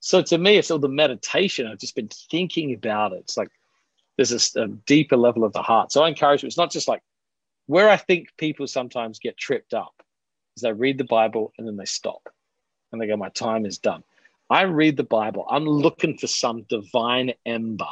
So 0.00 0.22
to 0.22 0.38
me, 0.38 0.56
it's 0.56 0.70
all 0.70 0.78
the 0.78 0.88
meditation. 0.88 1.66
I've 1.66 1.78
just 1.78 1.94
been 1.94 2.08
thinking 2.30 2.74
about 2.74 3.12
it. 3.12 3.20
It's 3.20 3.36
like 3.36 3.50
there's 4.16 4.56
a, 4.56 4.62
a 4.62 4.68
deeper 4.68 5.16
level 5.16 5.44
of 5.44 5.52
the 5.52 5.62
heart. 5.62 5.92
So 5.92 6.02
I 6.02 6.08
encourage 6.08 6.42
you. 6.42 6.46
It's 6.46 6.56
not 6.56 6.70
just 6.70 6.88
like 6.88 7.02
where 7.66 7.88
I 7.88 7.96
think 7.96 8.28
people 8.36 8.66
sometimes 8.66 9.18
get 9.18 9.36
tripped 9.36 9.74
up 9.74 9.94
is 10.56 10.62
they 10.62 10.72
read 10.72 10.98
the 10.98 11.04
Bible 11.04 11.52
and 11.56 11.66
then 11.66 11.76
they 11.76 11.84
stop 11.84 12.28
and 12.90 13.00
they 13.00 13.06
go, 13.06 13.16
my 13.16 13.28
time 13.28 13.64
is 13.64 13.78
done. 13.78 14.02
I 14.48 14.62
read 14.62 14.96
the 14.96 15.04
Bible. 15.04 15.46
I'm 15.48 15.64
looking 15.64 16.18
for 16.18 16.26
some 16.26 16.62
divine 16.62 17.32
ember. 17.46 17.84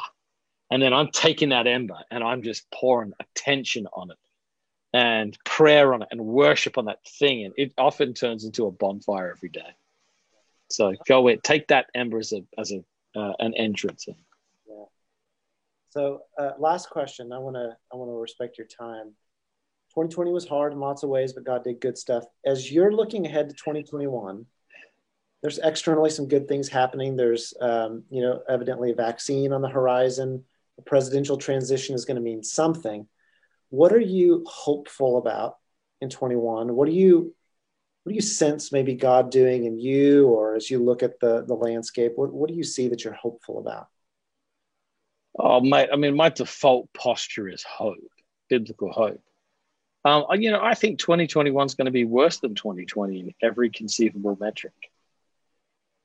And 0.71 0.83
then 0.83 0.93
I'm 0.93 1.09
taking 1.11 1.49
that 1.49 1.67
ember 1.67 1.97
and 2.11 2.23
I'm 2.23 2.43
just 2.43 2.69
pouring 2.71 3.13
attention 3.19 3.87
on 3.93 4.11
it 4.11 4.17
and 4.93 5.37
prayer 5.45 5.93
on 5.93 6.01
it 6.01 6.09
and 6.11 6.25
worship 6.25 6.77
on 6.77 6.85
that 6.85 7.07
thing. 7.07 7.45
And 7.45 7.53
it 7.57 7.73
often 7.77 8.13
turns 8.13 8.43
into 8.43 8.65
a 8.65 8.71
bonfire 8.71 9.31
every 9.31 9.49
day. 9.49 9.75
So 10.69 10.93
go 11.07 11.27
in, 11.27 11.39
take 11.41 11.67
that 11.67 11.87
ember 11.95 12.19
as 12.19 12.33
a 12.33 12.43
as 12.57 12.71
a 12.71 12.83
uh, 13.19 13.33
an 13.39 13.53
entrance. 13.55 14.05
Yeah. 14.07 14.13
So 15.89 16.21
uh, 16.37 16.51
last 16.59 16.89
question. 16.89 17.31
I 17.31 17.39
want 17.39 17.55
to 17.55 17.75
I 17.91 17.95
want 17.95 18.09
to 18.09 18.15
respect 18.15 18.57
your 18.57 18.67
time. 18.67 19.13
2020 19.95 20.31
was 20.31 20.47
hard 20.47 20.71
in 20.71 20.79
lots 20.79 21.01
of 21.01 21.09
ways, 21.09 21.33
but 21.33 21.43
God 21.43 21.63
did 21.63 21.81
good 21.81 21.97
stuff. 21.97 22.23
As 22.45 22.71
you're 22.71 22.91
looking 22.91 23.25
ahead 23.25 23.49
to 23.49 23.55
2021, 23.55 24.45
there's 25.41 25.57
externally 25.57 26.11
some 26.11 26.27
good 26.27 26.47
things 26.47 26.69
happening. 26.69 27.15
There's 27.15 27.53
um, 27.59 28.03
you 28.09 28.21
know 28.21 28.41
evidently 28.47 28.91
a 28.91 28.95
vaccine 28.95 29.51
on 29.53 29.61
the 29.61 29.69
horizon. 29.69 30.43
A 30.77 30.81
presidential 30.81 31.37
transition 31.37 31.95
is 31.95 32.05
going 32.05 32.15
to 32.15 32.21
mean 32.21 32.43
something. 32.43 33.07
What 33.69 33.91
are 33.91 33.99
you 33.99 34.45
hopeful 34.47 35.17
about 35.17 35.57
in 36.01 36.09
21? 36.09 36.73
What 36.73 36.87
do 36.87 36.93
you 36.93 37.35
what 38.03 38.11
do 38.11 38.15
you 38.15 38.21
sense 38.21 38.71
maybe 38.71 38.95
God 38.95 39.29
doing 39.29 39.65
in 39.65 39.77
you, 39.77 40.27
or 40.27 40.55
as 40.55 40.69
you 40.69 40.79
look 40.79 41.03
at 41.03 41.19
the 41.19 41.43
the 41.45 41.53
landscape? 41.53 42.13
What 42.15 42.33
what 42.33 42.49
do 42.49 42.55
you 42.55 42.63
see 42.63 42.87
that 42.89 43.03
you're 43.03 43.13
hopeful 43.13 43.59
about? 43.59 43.87
Oh, 45.37 45.61
mate, 45.61 45.89
I 45.91 45.95
mean, 45.95 46.15
my 46.15 46.29
default 46.29 46.91
posture 46.93 47.47
is 47.47 47.63
hope, 47.63 47.97
biblical 48.49 48.91
hope. 48.91 49.21
Um, 50.05 50.25
you 50.33 50.51
know, 50.51 50.61
I 50.61 50.73
think 50.73 50.99
2021 50.99 51.65
is 51.65 51.75
going 51.75 51.85
to 51.85 51.91
be 51.91 52.05
worse 52.05 52.37
than 52.37 52.55
2020 52.55 53.19
in 53.19 53.33
every 53.41 53.69
conceivable 53.69 54.37
metric. 54.39 54.73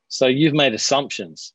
So 0.09 0.27
you've 0.27 0.55
made 0.55 0.75
assumptions. 0.75 1.53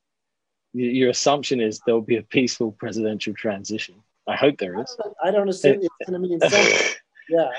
Your 0.74 1.10
assumption 1.10 1.62
is 1.62 1.80
there 1.86 1.96
will 1.96 2.02
be 2.02 2.18
a 2.18 2.24
peaceful 2.24 2.72
presidential 2.72 3.34
transition. 3.34 3.96
I 4.28 4.36
hope 4.36 4.58
there 4.58 4.80
is. 4.82 4.98
I 5.24 5.32
don't 5.32 5.50
assume 5.50 5.80
it's 5.82 6.10
going 6.10 6.22
to 6.22 6.28
mean 6.28 6.40
something. 6.40 6.96
yeah. 7.30 7.50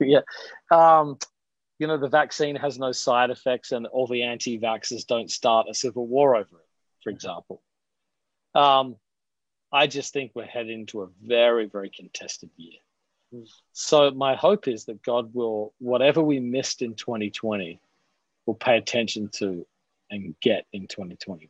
Yeah. 0.00 0.20
Um, 0.70 1.18
you 1.78 1.86
know, 1.86 1.98
the 1.98 2.08
vaccine 2.08 2.56
has 2.56 2.78
no 2.78 2.92
side 2.92 3.30
effects 3.30 3.72
and 3.72 3.86
all 3.86 4.06
the 4.06 4.22
anti 4.22 4.58
vaxxers 4.58 5.06
don't 5.06 5.30
start 5.30 5.66
a 5.68 5.74
civil 5.74 6.06
war 6.06 6.36
over 6.36 6.56
it, 6.56 6.68
for 7.02 7.10
example. 7.10 7.62
Um, 8.54 8.96
I 9.72 9.86
just 9.88 10.12
think 10.12 10.32
we're 10.34 10.44
heading 10.44 10.80
into 10.80 11.02
a 11.02 11.08
very, 11.22 11.66
very 11.66 11.90
contested 11.90 12.50
year. 12.56 12.78
Mm. 13.34 13.48
So, 13.72 14.10
my 14.12 14.36
hope 14.36 14.68
is 14.68 14.84
that 14.84 15.02
God 15.02 15.34
will, 15.34 15.74
whatever 15.78 16.22
we 16.22 16.38
missed 16.38 16.82
in 16.82 16.94
2020, 16.94 17.80
will 18.46 18.54
pay 18.54 18.76
attention 18.76 19.28
to 19.34 19.66
and 20.10 20.36
get 20.40 20.66
in 20.72 20.86
2021. 20.86 21.48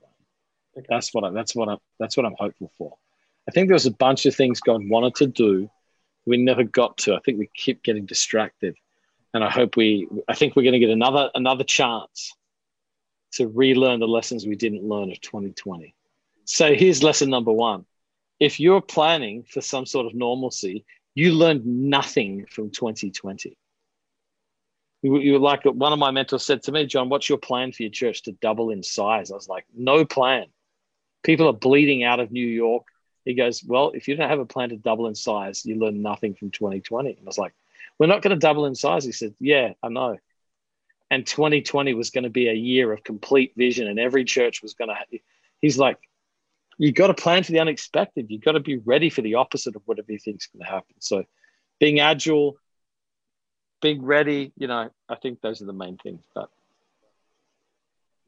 Okay. 0.76 0.86
That's 0.88 1.12
what 1.12 1.24
I, 1.24 1.30
that's 1.30 1.54
what 1.54 1.68
I, 1.68 1.76
that's 2.00 2.16
what 2.16 2.24
I'm 2.24 2.36
hopeful 2.38 2.72
for. 2.78 2.96
I 3.46 3.50
think 3.50 3.68
there 3.68 3.74
was 3.74 3.86
a 3.86 3.90
bunch 3.90 4.24
of 4.24 4.34
things 4.34 4.60
God 4.60 4.88
wanted 4.88 5.16
to 5.16 5.26
do 5.26 5.70
we 6.26 6.36
never 6.36 6.64
got 6.64 6.96
to. 6.98 7.14
I 7.14 7.20
think 7.20 7.38
we 7.38 7.48
keep 7.54 7.82
getting 7.82 8.06
distracted 8.06 8.76
and 9.34 9.42
I 9.42 9.50
hope 9.50 9.76
we. 9.76 10.08
I 10.28 10.34
think 10.34 10.54
we're 10.54 10.62
going 10.62 10.74
to 10.74 10.78
get 10.78 10.90
another 10.90 11.30
another 11.34 11.64
chance 11.64 12.32
to 13.32 13.48
relearn 13.48 13.98
the 13.98 14.06
lessons 14.06 14.46
we 14.46 14.54
didn't 14.54 14.84
learn 14.84 15.10
of 15.10 15.20
2020. 15.20 15.94
So 16.44 16.72
here's 16.74 17.02
lesson 17.02 17.30
number 17.30 17.52
one: 17.52 17.84
if 18.38 18.60
you're 18.60 18.80
planning 18.80 19.42
for 19.42 19.60
some 19.60 19.86
sort 19.86 20.06
of 20.06 20.14
normalcy, 20.14 20.86
you 21.14 21.32
learned 21.32 21.66
nothing 21.66 22.46
from 22.46 22.70
2020. 22.70 23.58
You, 25.02 25.18
you 25.18 25.38
like 25.38 25.64
one 25.64 25.92
of 25.92 25.98
my 25.98 26.12
mentors 26.12 26.46
said 26.46 26.62
to 26.62 26.72
me, 26.72 26.86
John, 26.86 27.08
what's 27.10 27.28
your 27.28 27.36
plan 27.36 27.72
for 27.72 27.82
your 27.82 27.92
church 27.92 28.22
to 28.22 28.32
double 28.32 28.70
in 28.70 28.82
size? 28.82 29.30
I 29.30 29.34
was 29.34 29.48
like, 29.48 29.66
no 29.76 30.04
plan. 30.06 30.46
People 31.22 31.48
are 31.48 31.52
bleeding 31.52 32.04
out 32.04 32.20
of 32.20 32.30
New 32.30 32.46
York. 32.46 32.84
He 33.24 33.34
goes, 33.34 33.62
well, 33.62 33.90
if 33.94 34.08
you 34.08 34.16
don't 34.16 34.28
have 34.28 34.38
a 34.38 34.46
plan 34.46 34.70
to 34.70 34.76
double 34.76 35.06
in 35.06 35.14
size, 35.14 35.64
you 35.66 35.76
learn 35.76 36.00
nothing 36.00 36.34
from 36.34 36.50
2020. 36.50 37.10
And 37.10 37.18
I 37.18 37.24
was 37.24 37.38
like, 37.38 37.52
we're 37.98 38.06
not 38.06 38.22
going 38.22 38.30
to 38.30 38.40
double 38.40 38.66
in 38.66 38.74
size. 38.74 39.04
He 39.04 39.12
said, 39.12 39.34
Yeah, 39.40 39.72
I 39.82 39.88
know. 39.88 40.18
And 41.10 41.26
2020 41.26 41.94
was 41.94 42.10
going 42.10 42.24
to 42.24 42.30
be 42.30 42.48
a 42.48 42.54
year 42.54 42.92
of 42.92 43.04
complete 43.04 43.52
vision, 43.56 43.86
and 43.86 43.98
every 43.98 44.24
church 44.24 44.62
was 44.62 44.74
going 44.74 44.88
to. 44.88 45.18
He's 45.60 45.78
like, 45.78 45.98
You've 46.78 46.94
got 46.94 47.08
to 47.08 47.14
plan 47.14 47.44
for 47.44 47.52
the 47.52 47.60
unexpected. 47.60 48.26
You've 48.28 48.42
got 48.42 48.52
to 48.52 48.60
be 48.60 48.78
ready 48.78 49.10
for 49.10 49.22
the 49.22 49.34
opposite 49.34 49.76
of 49.76 49.82
whatever 49.84 50.10
you 50.10 50.18
think's 50.18 50.48
going 50.48 50.64
to 50.64 50.70
happen. 50.70 50.96
So, 50.98 51.24
being 51.78 52.00
agile, 52.00 52.56
being 53.80 54.02
ready, 54.02 54.52
you 54.56 54.66
know, 54.66 54.90
I 55.08 55.14
think 55.16 55.40
those 55.40 55.62
are 55.62 55.66
the 55.66 55.72
main 55.72 55.98
things. 55.98 56.24
But 56.34 56.50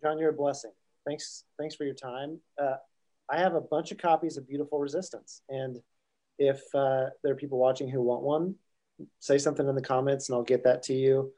John, 0.02 0.18
you're 0.18 0.30
a 0.30 0.34
blessing. 0.34 0.70
Thanks, 1.06 1.44
thanks 1.58 1.74
for 1.74 1.84
your 1.84 1.94
time. 1.94 2.38
Uh, 2.60 2.76
I 3.28 3.38
have 3.38 3.54
a 3.54 3.60
bunch 3.60 3.90
of 3.90 3.98
copies 3.98 4.36
of 4.36 4.46
Beautiful 4.46 4.78
Resistance, 4.78 5.42
and 5.48 5.80
if 6.38 6.62
uh, 6.74 7.06
there 7.22 7.32
are 7.32 7.36
people 7.36 7.58
watching 7.58 7.88
who 7.88 8.02
want 8.02 8.22
one, 8.22 8.54
say 9.20 9.38
something 9.38 9.68
in 9.68 9.74
the 9.74 9.82
comments 9.82 10.28
and 10.28 10.36
I'll 10.36 10.42
get 10.42 10.64
that 10.64 10.84
to 10.84 10.94
you. 10.94 11.32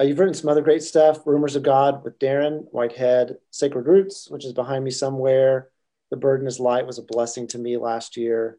Uh, 0.00 0.04
you've 0.04 0.18
written 0.18 0.34
some 0.34 0.48
other 0.48 0.62
great 0.62 0.82
stuff 0.82 1.26
Rumors 1.26 1.56
of 1.56 1.62
God 1.62 2.04
with 2.04 2.18
Darren 2.18 2.66
Whitehead, 2.70 3.38
Sacred 3.50 3.86
Roots, 3.86 4.30
which 4.30 4.44
is 4.44 4.52
behind 4.52 4.84
me 4.84 4.90
somewhere. 4.90 5.70
The 6.10 6.16
Burden 6.16 6.46
is 6.46 6.60
Light 6.60 6.86
was 6.86 6.98
a 6.98 7.02
blessing 7.02 7.48
to 7.48 7.58
me 7.58 7.76
last 7.76 8.16
year. 8.16 8.58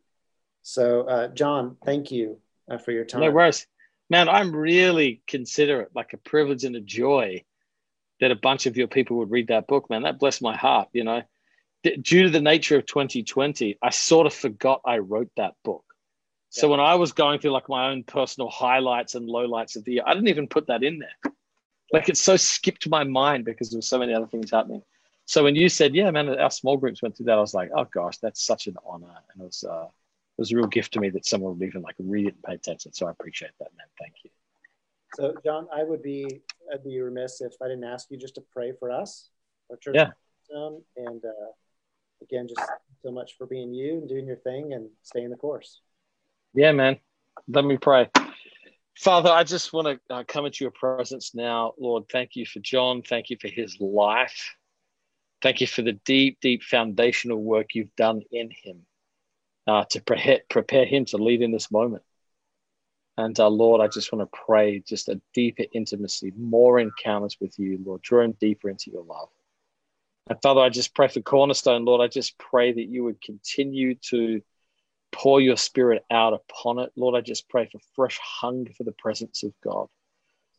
So, 0.61 1.01
uh, 1.03 1.27
John, 1.29 1.77
thank 1.85 2.11
you 2.11 2.39
uh, 2.69 2.77
for 2.77 2.91
your 2.91 3.05
time. 3.05 3.21
No 3.21 3.31
worries. 3.31 3.65
man, 4.09 4.27
I'm 4.27 4.55
really 4.55 5.21
consider 5.27 5.81
it 5.81 5.89
like 5.95 6.13
a 6.13 6.17
privilege 6.17 6.63
and 6.65 6.75
a 6.75 6.81
joy 6.81 7.43
that 8.19 8.31
a 8.31 8.35
bunch 8.35 8.65
of 8.65 8.75
your 8.75 8.87
people 8.87 9.17
would 9.17 9.31
read 9.31 9.47
that 9.47 9.67
book, 9.67 9.89
man. 9.89 10.03
That 10.03 10.19
blessed 10.19 10.41
my 10.41 10.55
heart, 10.55 10.89
you 10.93 11.03
know. 11.03 11.21
D- 11.83 11.95
due 11.95 12.23
to 12.23 12.29
the 12.29 12.41
nature 12.41 12.77
of 12.77 12.85
2020, 12.85 13.77
I 13.81 13.89
sort 13.91 14.27
of 14.27 14.33
forgot 14.33 14.81
I 14.85 14.97
wrote 14.97 15.31
that 15.37 15.53
book. 15.63 15.85
So 16.49 16.67
yeah. 16.67 16.71
when 16.71 16.79
I 16.79 16.95
was 16.95 17.11
going 17.13 17.39
through 17.39 17.51
like 17.51 17.69
my 17.69 17.89
own 17.89 18.03
personal 18.03 18.49
highlights 18.49 19.15
and 19.15 19.29
lowlights 19.29 19.75
of 19.75 19.83
the 19.83 19.93
year, 19.93 20.03
I 20.05 20.13
didn't 20.13 20.29
even 20.29 20.47
put 20.47 20.67
that 20.67 20.83
in 20.83 20.99
there. 20.99 21.33
Like 21.91 22.09
it 22.09 22.17
so 22.17 22.35
skipped 22.37 22.87
my 22.87 23.03
mind 23.03 23.45
because 23.45 23.69
there 23.69 23.77
were 23.77 23.83
so 23.83 23.99
many 23.99 24.13
other 24.13 24.27
things 24.27 24.51
happening. 24.51 24.83
So 25.25 25.43
when 25.43 25.55
you 25.55 25.69
said, 25.69 25.93
"Yeah, 25.93 26.09
man," 26.11 26.29
our 26.29 26.51
small 26.51 26.77
groups 26.77 27.01
went 27.01 27.15
through 27.15 27.27
that, 27.27 27.37
I 27.37 27.41
was 27.41 27.53
like, 27.53 27.69
"Oh 27.75 27.85
gosh, 27.85 28.17
that's 28.17 28.43
such 28.43 28.67
an 28.67 28.75
honor," 28.85 29.07
and 29.07 29.41
it 29.41 29.45
was 29.45 29.63
uh, 29.63 29.85
it 29.85 30.41
was 30.41 30.51
a 30.51 30.55
real 30.55 30.67
gift 30.67 30.93
to 30.93 30.99
me 30.99 31.09
that 31.09 31.25
someone 31.25 31.57
would 31.57 31.67
even 31.67 31.81
like 31.81 31.95
read 31.99 32.27
it 32.27 32.33
and 32.33 32.43
pay 32.43 32.53
attention. 32.53 32.93
So 32.93 33.07
I 33.07 33.11
appreciate 33.11 33.51
that, 33.59 33.69
man. 33.77 33.87
Thank 33.99 34.15
you. 34.23 34.31
So, 35.15 35.35
John, 35.43 35.67
I 35.73 35.83
would 35.83 36.01
be 36.01 36.41
I'd 36.73 36.83
be 36.83 36.99
remiss 36.99 37.41
if 37.41 37.53
I 37.61 37.67
didn't 37.67 37.83
ask 37.83 38.09
you 38.09 38.17
just 38.17 38.35
to 38.35 38.43
pray 38.53 38.71
for 38.79 38.91
us, 38.91 39.29
our 39.69 39.77
church, 39.77 39.95
yeah. 39.95 40.11
and 40.97 41.25
uh, 41.25 41.51
again, 42.21 42.47
just 42.47 42.69
so 43.03 43.11
much 43.11 43.37
for 43.37 43.45
being 43.45 43.73
you 43.73 43.99
and 43.99 44.09
doing 44.09 44.25
your 44.25 44.37
thing 44.37 44.73
and 44.73 44.89
staying 45.03 45.29
the 45.29 45.35
course. 45.35 45.81
Yeah, 46.53 46.71
man. 46.71 46.97
Let 47.47 47.65
me 47.65 47.77
pray. 47.77 48.09
Father, 48.97 49.29
I 49.29 49.43
just 49.43 49.71
want 49.71 49.87
to 49.87 50.13
uh, 50.13 50.23
come 50.27 50.45
into 50.45 50.63
your 50.63 50.71
presence 50.71 51.33
now, 51.33 51.73
Lord. 51.79 52.05
Thank 52.11 52.35
you 52.35 52.45
for 52.45 52.59
John. 52.59 53.01
Thank 53.01 53.29
you 53.29 53.37
for 53.39 53.47
his 53.47 53.79
life. 53.79 54.55
Thank 55.41 55.61
you 55.61 55.67
for 55.67 55.83
the 55.83 55.93
deep, 55.93 56.39
deep 56.41 56.63
foundational 56.63 57.41
work 57.41 57.75
you've 57.75 57.95
done 57.95 58.23
in 58.31 58.49
him 58.51 58.85
uh, 59.67 59.85
to 59.91 60.01
pre- 60.01 60.41
prepare 60.49 60.85
him 60.85 61.05
to 61.05 61.17
lead 61.17 61.41
in 61.41 61.51
this 61.51 61.71
moment. 61.71 62.03
And 63.17 63.39
uh, 63.39 63.47
Lord, 63.47 63.79
I 63.79 63.87
just 63.87 64.11
want 64.11 64.29
to 64.29 64.39
pray 64.45 64.79
just 64.79 65.07
a 65.09 65.21
deeper 65.33 65.63
intimacy, 65.73 66.33
more 66.37 66.79
encounters 66.79 67.37
with 67.39 67.57
you, 67.57 67.79
Lord. 67.85 68.01
Draw 68.01 68.23
him 68.23 68.37
deeper 68.39 68.69
into 68.69 68.91
your 68.91 69.03
love. 69.03 69.29
And 70.29 70.41
Father, 70.41 70.61
I 70.61 70.69
just 70.69 70.93
pray 70.93 71.07
for 71.07 71.21
Cornerstone, 71.21 71.85
Lord. 71.85 72.01
I 72.01 72.07
just 72.07 72.37
pray 72.37 72.71
that 72.71 72.87
you 72.89 73.03
would 73.05 73.21
continue 73.21 73.95
to 74.09 74.41
pour 75.11 75.41
your 75.41 75.57
spirit 75.57 76.05
out 76.11 76.33
upon 76.33 76.79
it. 76.79 76.91
Lord, 76.95 77.15
I 77.15 77.21
just 77.21 77.49
pray 77.49 77.67
for 77.71 77.79
fresh 77.95 78.19
hunger 78.19 78.71
for 78.73 78.83
the 78.83 78.91
presence 78.91 79.43
of 79.43 79.53
God. 79.63 79.87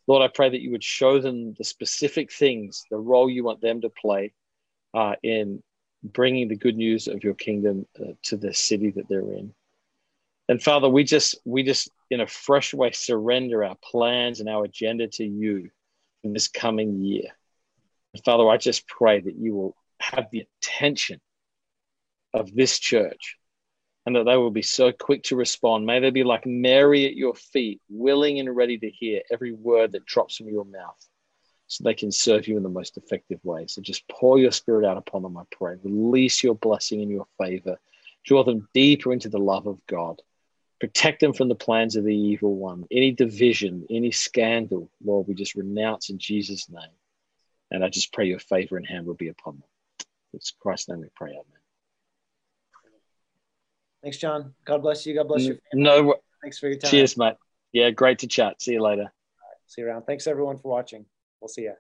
Lord, 0.07 0.23
I 0.23 0.29
pray 0.29 0.49
that 0.49 0.61
you 0.61 0.73
would 0.73 0.85
show 0.85 1.21
them 1.21 1.55
the 1.55 1.65
specific 1.65 2.33
things, 2.33 2.85
the 2.91 2.99
role 2.99 3.31
you 3.31 3.45
want 3.45 3.61
them 3.61 3.81
to 3.83 3.91
play 3.91 4.33
uh, 4.95 5.15
in 5.23 5.63
bringing 6.03 6.49
the 6.49 6.57
good 6.57 6.77
news 6.77 7.07
of 7.07 7.23
your 7.23 7.35
kingdom 7.35 7.87
uh, 8.01 8.13
to 8.25 8.37
the 8.37 8.53
city 8.55 8.91
that 8.91 9.09
they're 9.09 9.33
in. 9.33 9.55
And 10.49 10.61
Father, 10.61 10.89
we 10.89 11.05
just 11.05 11.37
we 11.45 11.63
just 11.63 11.91
in 12.11 12.21
a 12.21 12.27
fresh 12.27 12.75
way 12.75 12.91
surrender 12.91 13.63
our 13.63 13.77
plans 13.77 14.41
and 14.41 14.49
our 14.49 14.65
agenda 14.65 15.07
to 15.07 15.25
you 15.25 15.71
in 16.25 16.33
this 16.33 16.49
coming 16.49 17.01
year. 17.01 17.31
And 18.15 18.25
Father, 18.25 18.49
I 18.49 18.57
just 18.57 18.89
pray 18.89 19.21
that 19.21 19.37
you 19.37 19.55
will 19.55 19.77
have 20.01 20.27
the 20.33 20.47
attention 20.59 21.21
of 22.35 22.53
this 22.53 22.79
church 22.79 23.37
and 24.11 24.27
that 24.27 24.31
they 24.31 24.37
will 24.37 24.51
be 24.51 24.63
so 24.63 24.91
quick 24.91 25.23
to 25.25 25.37
respond. 25.37 25.87
May 25.87 26.01
they 26.01 26.11
be 26.11 26.25
like 26.25 26.45
Mary 26.45 27.07
at 27.07 27.15
your 27.15 27.35
feet, 27.35 27.81
willing 27.89 28.41
and 28.41 28.57
ready 28.57 28.77
to 28.79 28.91
hear 28.91 29.23
every 29.31 29.53
word 29.53 29.93
that 29.93 30.05
drops 30.05 30.37
from 30.37 30.49
your 30.49 30.65
mouth 30.65 31.09
so 31.69 31.85
they 31.85 31.95
can 31.95 32.11
serve 32.11 32.49
you 32.49 32.57
in 32.57 32.65
the 32.65 32.69
most 32.69 32.97
effective 32.97 33.39
way. 33.45 33.67
So 33.69 33.81
just 33.81 34.09
pour 34.09 34.37
your 34.37 34.51
spirit 34.51 34.85
out 34.85 34.97
upon 34.97 35.23
them, 35.23 35.37
I 35.37 35.45
pray. 35.53 35.77
Release 35.85 36.43
your 36.43 36.57
blessing 36.57 37.01
and 37.01 37.11
your 37.11 37.29
favor. 37.39 37.79
Draw 38.25 38.43
them 38.43 38.69
deeper 38.75 39.13
into 39.13 39.29
the 39.29 39.39
love 39.39 39.69
of 39.69 39.79
God. 39.87 40.21
Protect 40.81 41.21
them 41.21 41.33
from 41.33 41.49
the 41.49 41.55
plans 41.55 41.95
of 41.95 42.05
the 42.05 42.17
evil 42.17 42.57
one. 42.57 42.87
Any 42.91 43.13
division, 43.13 43.87
any 43.91 44.11
scandal, 44.11 44.91
Lord, 45.05 45.29
we 45.29 45.35
just 45.35 45.55
renounce 45.55 46.11
in 46.11 46.19
Jesus' 46.19 46.69
name. 46.69 46.97
And 47.71 47.85
I 47.85 47.89
just 47.89 48.13
pray 48.13 48.27
your 48.27 48.41
favor 48.41 48.77
and 48.77 48.87
hand 48.87 49.07
will 49.07 49.15
be 49.15 49.29
upon 49.29 49.55
them. 49.55 49.69
It's 50.33 50.51
Christ's 50.51 50.89
name 50.89 51.01
we 51.01 51.09
pray, 51.15 51.31
amen. 51.31 51.60
Thanks, 54.03 54.17
John. 54.19 54.55
God 54.65 54.83
bless 54.83 55.05
you. 55.05 55.15
God 55.15 55.29
bless 55.29 55.43
you. 55.43 55.59
No, 55.75 56.17
thanks 56.43 56.59
for 56.59 56.69
your 56.69 56.79
time. 56.79 56.91
Cheers, 56.91 57.17
mate. 57.17 57.35
Yeah, 57.73 57.91
great 57.91 58.19
to 58.21 58.27
chat. 58.27 58.61
See 58.63 58.73
you 58.73 58.83
later. 58.83 59.13
see 59.67 59.83
you 59.83 59.89
around. 59.89 60.05
Thanks, 60.05 60.27
everyone, 60.27 60.57
for 60.57 60.71
watching. 60.71 61.05
We'll 61.41 61.49
see 61.49 61.63
you. 61.63 61.75